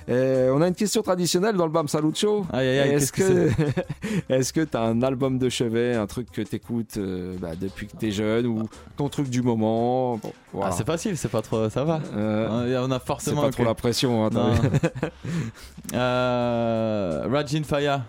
Euh, 0.10 0.52
on 0.54 0.62
a 0.62 0.68
une 0.68 0.76
question 0.76 1.02
traditionnelle 1.02 1.56
dans 1.56 1.66
le 1.66 1.72
Bam 1.72 1.88
aïe, 2.52 2.68
Est-ce 2.68 3.12
que 3.12 3.50
est-ce 4.30 4.54
que 4.54 4.62
t'as 4.62 4.82
un 4.84 5.02
album 5.02 5.38
de 5.40 5.50
chevet, 5.50 5.96
un 5.96 6.08
truc 6.08 6.32
que 6.32 6.42
t'écoutes 6.42 6.98
euh, 6.98 7.36
bah, 7.40 7.52
depuis 7.60 7.88
que 7.88 7.96
t'es 7.98 8.12
jeune 8.12 8.46
ou 8.48 8.68
ton 8.98 9.10
truc 9.10 9.30
du 9.30 9.42
moment 9.42 10.18
Bon, 10.18 10.34
voilà. 10.52 10.70
Ah, 10.70 10.72
c'est 10.76 10.86
facile, 10.86 11.18
c'est 11.18 11.30
pas 11.32 11.42
trop, 11.42 11.70
ça 11.70 11.84
va. 11.84 12.00
Euh, 12.16 12.84
on 12.86 12.92
a 12.92 13.00
c'est 13.00 13.06
forcément. 13.06 13.42
pas 13.42 13.50
trop 13.52 13.64
que- 13.64 13.68
la 13.68 13.74
pression. 13.76 14.26
hein, 14.26 14.30
euh, 15.94 17.28
Rajin 17.32 17.64
Faya. 17.64 18.04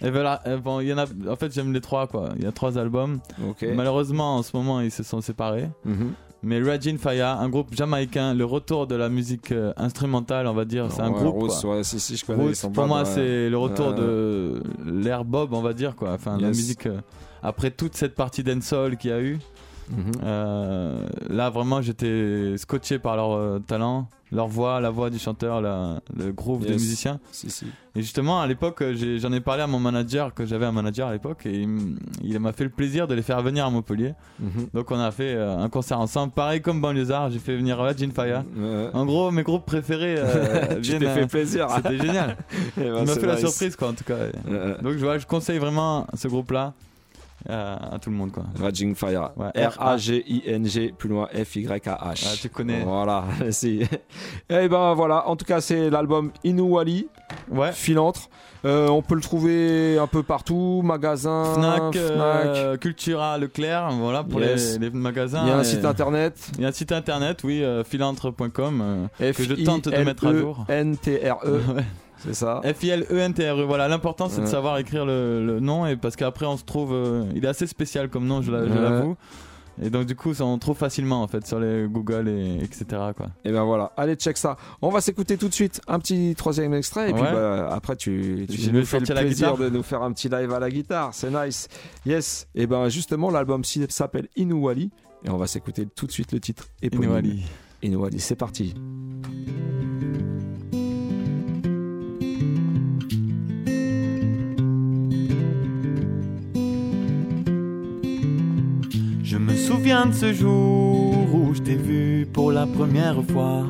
Et 0.00 0.10
voilà, 0.10 0.40
bon, 0.62 0.78
il 0.80 0.86
y 0.88 0.92
en 0.92 0.98
a, 0.98 1.06
en 1.28 1.34
fait, 1.34 1.52
j'aime 1.52 1.72
les 1.72 1.80
trois, 1.80 2.06
quoi. 2.06 2.28
Il 2.36 2.44
y 2.44 2.46
a 2.46 2.52
trois 2.52 2.78
albums. 2.78 3.18
Malheureusement, 3.74 4.36
en 4.36 4.42
ce 4.44 4.56
moment, 4.56 4.80
ils 4.80 4.92
se 4.92 5.02
sont 5.02 5.20
séparés. 5.20 5.68
Mhm. 5.84 6.12
Mais 6.42 6.62
Rajin 6.62 6.96
Faya, 6.98 7.36
un 7.36 7.48
groupe 7.48 7.74
jamaïcain, 7.74 8.32
le 8.32 8.44
retour 8.44 8.86
de 8.86 8.94
la 8.94 9.08
musique 9.08 9.50
euh, 9.50 9.72
instrumentale, 9.76 10.46
on 10.46 10.54
va 10.54 10.64
dire, 10.64 10.86
c'est 10.90 11.02
un 11.02 11.10
Ouais, 11.10 11.18
groupe. 11.20 11.48
Quoi. 11.48 11.76
ouais, 11.76 11.82
si, 11.84 12.16
je 12.16 12.24
connais. 12.24 12.52
Pour 12.72 12.86
moi, 12.86 13.00
ouais. 13.00 13.04
c'est 13.06 13.50
le 13.50 13.58
retour 13.58 13.92
de 13.94 14.62
l'ère 14.86 15.24
Bob, 15.24 15.52
on 15.52 15.62
va 15.62 15.72
dire, 15.72 15.96
quoi. 15.96 16.12
Enfin, 16.12 16.38
la 16.38 16.48
musique. 16.48 16.86
euh, 16.86 17.00
après 17.42 17.70
toute 17.72 17.96
cette 17.96 18.14
partie 18.14 18.44
dancehall 18.44 18.96
qu'il 18.96 19.10
y 19.10 19.12
a 19.12 19.20
eu, 19.20 19.38
Mhm. 19.90 20.12
euh, 20.24 21.06
là, 21.30 21.50
vraiment, 21.50 21.82
j'étais 21.82 22.54
scotché 22.56 22.98
par 22.98 23.16
leur 23.16 23.32
euh, 23.32 23.58
talent, 23.58 24.08
leur 24.30 24.46
voix, 24.46 24.80
la 24.80 24.90
voix 24.90 25.08
du 25.08 25.18
chanteur, 25.18 25.60
la- 25.62 26.00
le 26.16 26.32
groove 26.32 26.60
des 26.66 26.72
Yes. 26.72 26.82
musiciens. 26.82 27.18
Si, 27.32 27.48
si. 27.50 27.64
Et 27.96 28.02
justement, 28.02 28.40
à 28.42 28.46
l'époque, 28.46 28.82
euh, 28.82 29.18
j'en 29.18 29.32
ai, 29.32 29.40
parlé 29.40 29.62
à 29.62 29.66
mon 29.66 29.78
manager, 29.80 30.34
que 30.34 30.44
j'avais 30.44 30.66
un 30.66 30.72
manager 30.72 31.08
à 31.08 31.12
l'époque, 31.12 31.46
et 31.46 31.66
il, 32.22 32.38
m'a 32.38 32.52
fait 32.52 32.64
le 32.64 32.70
plaisir 32.70 33.08
de 33.08 33.14
les 33.14 33.22
faire 33.22 33.40
venir 33.42 33.64
à 33.64 33.70
Montpellier. 33.70 34.12
Mhm. 34.38 34.68
Donc 34.74 34.90
on 34.90 34.98
a 35.00 35.10
fait 35.10 35.34
euh, 35.34 35.56
un 35.58 35.68
concert 35.70 35.98
ensemble, 35.98 36.32
pareil 36.34 36.60
comme 36.60 36.80
Banlieusard, 36.82 37.30
j'ai 37.30 37.38
fait 37.38 37.56
venir 37.56 37.78
Rajin 37.78 38.10
Faya. 38.14 38.44
Ouais. 38.56 38.90
En 38.92 39.06
gros, 39.06 39.30
mes 39.30 39.42
groupes 39.42 39.64
préférés 39.64 40.16
euh, 40.18 40.76
viennent. 40.80 41.00
t'es 41.00 41.06
euh, 41.06 41.14
fait 41.14 41.26
plaisir. 41.26 41.68
C'était 41.76 41.96
génial. 41.98 42.36
Eh 42.76 42.80
ben, 42.82 42.98
Il 43.00 43.06
m'a 43.06 43.14
fait 43.14 43.26
la 43.26 43.38
surprise, 43.38 43.74
quoi, 43.76 43.88
en 43.88 43.92
tout 43.94 44.04
cas. 44.04 44.16
Donc 44.82 44.92
je, 44.92 45.04
vois, 45.04 45.16
je 45.18 45.26
conseille 45.26 45.58
vraiment 45.58 46.06
ce 46.14 46.28
groupe-là 46.28 46.74
euh, 47.48 47.76
à 47.92 47.98
tout 47.98 48.10
le 48.10 48.16
monde, 48.16 48.32
quoi. 48.32 48.44
Raging 48.60 48.94
Fire. 48.94 49.30
Ouais, 49.36 49.50
R-A-G-I-N-G, 49.54 50.94
plus 50.96 51.08
loin 51.08 51.28
F-Y-A-H. 51.32 52.26
Ah, 52.26 52.34
tu 52.40 52.48
connais. 52.48 52.82
Voilà, 52.82 53.24
si. 53.50 53.82
Et 54.50 54.68
ben 54.68 54.94
voilà, 54.94 55.28
en 55.28 55.36
tout 55.36 55.44
cas, 55.44 55.60
c'est 55.60 55.90
l'album 55.90 56.30
Inouali, 56.44 57.08
Ouais. 57.50 57.72
Filantre. 57.72 58.28
Euh, 58.64 58.88
on 58.88 59.02
peut 59.02 59.14
le 59.14 59.20
trouver 59.20 59.98
un 59.98 60.08
peu 60.08 60.24
partout, 60.24 60.80
magasin, 60.84 61.44
Fnac, 61.54 61.94
euh, 61.94 62.76
Cultura, 62.76 63.38
Leclerc, 63.38 63.90
voilà 63.92 64.24
pour 64.24 64.40
Yes. 64.40 64.78
les, 64.80 64.88
les 64.88 64.90
magasins. 64.90 65.42
Il 65.44 65.48
y 65.48 65.52
a 65.52 65.58
un 65.58 65.62
site 65.64 65.84
internet. 65.84 66.50
Il 66.56 66.62
y 66.62 66.64
a 66.64 66.68
un 66.68 66.72
site 66.72 66.90
internet, 66.90 67.44
oui, 67.44 67.62
euh, 67.62 67.84
filantre.com, 67.84 69.08
euh, 69.20 69.32
que 69.32 69.44
je 69.44 69.54
tente 69.64 69.88
de 69.88 69.96
mettre 70.02 70.26
à 70.26 70.34
jour. 70.34 70.64
N-T-R-E, 70.68 71.60
Ouais. 71.76 71.84
c'est 72.18 72.34
ça. 72.34 72.60
F-I-L-E-N-T-R-E, 72.64 73.62
voilà. 73.64 73.88
L'important, 73.88 74.28
c'est 74.28 74.40
de 74.42 74.46
savoir 74.46 74.78
écrire 74.78 75.04
le, 75.06 75.44
le 75.44 75.60
nom, 75.60 75.86
et 75.86 75.96
parce 75.96 76.16
qu'après, 76.16 76.46
on 76.46 76.56
se 76.56 76.64
trouve. 76.64 76.92
euh, 76.92 77.24
il 77.34 77.44
est 77.44 77.48
assez 77.48 77.66
spécial 77.66 78.08
comme 78.08 78.26
nom, 78.26 78.42
je 78.42 78.50
l'a- 78.52 78.66
je 78.66 78.72
Ouais. 78.72 78.80
l'avoue. 78.80 79.16
Et 79.80 79.90
donc, 79.90 80.06
du 80.06 80.16
coup, 80.16 80.34
ça, 80.34 80.44
on 80.44 80.58
trouve 80.58 80.76
facilement, 80.76 81.22
en 81.22 81.28
fait, 81.28 81.46
sur 81.46 81.60
les 81.60 81.86
Google, 81.88 82.28
et, 82.28 82.56
etc. 82.64 82.84
Quoi. 83.16 83.28
Et 83.44 83.52
ben 83.52 83.62
voilà, 83.62 83.92
allez 83.96 84.16
check 84.16 84.36
ça. 84.36 84.56
On 84.82 84.88
va 84.88 85.00
s'écouter 85.00 85.36
tout 85.36 85.46
de 85.48 85.54
suite 85.54 85.80
un 85.86 86.00
petit 86.00 86.34
troisième 86.36 86.74
extrait 86.74 87.10
et 87.10 87.12
puis 87.12 87.22
Ouais. 87.22 87.32
bah, 87.32 87.68
après 87.70 87.94
tu, 87.94 88.44
tu 88.50 88.72
nous 88.72 88.84
fais 88.84 88.98
le 88.98 89.06
la 89.14 89.20
plaisir 89.20 89.52
guitare. 89.52 89.56
de 89.56 89.68
nous 89.76 89.84
faire 89.84 90.02
un 90.02 90.10
petit 90.12 90.28
live 90.28 90.52
à 90.52 90.58
la 90.58 90.68
guitare, 90.68 91.10
c'est 91.14 91.30
nice. 91.30 91.68
Yes. 92.06 92.48
Et 92.56 92.66
ben 92.66 92.88
justement 92.88 93.30
l'album 93.30 93.62
si- 93.62 93.86
s'appelle 93.88 94.26
Inouali 94.34 94.90
et 95.24 95.30
on 95.30 95.36
va 95.36 95.46
s'écouter 95.46 95.86
tout 95.86 96.06
de 96.08 96.12
suite 96.12 96.32
le 96.32 96.40
titre 96.40 96.64
éponyme. 96.82 97.10
Inouali. 97.10 97.42
Inouali, 97.84 98.18
c'est 98.18 98.34
parti. 98.34 98.74
Souviens 109.68 110.06
de 110.06 110.14
ce 110.14 110.32
jour 110.32 111.14
où 111.34 111.52
je 111.52 111.60
t'ai 111.60 111.74
vu 111.76 112.26
pour 112.32 112.52
la 112.52 112.66
première 112.66 113.22
fois. 113.30 113.66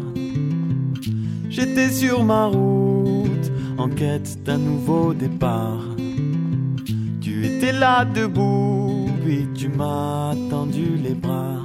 J'étais 1.50 1.90
sur 1.90 2.22
ma 2.22 2.46
route 2.46 3.50
en 3.78 3.88
quête 3.88 4.38
d'un 4.44 4.58
nouveau 4.58 5.12
départ. 5.12 5.82
Tu 7.20 7.44
étais 7.46 7.72
là 7.72 8.04
debout, 8.04 9.10
puis 9.24 9.48
tu 9.56 9.68
m'as 9.68 10.36
tendu 10.48 10.86
les 11.02 11.14
bras. 11.14 11.64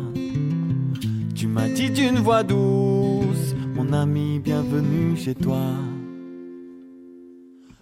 Tu 1.35 1.45
m'as 1.45 1.69
dit 1.69 1.91
d'une 1.91 2.17
voix 2.17 2.41
douce, 2.41 3.53
mon 3.75 3.93
ami, 3.93 4.39
bienvenue 4.39 5.15
chez 5.15 5.35
toi. 5.35 5.63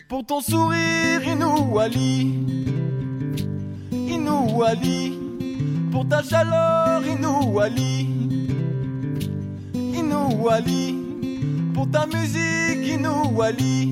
Pour 0.09 0.25
ton 0.25 0.41
sourire, 0.41 1.21
Inou 1.25 1.79
Ali, 1.79 2.33
Inou 3.93 4.63
Ali, 4.63 5.20
pour 5.91 6.07
ta 6.07 6.23
chaleur, 6.23 7.05
Inou 7.05 7.59
Ali, 7.59 8.07
Inou 9.75 10.49
Ali, 10.49 10.95
pour 11.73 11.89
ta 11.91 12.05
musique, 12.05 12.87
Inou 12.87 13.41
Ali, 13.41 13.91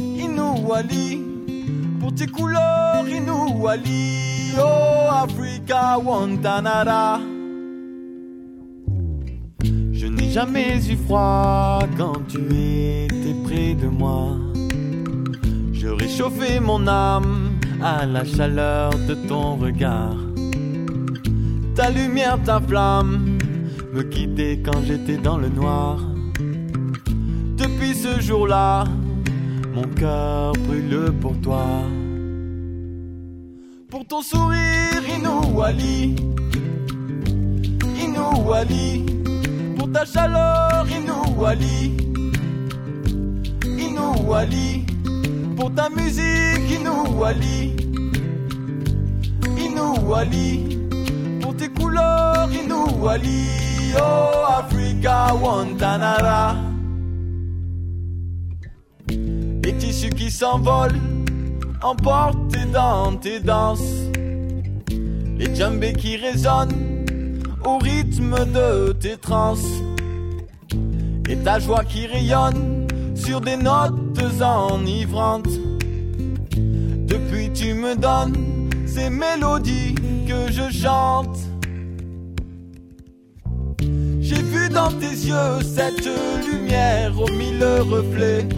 Inou 0.00 0.72
Ali, 0.72 1.22
pour 2.00 2.12
tes 2.14 2.26
couleurs, 2.26 3.08
Inou 3.08 3.66
Ali, 3.68 4.52
oh 4.58 5.08
Africa, 5.10 5.98
Wantanara. 5.98 7.20
Je 9.92 10.06
n'ai 10.06 10.30
jamais 10.30 10.76
eu 10.90 10.96
froid 10.96 11.78
quand 11.96 12.26
tu 12.28 12.38
étais 12.38 13.34
près 13.44 13.74
de 13.74 13.86
moi. 13.86 14.36
Je 15.72 15.88
réchauffais 15.88 16.60
mon 16.60 16.86
âme 16.88 17.52
à 17.82 18.06
la 18.06 18.24
chaleur 18.24 18.90
de 19.08 19.14
ton 19.28 19.56
regard. 19.56 20.23
Ta 21.74 21.90
lumière, 21.90 22.38
ta 22.44 22.60
flamme 22.60 23.36
me 23.92 24.04
guidait 24.04 24.60
quand 24.64 24.80
j'étais 24.86 25.16
dans 25.16 25.38
le 25.38 25.48
noir. 25.48 25.98
Depuis 27.56 27.94
ce 27.94 28.20
jour-là, 28.20 28.84
mon 29.74 29.82
cœur 29.82 30.52
brûle 30.52 31.12
pour 31.20 31.36
toi. 31.40 31.66
Pour 33.90 34.06
ton 34.06 34.22
sourire, 34.22 35.02
Inou 35.16 35.62
Ali, 35.62 36.14
Inou 38.00 38.52
Ali, 38.52 39.04
pour 39.76 39.90
ta 39.90 40.04
chaleur, 40.04 40.86
Inou 40.88 41.44
Ali, 41.44 41.96
Inou 43.64 44.32
Ali, 44.32 44.86
pour 45.56 45.74
ta 45.74 45.88
musique, 45.88 46.70
Inou 46.70 47.24
Ali, 47.24 47.74
Tes 51.56 51.68
couleurs, 51.68 52.48
Inou 52.52 53.06
Ali, 53.08 53.94
oh 53.96 54.58
Africa, 54.58 55.34
Wantanara. 55.34 56.56
Les 59.08 59.72
tissus 59.78 60.10
qui 60.10 60.30
s'envolent, 60.30 60.98
emportés 61.82 62.66
dans 62.72 63.16
tes 63.16 63.40
danses, 63.40 64.10
les 65.38 65.54
djembés 65.54 65.92
qui 65.92 66.16
résonnent 66.16 67.04
au 67.64 67.78
rythme 67.78 68.36
de 68.52 68.92
tes 68.92 69.16
trans 69.16 69.54
et 71.28 71.36
ta 71.36 71.58
joie 71.58 71.84
qui 71.84 72.06
rayonne 72.06 72.86
sur 73.14 73.40
des 73.40 73.56
notes 73.56 74.42
enivrantes. 74.42 75.48
Depuis 76.56 77.50
tu 77.52 77.74
me 77.74 77.96
donnes 77.96 78.70
ces 78.86 79.08
mélodies 79.08 79.94
je 80.50 80.70
chante. 80.70 81.38
J'ai 84.20 84.42
vu 84.42 84.68
dans 84.68 84.90
tes 84.90 85.16
yeux 85.30 85.60
cette 85.62 86.08
lumière 86.46 87.12
aux 87.20 87.30
mille 87.30 87.64
reflets. 87.64 88.48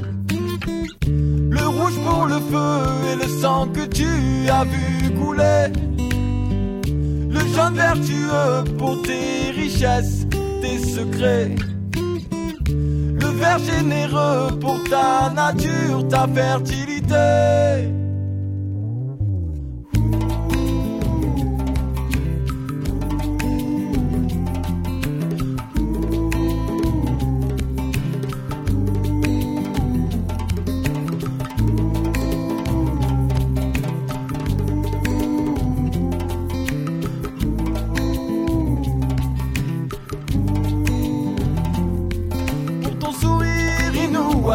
Le 1.07 1.67
rouge 1.67 1.99
pour 2.05 2.27
le 2.27 2.39
feu 2.53 2.73
et 3.13 3.17
le 3.17 3.29
sang 3.41 3.69
que 3.69 3.85
tu 3.87 4.07
as 4.49 4.65
vu 4.65 5.11
couler. 5.19 5.67
Le 7.37 7.41
jaune 7.55 7.75
vertueux 7.75 8.65
pour 8.79 9.03
tes 9.03 9.51
richesses, 9.55 10.27
tes 10.63 10.79
secrets. 10.79 11.55
Le 12.69 13.29
vert 13.41 13.59
généreux 13.59 14.59
pour 14.61 14.83
ta 14.85 15.31
nature, 15.35 16.07
ta 16.09 16.27
fertilité. 16.29 18.06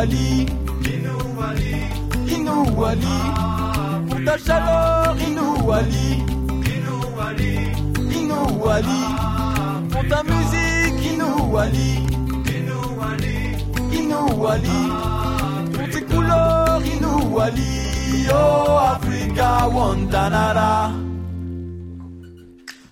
Inou 0.02 0.10
Ali, 0.10 1.86
Inou 2.28 2.84
Ali, 2.84 3.18
pour 4.10 4.24
ta 4.26 4.36
chaleur, 4.36 5.16
Inou 5.28 5.72
Ali, 5.72 6.24
Inou 8.10 8.68
Ali, 8.68 9.02
pour 9.92 10.04
ta 10.10 10.24
musique, 10.24 11.14
Inou 11.14 11.56
Ali, 11.56 12.08
Inou 13.94 14.48
Ali, 14.48 14.82
pour 15.72 15.88
tes 15.90 16.02
couleurs, 16.02 16.82
Inou 16.84 17.40
Ali, 17.40 18.26
oh 18.34 18.78
Africa, 18.96 19.68
Wantanara. 19.68 20.92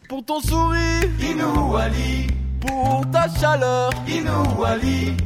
Pour 0.07 0.23
ton 0.25 0.39
sourire, 0.41 1.09
Inou 1.19 1.75
Ali, 1.75 2.27
pour 2.61 3.03
ta 3.11 3.27
chaleur, 3.27 3.89
Inou 4.07 4.63
Ali, 4.63 5.17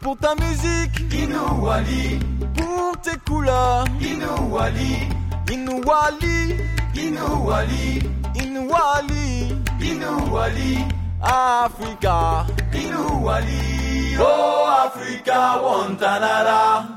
pour 0.00 0.16
ta 0.16 0.34
musique, 0.34 1.12
Inou 1.12 1.68
Ali, 1.68 2.18
pour 2.56 2.98
tes 3.00 3.18
couleurs, 3.26 3.84
Inou 4.00 4.58
Ali, 4.58 5.08
Inou 5.52 5.82
Ali, 5.90 6.56
Inou 6.96 7.50
Ali, 7.50 8.00
Inou 8.34 8.70
Ali, 8.74 9.54
Inou 9.80 10.36
Ali, 10.36 10.78
Africa, 11.22 12.46
Inou 12.74 13.28
Ali, 13.28 14.16
oh 14.18 14.66
Africa, 14.86 15.60
Wantanara. 15.62 16.88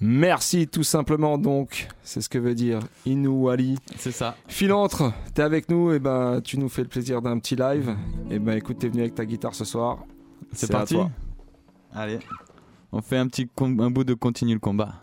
Merci 0.00 0.68
tout 0.68 0.84
simplement 0.84 1.38
donc, 1.38 1.88
c'est 2.02 2.20
ce 2.20 2.28
que 2.28 2.38
veut 2.38 2.54
dire 2.54 2.80
Inou 3.04 3.48
Ali. 3.48 3.78
C'est 3.96 4.12
ça. 4.12 4.36
Filantre, 4.46 5.12
t'es 5.34 5.42
avec 5.42 5.68
nous, 5.68 5.92
et 5.92 5.98
ben 5.98 6.40
tu 6.40 6.58
nous 6.58 6.68
fais 6.68 6.82
le 6.82 6.88
plaisir 6.88 7.20
d'un 7.20 7.38
petit 7.38 7.56
live. 7.56 7.96
Et 8.30 8.38
ben 8.38 8.56
écoute, 8.56 8.78
t'es 8.78 8.88
venu 8.88 9.00
avec 9.00 9.14
ta 9.14 9.24
guitare 9.24 9.54
ce 9.54 9.64
soir. 9.64 9.98
C'est 10.52 10.72
à 10.72 10.78
parti 10.78 10.94
toi. 10.94 11.10
Allez. 11.94 12.18
On 12.90 13.02
fait 13.02 13.18
un 13.18 13.26
petit 13.26 13.46
un 13.60 13.90
bout 13.90 14.04
de 14.04 14.14
continue 14.14 14.54
le 14.54 14.60
combat. 14.60 14.94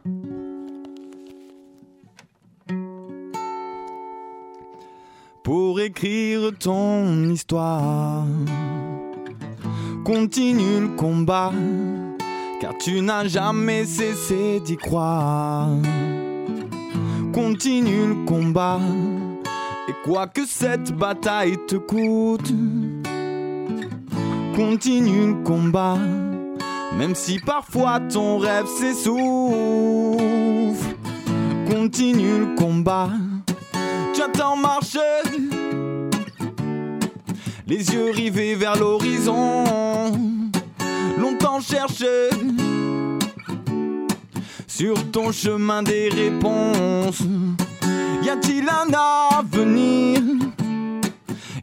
Pour 5.43 5.79
écrire 5.79 6.49
ton 6.57 7.29
histoire, 7.29 8.25
continue 10.03 10.79
le 10.79 10.95
combat, 10.95 11.51
car 12.59 12.75
tu 12.79 13.01
n'as 13.01 13.27
jamais 13.27 13.85
cessé 13.85 14.59
d'y 14.61 14.77
croire. 14.77 15.69
Continue 17.31 18.07
le 18.07 18.25
combat, 18.25 18.79
et 19.87 19.93
quoi 20.03 20.25
que 20.25 20.47
cette 20.47 20.91
bataille 20.91 21.57
te 21.67 21.75
coûte, 21.75 22.51
continue 24.55 25.35
le 25.35 25.43
combat. 25.43 25.99
Même 26.97 27.13
si 27.13 27.39
parfois 27.39 27.99
ton 27.99 28.37
rêve 28.37 28.67
s'essouffle, 28.67 29.15
continue 31.69 32.39
le 32.39 32.55
combat. 32.55 33.09
Tu 34.13 34.21
attends 34.21 34.55
marcher, 34.55 34.99
les 37.67 37.91
yeux 37.91 38.11
rivés 38.11 38.55
vers 38.55 38.77
l'horizon. 38.77 39.65
Longtemps 41.19 41.59
cherché 41.59 42.29
sur 44.67 45.11
ton 45.11 45.31
chemin 45.31 45.83
des 45.83 46.09
réponses. 46.09 47.23
Y 48.23 48.29
a-t-il 48.29 48.67
un 48.69 49.37
avenir? 49.37 50.21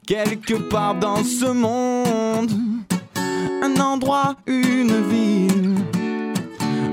Quelque 0.07 0.55
part 0.55 0.95
dans 0.95 1.23
ce 1.25 1.47
monde? 1.47 2.51
Un 3.63 3.77
endroit, 3.81 4.35
une 4.47 5.09
ville 5.09 5.77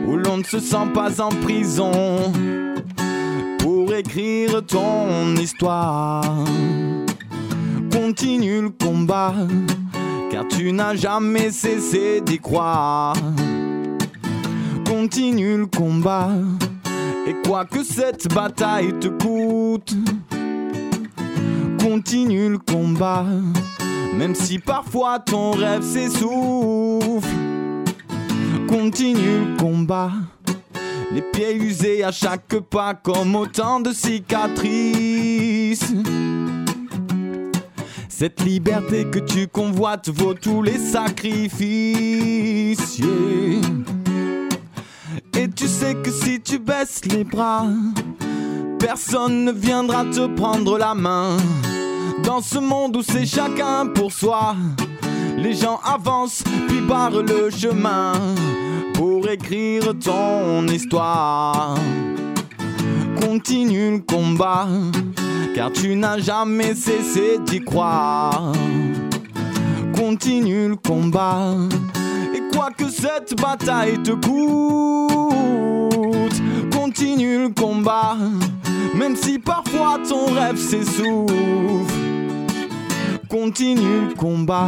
où 0.07 0.15
l'on 0.15 0.37
ne 0.37 0.43
se 0.43 0.59
sent 0.59 0.87
pas 0.93 1.19
en 1.19 1.29
prison 1.29 2.31
pour 3.57 3.91
écrire 3.93 4.63
ton 4.65 5.35
histoire. 5.35 6.23
Continue 7.91 8.61
le 8.61 8.69
combat, 8.69 9.33
car 10.29 10.47
tu 10.47 10.71
n'as 10.71 10.95
jamais 10.95 11.49
cessé 11.49 12.21
d'y 12.21 12.37
croire. 12.37 13.15
Continue 14.85 15.57
le 15.57 15.65
combat. 15.65 16.29
Et 17.27 17.35
quoi 17.47 17.65
que 17.65 17.83
cette 17.83 18.31
bataille 18.33 18.93
te 18.99 19.07
coûte, 19.07 19.95
continue 21.79 22.49
le 22.49 22.59
combat. 22.59 23.25
Même 24.15 24.35
si 24.35 24.59
parfois 24.59 25.19
ton 25.19 25.51
rêve 25.51 25.83
s'essouffle, 25.83 27.27
continue 28.67 29.45
le 29.45 29.57
combat. 29.57 30.11
Les 31.11 31.21
pieds 31.21 31.55
usés 31.55 32.03
à 32.03 32.11
chaque 32.11 32.59
pas 32.69 32.93
comme 32.93 33.35
autant 33.35 33.79
de 33.79 33.91
cicatrices. 33.91 35.93
Cette 38.07 38.43
liberté 38.43 39.05
que 39.05 39.19
tu 39.19 39.47
convoites 39.47 40.09
vaut 40.09 40.33
tous 40.33 40.61
les 40.61 40.77
sacrifices. 40.77 42.99
Et 45.37 45.47
tu 45.47 45.67
sais 45.67 45.95
que 45.95 46.11
si 46.11 46.41
tu 46.41 46.59
baisses 46.59 47.05
les 47.05 47.23
bras, 47.23 47.65
personne 48.77 49.45
ne 49.45 49.53
viendra 49.53 50.03
te 50.03 50.27
prendre 50.35 50.77
la 50.77 50.93
main. 50.93 51.37
Dans 52.23 52.41
ce 52.41 52.59
monde 52.59 52.95
où 52.97 53.01
c'est 53.01 53.25
chacun 53.25 53.87
pour 53.87 54.11
soi, 54.11 54.55
les 55.37 55.53
gens 55.53 55.79
avancent 55.83 56.43
puis 56.67 56.81
barrent 56.81 57.21
le 57.21 57.49
chemin 57.49 58.13
pour 58.93 59.27
écrire 59.29 59.93
ton 60.03 60.67
histoire. 60.67 61.75
Continue 63.21 63.91
le 63.91 63.99
combat, 63.99 64.67
car 65.55 65.71
tu 65.71 65.95
n'as 65.95 66.19
jamais 66.19 66.75
cessé 66.75 67.39
d'y 67.45 67.61
croire. 67.61 68.51
Continue 69.95 70.69
le 70.69 70.75
combat, 70.75 71.55
et 72.33 72.41
quoi 72.53 72.69
que 72.71 72.89
cette 72.89 73.39
bataille 73.39 74.01
te 74.01 74.11
coûte, 74.11 75.09
continue 76.71 77.43
le 77.43 77.49
combat, 77.49 78.15
même 78.95 79.15
si 79.15 79.39
parfois 79.39 79.99
ton 80.07 80.25
rêve 80.33 80.57
s'essouffle. 80.57 81.33
Continue 83.29 84.07
le 84.09 84.15
combat. 84.15 84.67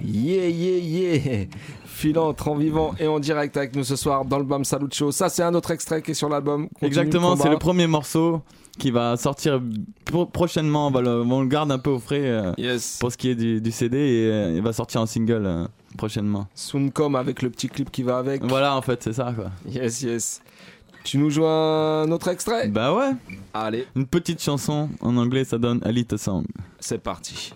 Yeah, 0.00 0.48
yeah, 0.48 0.78
yeah. 0.78 1.46
Filantre 1.86 2.48
en 2.48 2.56
vivant 2.56 2.94
et 2.98 3.06
en 3.06 3.18
direct 3.20 3.56
avec 3.56 3.74
nous 3.76 3.84
ce 3.84 3.96
soir 3.96 4.24
dans 4.24 4.38
le 4.38 4.44
Bam 4.44 4.64
Salut 4.64 4.88
Show. 4.92 5.12
Ça, 5.12 5.28
c'est 5.28 5.42
un 5.42 5.54
autre 5.54 5.70
extrait 5.70 6.02
qui 6.02 6.10
est 6.10 6.14
sur 6.14 6.28
l'album. 6.28 6.68
Exactement, 6.82 7.36
c'est 7.36 7.48
le 7.48 7.56
premier 7.58 7.86
morceau 7.86 8.42
qui 8.78 8.90
va 8.90 9.16
sortir 9.16 9.62
pro- 10.04 10.26
prochainement. 10.26 10.88
On, 10.88 10.90
va 10.90 11.00
le, 11.00 11.22
on 11.22 11.40
le 11.42 11.46
garde 11.46 11.70
un 11.72 11.78
peu 11.78 11.90
au 11.90 12.00
frais 12.00 12.20
euh, 12.24 12.52
Yes. 12.58 12.98
pour 13.00 13.12
ce 13.12 13.16
qui 13.16 13.30
est 13.30 13.34
du, 13.36 13.60
du 13.60 13.70
CD 13.70 13.96
et 13.96 14.30
euh, 14.30 14.52
il 14.56 14.62
va 14.62 14.72
sortir 14.72 15.00
en 15.00 15.06
single 15.06 15.44
euh, 15.46 15.66
prochainement. 15.96 16.48
Soon.com 16.54 17.14
avec 17.14 17.40
le 17.40 17.48
petit 17.50 17.68
clip 17.68 17.90
qui 17.92 18.02
va 18.02 18.18
avec. 18.18 18.42
Voilà, 18.44 18.76
en 18.76 18.82
fait, 18.82 19.00
c'est 19.04 19.12
ça 19.12 19.32
quoi. 19.34 19.50
Yes, 19.70 20.02
yes. 20.02 20.42
Tu 21.04 21.18
nous 21.18 21.30
joues 21.30 21.46
un 21.46 22.10
autre 22.10 22.28
extrait 22.28 22.66
Bah 22.68 22.94
ouais, 22.94 23.10
Allez, 23.52 23.86
une 23.94 24.06
petite 24.06 24.42
chanson 24.42 24.88
en 25.00 25.16
anglais, 25.16 25.44
ça 25.44 25.58
donne 25.58 25.80
A 25.84 25.92
Little 25.92 26.18
Song. 26.18 26.44
c'est 26.80 26.98
parti. 26.98 27.52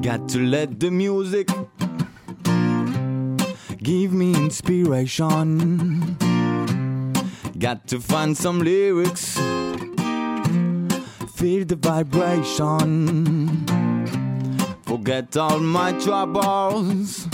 Got 0.00 0.28
to 0.30 0.38
let 0.38 0.80
the 0.80 0.90
music 0.90 1.48
give 3.82 4.12
me 4.12 4.34
inspiration. 4.34 6.16
Got 7.58 7.88
to 7.88 7.98
find 7.98 8.36
some 8.36 8.60
lyrics, 8.60 9.36
feel 11.34 11.64
the 11.64 11.74
vibration. 11.74 13.66
Forget 14.82 15.36
all 15.36 15.58
my 15.58 15.90
troubles, 15.98 17.26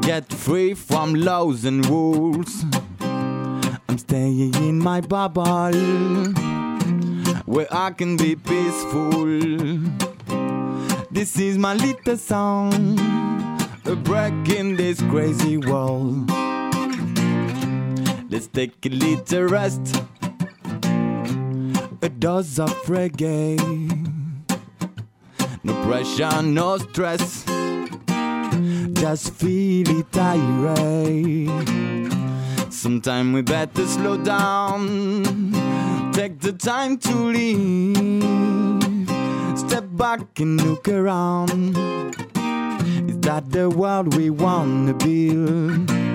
get 0.00 0.32
free 0.32 0.74
from 0.74 1.14
laws 1.14 1.64
and 1.64 1.86
rules. 1.86 2.64
I'm 3.00 3.98
staying 3.98 4.56
in 4.56 4.80
my 4.80 5.00
bubble 5.02 5.72
where 7.46 7.68
I 7.70 7.90
can 7.92 8.16
be 8.16 8.34
peaceful. 8.34 9.38
This 11.12 11.38
is 11.38 11.56
my 11.58 11.74
little 11.74 12.16
song, 12.16 12.98
a 13.84 13.94
break 13.94 14.48
in 14.48 14.74
this 14.74 15.00
crazy 15.02 15.58
world. 15.58 16.28
Let's 18.30 18.46
take 18.46 18.84
a 18.84 18.90
little 18.90 19.44
rest, 19.44 20.02
a 22.02 22.08
dose 22.10 22.58
of 22.58 22.70
reggae. 22.84 23.56
No 25.64 25.72
pressure, 25.86 26.42
no 26.42 26.76
stress, 26.76 27.46
just 28.92 29.32
feel 29.32 29.88
it 29.88 30.14
irate. 30.14 31.48
Sometime 32.70 33.32
we 33.32 33.40
better 33.40 33.86
slow 33.86 34.18
down, 34.18 36.12
take 36.12 36.38
the 36.40 36.52
time 36.52 36.98
to 36.98 37.14
leave. 37.14 39.08
Step 39.58 39.86
back 39.92 40.38
and 40.38 40.62
look 40.62 40.86
around. 40.86 41.74
Is 43.08 43.18
that 43.20 43.50
the 43.50 43.70
world 43.70 44.14
we 44.14 44.28
wanna 44.28 44.92
build? 44.92 46.07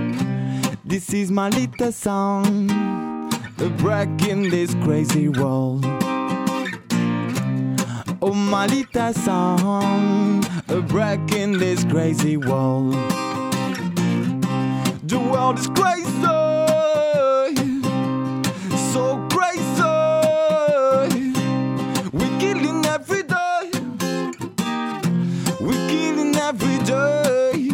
This 0.86 1.14
is 1.14 1.32
my 1.32 1.48
little 1.48 1.94
song, 1.94 2.70
a 3.58 3.70
break 3.70 4.28
in 4.28 4.50
this 4.50 4.76
crazy 4.84 5.30
world. 5.30 5.86
Oh, 8.22 8.34
my 8.34 8.68
little 8.68 9.14
song, 9.14 10.44
a 10.68 10.82
break 10.82 11.32
in 11.32 11.58
this 11.58 11.86
crazy 11.86 12.36
world. 12.36 12.96
The 15.04 15.20
world 15.32 15.58
is 15.58 15.68
crazy, 15.68 16.12
so 18.92 19.26
crazy. 19.32 19.82
We're 22.12 22.40
killing 22.40 22.86
every 22.88 23.24
day. 23.24 23.72
We're 25.62 25.88
killing 25.88 26.36
every 26.36 26.78
day. 26.84 27.70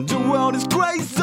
The 0.00 0.18
world 0.30 0.54
is 0.54 0.66
crazy, 0.66 1.17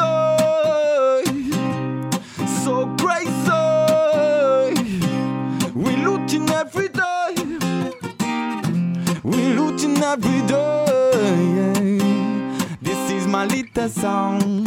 little 13.76 13.90
song, 13.90 14.66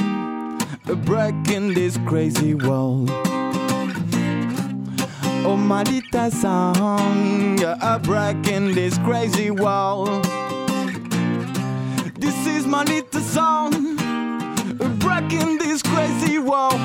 a 0.87 0.95
break 0.95 1.33
in 1.49 1.73
this 1.73 1.97
crazy 2.05 2.53
world. 2.53 3.09
Oh, 5.43 5.57
my 5.57 5.81
little 5.81 6.29
song, 6.29 7.59
a 7.63 7.99
break 8.03 8.47
in 8.47 8.71
this 8.75 8.99
crazy 8.99 9.49
world. 9.49 10.23
This 12.19 12.45
is 12.45 12.67
my 12.67 12.83
little 12.83 13.21
song, 13.21 13.73
a 14.79 14.89
break 14.99 15.33
in 15.33 15.57
this 15.57 15.81
crazy 15.81 16.37
world. 16.37 16.79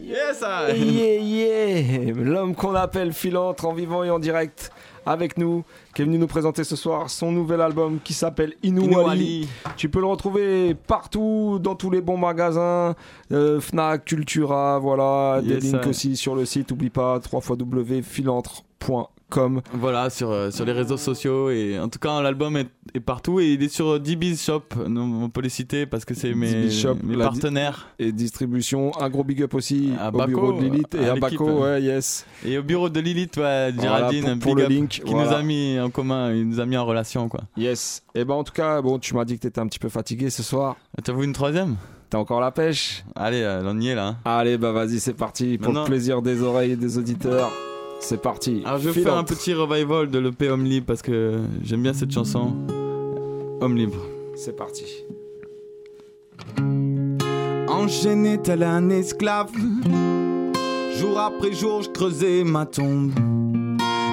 Yes, 0.00 0.40
I. 0.40 0.70
Yeah, 0.70 1.18
yeah. 1.18 2.12
L'homme 2.14 2.54
qu'on 2.54 2.76
appelle 2.76 3.12
Filantre 3.12 3.66
en 3.66 3.72
vivant 3.72 4.04
et 4.04 4.10
en 4.10 4.20
direct 4.20 4.70
avec 5.06 5.38
nous, 5.38 5.64
qui 5.94 6.02
est 6.02 6.04
venu 6.04 6.18
nous 6.18 6.26
présenter 6.26 6.64
ce 6.64 6.76
soir 6.76 7.10
son 7.10 7.32
nouvel 7.32 7.60
album 7.60 7.98
qui 8.02 8.14
s'appelle 8.14 8.54
Inouali. 8.62 9.48
Tu 9.76 9.88
peux 9.88 10.00
le 10.00 10.06
retrouver 10.06 10.74
partout, 10.74 11.58
dans 11.60 11.74
tous 11.74 11.90
les 11.90 12.00
bons 12.00 12.18
magasins, 12.18 12.94
euh, 13.32 13.60
Fnac, 13.60 14.04
Cultura, 14.04 14.78
voilà, 14.78 15.40
des 15.42 15.60
links 15.60 15.86
aussi 15.86 16.16
sur 16.16 16.34
le 16.34 16.44
site, 16.44 16.70
oublie 16.72 16.90
pas, 16.90 17.20
www.filantre.com. 17.32 19.19
Voilà, 19.72 20.10
sur, 20.10 20.30
euh, 20.30 20.50
sur 20.50 20.64
les 20.64 20.72
réseaux 20.72 20.96
sociaux. 20.96 21.50
Et 21.50 21.78
en 21.78 21.88
tout 21.88 21.98
cas, 21.98 22.20
l'album 22.22 22.56
est, 22.56 22.68
est 22.94 23.00
partout 23.00 23.40
et 23.40 23.52
il 23.54 23.62
est 23.62 23.68
sur 23.68 23.98
DB's 24.00 24.42
Shop. 24.44 24.62
On 24.86 25.28
peut 25.30 25.40
les 25.40 25.48
citer 25.48 25.86
parce 25.86 26.04
que 26.04 26.14
c'est 26.14 26.34
mes, 26.34 26.70
Shop, 26.70 26.96
partenaires. 27.18 27.88
Et 27.98 28.12
distribution, 28.12 28.92
un 29.00 29.08
gros 29.08 29.24
big 29.24 29.42
up 29.42 29.54
aussi 29.54 29.92
À 30.00 30.08
au 30.14 30.26
bureau 30.26 30.52
de 30.52 30.62
Lilith 30.62 30.94
et 30.94 31.08
à. 31.08 31.14
Baco, 31.14 31.62
ouais, 31.62 31.82
yes. 31.82 32.24
Et 32.44 32.58
au 32.58 32.62
bureau 32.62 32.88
de 32.88 33.00
Lilith, 33.00 33.36
ouais, 33.36 33.72
Voilà, 33.72 33.82
Géraldine, 33.82 34.22
pour- 34.22 34.30
un 34.30 34.38
pour 34.38 34.54
big 34.54 34.58
le 34.58 34.64
up, 34.64 34.70
link, 34.70 34.88
qui 34.90 35.00
voilà. 35.10 35.30
nous 35.30 35.36
a 35.36 35.42
mis 35.42 35.78
en 35.80 35.90
commun, 35.90 36.32
il 36.32 36.48
nous 36.48 36.60
a 36.60 36.66
mis 36.66 36.76
en 36.76 36.84
relation, 36.84 37.28
quoi. 37.28 37.40
Yes. 37.56 38.02
Et 38.14 38.24
ben 38.24 38.34
en 38.34 38.44
tout 38.44 38.52
cas, 38.52 38.80
bon, 38.82 38.98
tu 38.98 39.14
m'as 39.14 39.24
dit 39.24 39.36
que 39.36 39.42
t'étais 39.42 39.60
un 39.60 39.66
petit 39.66 39.78
peu 39.78 39.88
fatigué 39.88 40.30
ce 40.30 40.42
soir. 40.42 40.76
T'as 41.02 41.12
voulu 41.12 41.26
une 41.26 41.32
troisième? 41.32 41.76
T'as 42.08 42.18
encore 42.18 42.40
la 42.40 42.50
pêche? 42.50 43.04
Allez, 43.14 43.40
euh, 43.42 43.62
on 43.64 43.78
y 43.80 43.88
est 43.88 43.94
là. 43.94 44.08
hein. 44.08 44.16
Allez, 44.24 44.58
bah 44.58 44.72
vas-y, 44.72 44.98
c'est 44.98 45.12
parti. 45.14 45.58
Pour 45.58 45.68
Maintenant- 45.68 45.82
le 45.82 45.86
plaisir 45.86 46.22
des 46.22 46.42
oreilles 46.42 46.72
et 46.72 46.76
des 46.76 46.98
auditeurs, 46.98 47.50
c'est 48.00 48.20
parti. 48.20 48.62
Alors 48.64 48.78
je 48.78 48.90
vais 48.90 49.02
faire 49.02 49.16
un 49.16 49.24
petit 49.24 49.54
revival 49.54 50.10
de 50.10 50.18
l'EP 50.18 50.48
Homme 50.48 50.64
Libre 50.64 50.86
parce 50.86 51.02
que 51.02 51.40
j'aime 51.62 51.82
bien 51.82 51.92
cette 51.92 52.10
chanson. 52.10 52.52
Homme 53.60 53.76
Libre. 53.76 53.98
C'est 54.34 54.56
parti. 54.56 55.04
enchaîné 57.68 58.38
tel 58.38 58.62
un 58.62 58.88
esclave. 58.90 59.50
Jour 60.98 61.18
après 61.18 61.52
jour, 61.52 61.82
je 61.82 61.88
creusais 61.90 62.44
ma 62.44 62.66
tombe. 62.66 63.12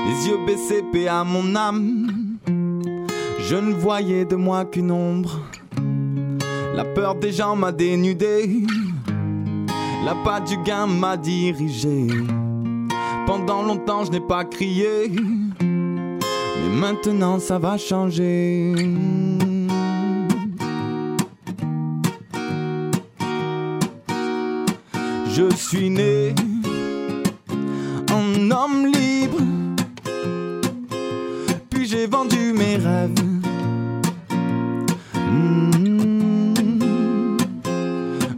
Les 0.07 0.27
yeux 0.27 0.39
baissés, 0.45 0.83
paix 0.91 1.07
à 1.07 1.23
mon 1.23 1.55
âme. 1.55 2.37
Je 3.39 3.55
ne 3.55 3.73
voyais 3.73 4.25
de 4.25 4.35
moi 4.35 4.65
qu'une 4.65 4.91
ombre. 4.91 5.39
La 6.75 6.85
peur 6.85 7.15
des 7.15 7.31
gens 7.31 7.55
m'a 7.55 7.71
dénudé. 7.71 8.63
La 10.05 10.15
patte 10.23 10.47
du 10.47 10.57
gain 10.63 10.87
m'a 10.87 11.17
dirigé. 11.17 12.07
Pendant 13.27 13.61
longtemps, 13.61 14.05
je 14.05 14.11
n'ai 14.11 14.21
pas 14.21 14.45
crié. 14.45 15.11
Mais 15.59 16.69
maintenant, 16.73 17.39
ça 17.39 17.59
va 17.59 17.77
changer. 17.77 18.73
Je 25.29 25.53
suis 25.57 25.89
né 25.89 26.33
en 28.13 28.49
homme 28.49 28.85
libre. 28.85 29.41
Puis 31.69 31.85
j'ai 31.85 32.07
vendu 32.07 32.53
mes 32.53 32.77
rêves. 32.77 33.11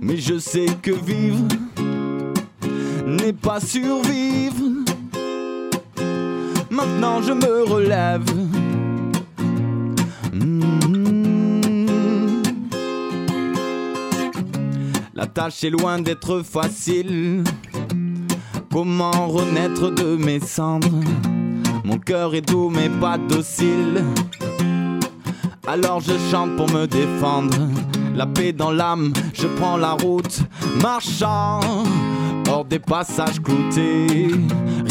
Mais 0.02 0.18
je 0.18 0.40
sais 0.40 0.66
que 0.82 0.92
vivre 0.92 1.46
n'est 3.06 3.34
pas 3.34 3.60
survivre. 3.60 4.79
Maintenant 6.80 7.22
je 7.22 7.34
me 7.34 7.64
relève. 7.70 8.24
Hmm. 10.32 11.86
La 15.14 15.28
tâche 15.28 15.66
est 15.66 15.72
loin 15.72 16.00
d'être 16.00 16.42
facile. 16.42 17.44
Comment 18.72 19.28
renaître 19.28 19.92
de 19.94 20.16
mes 20.16 20.40
cendres? 20.40 21.02
Mon 21.84 21.98
cœur 21.98 22.34
est 22.34 22.48
doux 22.50 22.70
mais 22.70 22.88
pas 22.88 23.18
docile. 23.18 24.06
Alors 25.68 26.00
je 26.00 26.14
chante 26.32 26.56
pour 26.56 26.72
me 26.72 26.86
défendre. 26.86 27.58
La 28.16 28.26
paix 28.26 28.54
dans 28.54 28.72
l'âme, 28.72 29.12
je 29.34 29.48
prends 29.48 29.76
la 29.76 29.92
route, 29.92 30.40
marchant 30.82 31.60
hors 32.50 32.64
des 32.64 32.80
passages 32.80 33.42
cloutés. 33.42 34.30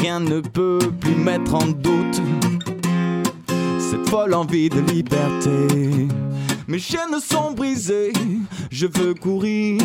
Rien 0.01 0.21
ne 0.21 0.41
peut 0.41 0.79
plus 1.01 1.15
mettre 1.15 1.55
en 1.55 1.67
doute 1.67 2.23
cette 3.79 4.09
folle 4.09 4.35
envie 4.35 4.69
de 4.69 4.81
liberté. 4.81 6.09
Mes 6.69 6.79
chaînes 6.79 7.19
sont 7.21 7.53
brisées, 7.53 8.13
je 8.71 8.87
veux 8.87 9.15
courir 9.15 9.81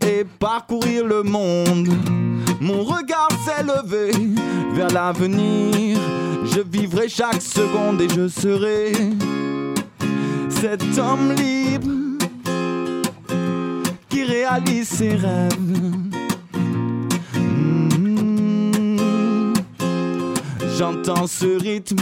et 0.00 0.24
parcourir 0.38 1.04
le 1.04 1.22
monde. 1.22 1.88
Mon 2.60 2.82
regard 2.82 3.28
s'est 3.44 3.62
levé 3.62 4.10
vers 4.72 4.88
l'avenir. 4.88 5.98
Je 6.44 6.60
vivrai 6.60 7.08
chaque 7.08 7.42
seconde 7.42 8.00
et 8.00 8.08
je 8.08 8.26
serai 8.28 8.92
cet 10.48 10.82
homme 10.98 11.32
libre 11.34 11.90
qui 14.08 14.24
réalise 14.24 14.88
ses 14.88 15.10
rêves. 15.10 16.07
J'entends 20.78 21.26
ce 21.26 21.60
rythme 21.60 21.96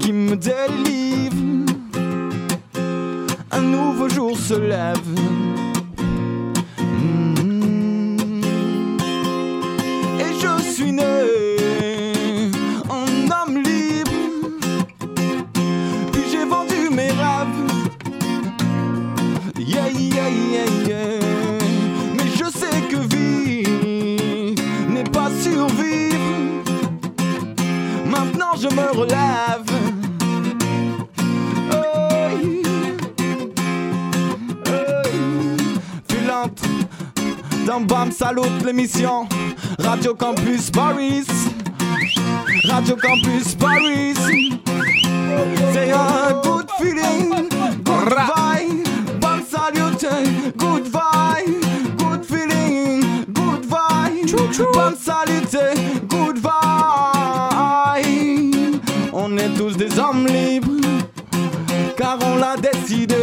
qui 0.00 0.12
me 0.12 0.34
délivre. 0.34 1.36
Un 3.52 3.60
nouveau 3.60 4.08
jour 4.08 4.36
se 4.36 4.54
lève. 4.54 5.41
Je 28.62 28.68
me 28.68 28.96
relève. 28.96 29.64
Filante 36.08 36.62
dans 37.66 37.80
Bam 37.80 38.12
Salut 38.12 38.42
l'émission. 38.64 39.26
Radio 39.80 40.14
Campus 40.14 40.70
Paris. 40.70 41.24
Radio 42.68 42.96
Campus 42.96 43.54
Paris. 43.56 44.14
C'est 45.72 45.90
un 45.90 46.40
good 46.42 46.66
feeling. 46.78 47.48
Good 47.82 48.14
vibe. 48.14 49.20
Bam 49.20 49.42
Salute 49.50 50.06
Good 50.56 50.86
vibe. 50.86 51.96
Good 51.98 52.24
feeling. 52.24 53.24
Good 53.32 53.64
vibe. 53.64 54.72
Bam 54.72 54.94
Salute 54.96 55.56
Good 56.08 56.36
vibe 56.36 56.41
des 59.92 60.00
hommes 60.00 60.26
libres 60.26 60.86
Car 61.96 62.18
on 62.24 62.36
l'a 62.36 62.56
décidé 62.56 63.16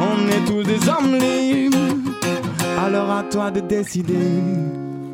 On 0.00 0.28
est 0.28 0.44
tous 0.46 0.62
des 0.62 0.88
hommes 0.88 1.14
libres 1.14 1.76
alors 2.82 3.10
à 3.10 3.22
toi 3.24 3.50
de 3.50 3.60
décider. 3.60 4.14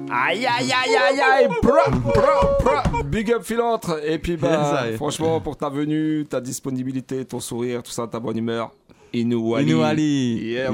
Aïe 0.09 0.47
aïe 0.47 0.73
aïe 0.73 0.97
aïe 0.97 1.20
aïe 1.20 1.49
pro, 1.61 1.73
pro, 2.12 2.20
pro. 2.61 3.03
Big 3.03 3.33
up 3.33 3.43
Filantre 3.43 4.01
Et 4.05 4.19
puis 4.19 4.37
bah 4.41 4.85
franchement 4.95 5.41
pour 5.41 5.57
ta 5.57 5.69
venue, 5.69 6.24
ta 6.31 6.41
disponibilité, 6.41 7.24
ton 7.24 7.41
sourire, 7.41 7.83
tout 7.83 7.91
ça, 7.91 8.07
ta 8.07 8.20
bonne 8.20 8.39
humeur 8.39 8.70
Inouali 9.20 9.70
Inouali. 9.70 10.38
Yeah, 10.44 10.70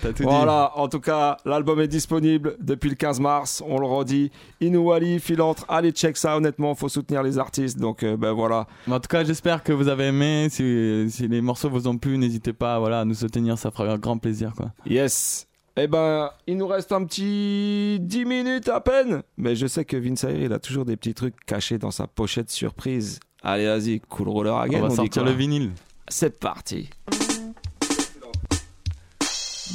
t'as 0.00 0.12
tout 0.12 0.22
dit. 0.22 0.28
Voilà, 0.28 0.72
en 0.76 0.88
tout 0.88 1.00
cas, 1.00 1.36
l'album 1.44 1.80
est 1.80 1.88
disponible 1.88 2.56
depuis 2.60 2.90
le 2.90 2.96
15 2.96 3.20
mars, 3.20 3.62
on 3.66 3.78
le 3.78 3.86
redit. 3.86 4.30
Inouali, 4.60 5.20
Filantre, 5.20 5.64
allez 5.68 5.90
check 5.92 6.16
ça 6.16 6.36
honnêtement, 6.36 6.74
faut 6.74 6.88
soutenir 6.88 7.22
les 7.22 7.38
artistes. 7.38 7.78
Donc 7.78 8.02
euh, 8.02 8.16
ben 8.16 8.32
voilà. 8.32 8.66
En 8.90 9.00
tout 9.00 9.08
cas, 9.08 9.24
j'espère 9.24 9.62
que 9.62 9.72
vous 9.72 9.88
avez 9.88 10.06
aimé. 10.06 10.48
Si, 10.50 11.06
si 11.08 11.28
les 11.28 11.40
morceaux 11.40 11.70
vous 11.70 11.88
ont 11.88 11.98
plu, 11.98 12.18
n'hésitez 12.18 12.52
pas 12.52 12.78
voilà, 12.78 13.00
à 13.00 13.04
nous 13.04 13.14
soutenir, 13.14 13.58
ça 13.58 13.70
fera 13.70 13.92
un 13.92 13.98
grand 13.98 14.18
plaisir. 14.18 14.52
Quoi. 14.56 14.72
Yes. 14.86 15.46
Eh 15.76 15.86
ben, 15.86 16.30
il 16.46 16.58
nous 16.58 16.66
reste 16.66 16.92
un 16.92 17.04
petit 17.04 17.98
10 18.00 18.24
minutes 18.26 18.68
à 18.68 18.80
peine. 18.80 19.22
Mais 19.38 19.56
je 19.56 19.66
sais 19.66 19.84
que 19.86 19.96
Vince 19.96 20.24
Ayre, 20.24 20.42
il 20.42 20.52
a 20.52 20.58
toujours 20.58 20.84
des 20.84 20.96
petits 20.96 21.14
trucs 21.14 21.34
cachés 21.46 21.78
dans 21.78 21.90
sa 21.90 22.06
pochette 22.06 22.50
surprise. 22.50 23.20
Allez, 23.42 23.66
vas-y, 23.66 24.00
cool 24.00 24.28
roller 24.28 24.56
again. 24.56 24.80
On 24.80 24.82
va 24.82 24.88
dit 24.88 24.96
sortir 24.96 25.24
le 25.24 25.32
vinyle. 25.32 25.70
C'est 26.08 26.38
parti. 26.38 26.90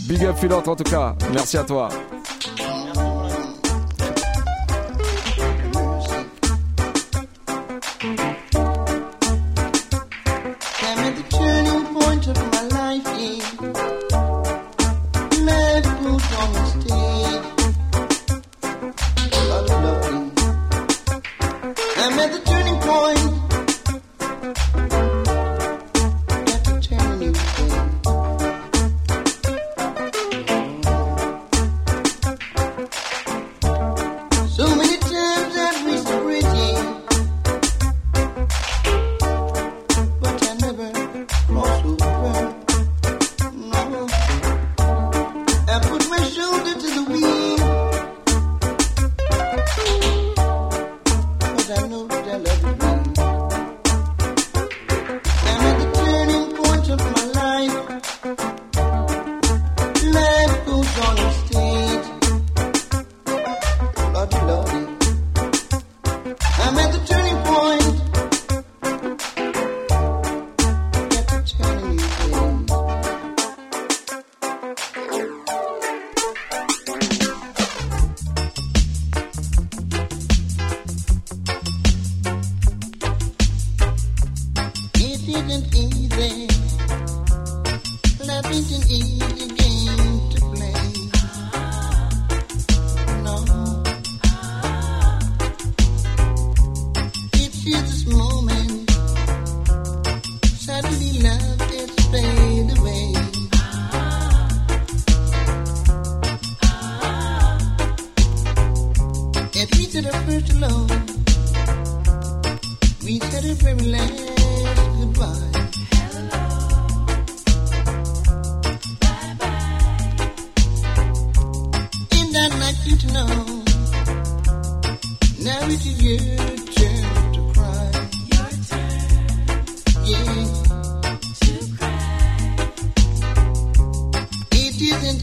Big 0.05 0.23
up 0.23 0.37
Filante 0.37 0.67
en 0.67 0.75
tout 0.75 0.83
cas. 0.83 1.15
Merci 1.33 1.57
à 1.57 1.63
toi. 1.63 1.89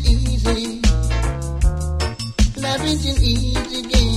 Easy. 0.00 0.80
Love 2.56 2.84
isn't 2.84 3.22
easy 3.22 3.82
game 3.82 4.13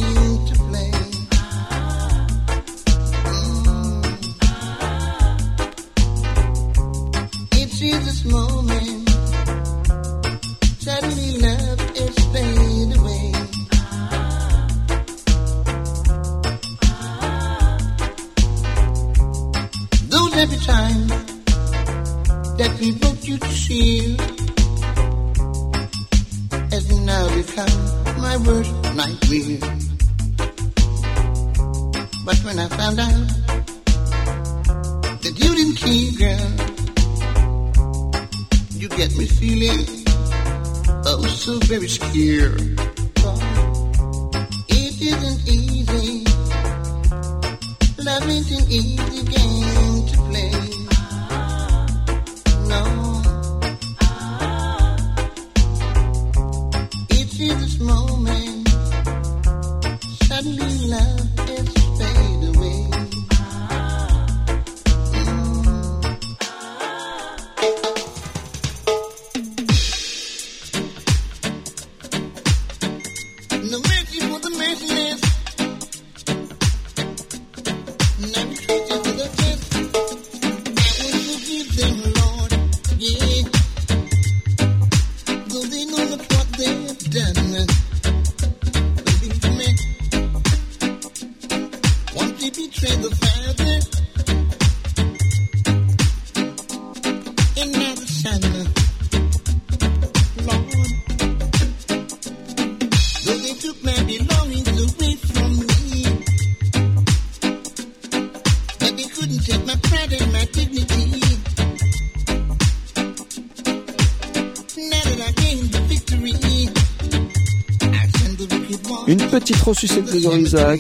Ressucette 119.67 120.05
de 120.05 120.11
Grégory 120.11 120.43
Isaac. 120.43 120.79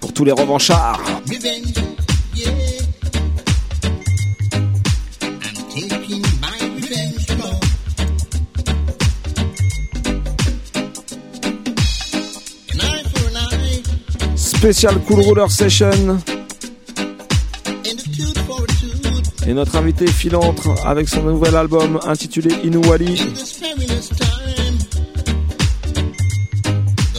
Pour 0.00 0.12
tous 0.14 0.24
les 0.24 0.32
revanchards. 0.32 0.93
Spécial 14.64 14.98
Cool 15.02 15.20
Ruler 15.20 15.50
Session. 15.50 16.18
Et 19.46 19.52
notre 19.52 19.76
invité 19.76 20.06
Filantre 20.06 20.70
avec 20.86 21.06
son 21.06 21.22
nouvel 21.22 21.54
album 21.54 22.00
intitulé 22.06 22.50
Inuwali. 22.64 23.20
In 23.20 23.34
this 23.34 23.60
perilous 23.60 24.08
time, 24.08 24.78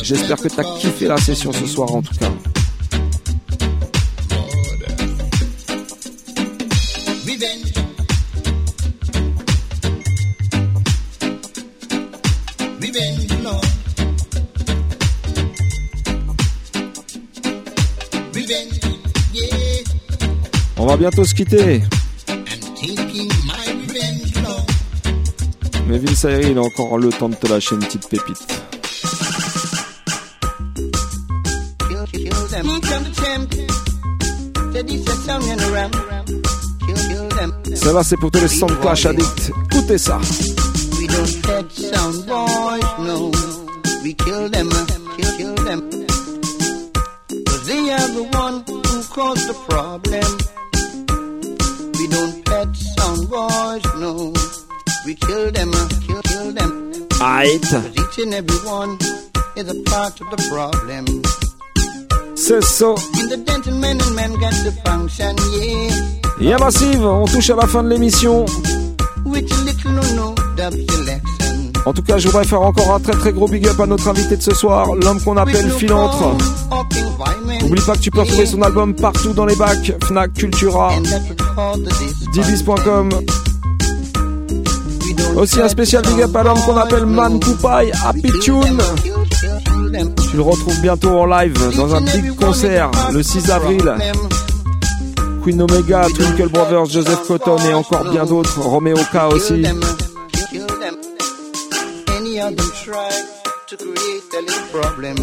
J'espère 0.02 0.38
que 0.38 0.48
t'as 0.48 0.64
kiffé 0.80 1.06
la 1.06 1.18
session 1.18 1.54
ce 1.54 1.68
soir 1.68 1.94
en 1.94 2.02
tout 2.02 2.16
cas. 2.16 2.32
Va 20.96 21.00
bientôt 21.00 21.26
se 21.26 21.34
quitter. 21.34 21.84
Mais 25.88 25.98
Vince 25.98 26.26
Ayri, 26.26 26.52
il 26.52 26.58
a 26.58 26.62
encore 26.62 26.98
le 26.98 27.10
temps 27.10 27.30
de 27.30 27.36
te 27.36 27.48
lâcher 27.48 27.76
une 27.76 27.82
petite 27.82 28.08
pépite. 28.08 28.48
Ça 37.76 37.94
va, 37.94 38.04
c'est 38.04 38.18
pour 38.18 38.32
tous 38.32 38.40
les 38.40 38.48
Sound 38.48 38.80
Clash 38.80 39.06
addicts. 39.06 39.52
Écoutez 39.72 39.98
ça. 39.98 40.20
We 40.98 41.08
don't 41.08 41.48
let 41.48 41.72
sound 41.72 42.26
boys 42.26 43.06
know. 43.06 43.32
We 44.02 44.16
kill 44.16 44.50
them, 44.50 44.70
kill, 45.18 45.38
kill 45.38 45.56
them. 45.66 45.82
Cause 47.46 47.66
they 47.66 47.92
are 47.92 48.08
the 48.08 48.24
one 48.38 48.64
who 48.66 49.04
caused 49.14 49.48
the 49.50 49.56
problem. 49.68 50.05
To 64.64 64.72
function, 64.86 65.36
yeah. 65.52 65.91
Yeah 66.40 66.57
Massive, 66.60 67.06
on 67.06 67.26
touche 67.26 67.49
à 67.49 67.57
la 67.57 67.68
fin 67.68 67.84
de 67.84 67.90
l'émission. 67.90 68.45
With 69.26 69.52
a 69.52 69.66
little 69.66 69.91
no 69.91 70.02
no 70.16 70.36
dub 70.56 70.74
selection. 70.90 71.74
En 71.86 71.91
tout 71.91 72.03
cas, 72.03 72.20
je 72.20 72.28
voudrais 72.28 72.45
faire 72.45 72.62
encore 72.62 72.94
un 72.94 73.02
très 73.02 73.14
très 73.14 73.34
gros 73.34 73.49
big 73.49 73.68
up 73.68 73.82
à 73.82 73.86
notre 73.86 74.07
invité 74.07 74.38
de 74.38 74.41
ce 74.41 74.53
soir, 74.53 74.95
l'homme 74.95 75.22
qu'on 75.22 75.36
appelle 75.36 75.70
Filantre. 75.72 76.38
N'oublie 77.62 77.82
pas 77.82 77.95
que 77.95 78.02
tu 78.02 78.12
peux 78.12 78.22
retrouver 78.22 78.45
son 78.45 78.62
album 78.62 78.95
partout 78.95 79.34
dans 79.34 79.45
les 79.45 79.57
bacs, 79.57 79.94
Fnac, 80.06 80.34
Cultura, 80.34 80.94
Dibis.com. 82.32 83.10
Aussi 85.36 85.62
un 85.62 85.68
spécial 85.68 86.02
big 86.03 86.22
up 86.22 86.36
à 86.36 86.44
l'homme 86.44 86.60
qu'on 86.66 86.78
appelle 86.78 87.06
Man 87.06 87.40
Poupaille, 87.40 87.91
Happy 88.06 88.32
Tune. 88.41 88.82
Tu 90.30 90.38
le 90.38 90.41
retrouves 90.41 90.80
bientôt 90.82 91.20
en 91.20 91.26
live 91.26 91.53
dans 91.76 91.94
un 91.94 92.02
big 92.02 92.36
concert 92.36 92.90
le 93.12 93.22
6 93.22 93.52
avril. 93.52 93.95
Queen 95.44 95.62
Omega, 95.62 96.07
Twinkle 96.16 96.49
Brothers, 96.49 96.86
Joseph 96.86 97.28
Cotton 97.28 97.57
et 97.70 97.74
encore 97.74 98.10
bien 98.10 98.26
d'autres, 98.26 98.60
Romeo 98.62 98.98
K 99.12 99.34
aussi. 99.34 99.64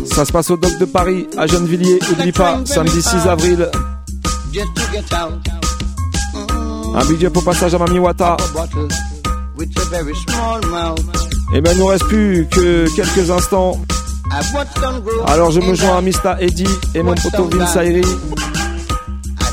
Ça 0.06 0.24
se 0.24 0.32
passe 0.32 0.50
au 0.50 0.56
Doc 0.56 0.78
de 0.78 0.84
Paris, 0.84 1.26
à 1.36 1.46
Gennevilliers. 1.46 1.98
Oublie 2.12 2.32
pas, 2.32 2.60
samedi 2.64 3.02
6 3.02 3.28
avril. 3.28 3.68
Un 6.94 7.04
big 7.06 7.24
up 7.24 7.36
au 7.36 7.40
passage 7.40 7.74
à 7.74 7.78
Mami 7.78 7.98
Wata. 7.98 8.36
With 9.62 9.78
a 9.78 9.84
very 9.90 10.14
small 10.14 10.60
mouth. 10.66 11.00
Et 11.54 11.60
ben, 11.60 11.72
il 11.72 11.78
nous 11.78 11.86
reste 11.86 12.04
plus 12.06 12.46
que 12.50 12.86
quelques 12.96 13.30
instants. 13.30 13.80
Alors, 15.26 15.50
je 15.50 15.60
me 15.60 15.70
in 15.70 15.74
joins 15.74 15.98
à 15.98 16.00
Mista 16.00 16.36
Eddy 16.40 16.66
et 16.94 17.02
mon 17.02 17.14
poteau 17.14 17.44
Vince 17.44 17.76
Ayri 17.76 18.02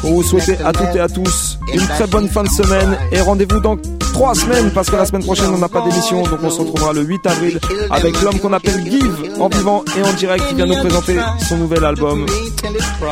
pour 0.02 0.12
vous 0.12 0.24
souhaiter 0.24 0.58
à 0.64 0.72
toutes 0.72 0.96
et 0.96 1.00
à 1.00 1.10
tous 1.10 1.60
une 1.74 1.82
très 1.82 2.08
bonne 2.08 2.30
fin 2.30 2.44
de 2.44 2.50
semaine 2.50 2.98
et 3.12 3.20
rendez-vous 3.20 3.60
dans 3.60 3.78
trois 4.14 4.34
semaines 4.34 4.72
parce 4.72 4.90
que 4.90 4.96
la 4.96 5.06
semaine 5.06 5.24
prochaine 5.26 5.50
on 5.54 5.58
n'a 5.58 5.68
pas 5.68 5.82
d'émission 5.82 6.24
donc 6.24 6.40
on 6.42 6.50
se 6.50 6.62
retrouvera 6.62 6.94
le 6.94 7.02
8 7.02 7.26
avril 7.26 7.60
avec 7.92 8.22
l'homme 8.22 8.40
qu'on 8.40 8.54
appelle 8.54 8.82
Give 8.90 9.34
en 9.38 9.50
vivant 9.50 9.84
et 9.98 10.02
en 10.02 10.14
direct 10.14 10.48
qui 10.48 10.56
vient 10.56 10.68
nous 10.68 10.80
présenter 10.80 11.18
son 11.50 11.58
nouvel 11.58 11.84
album. 11.84 12.26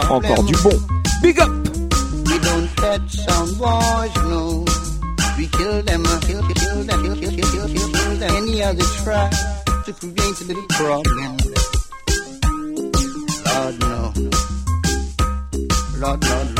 Encore 0.09 0.43
du 0.43 0.53
bon. 0.63 0.71
Big 1.21 1.37
up 1.41 1.49
than, 6.83 8.19
than 8.19 8.31
any 8.35 8.63
other 8.63 8.83
try 9.03 9.29
to 9.85 9.93
create 9.93 10.41
a 10.41 10.45
little 10.45 10.67
problem. 10.69 11.37
Lord, 13.45 13.79
no. 13.79 14.13
Lord, 15.97 16.23
Lord, 16.23 16.56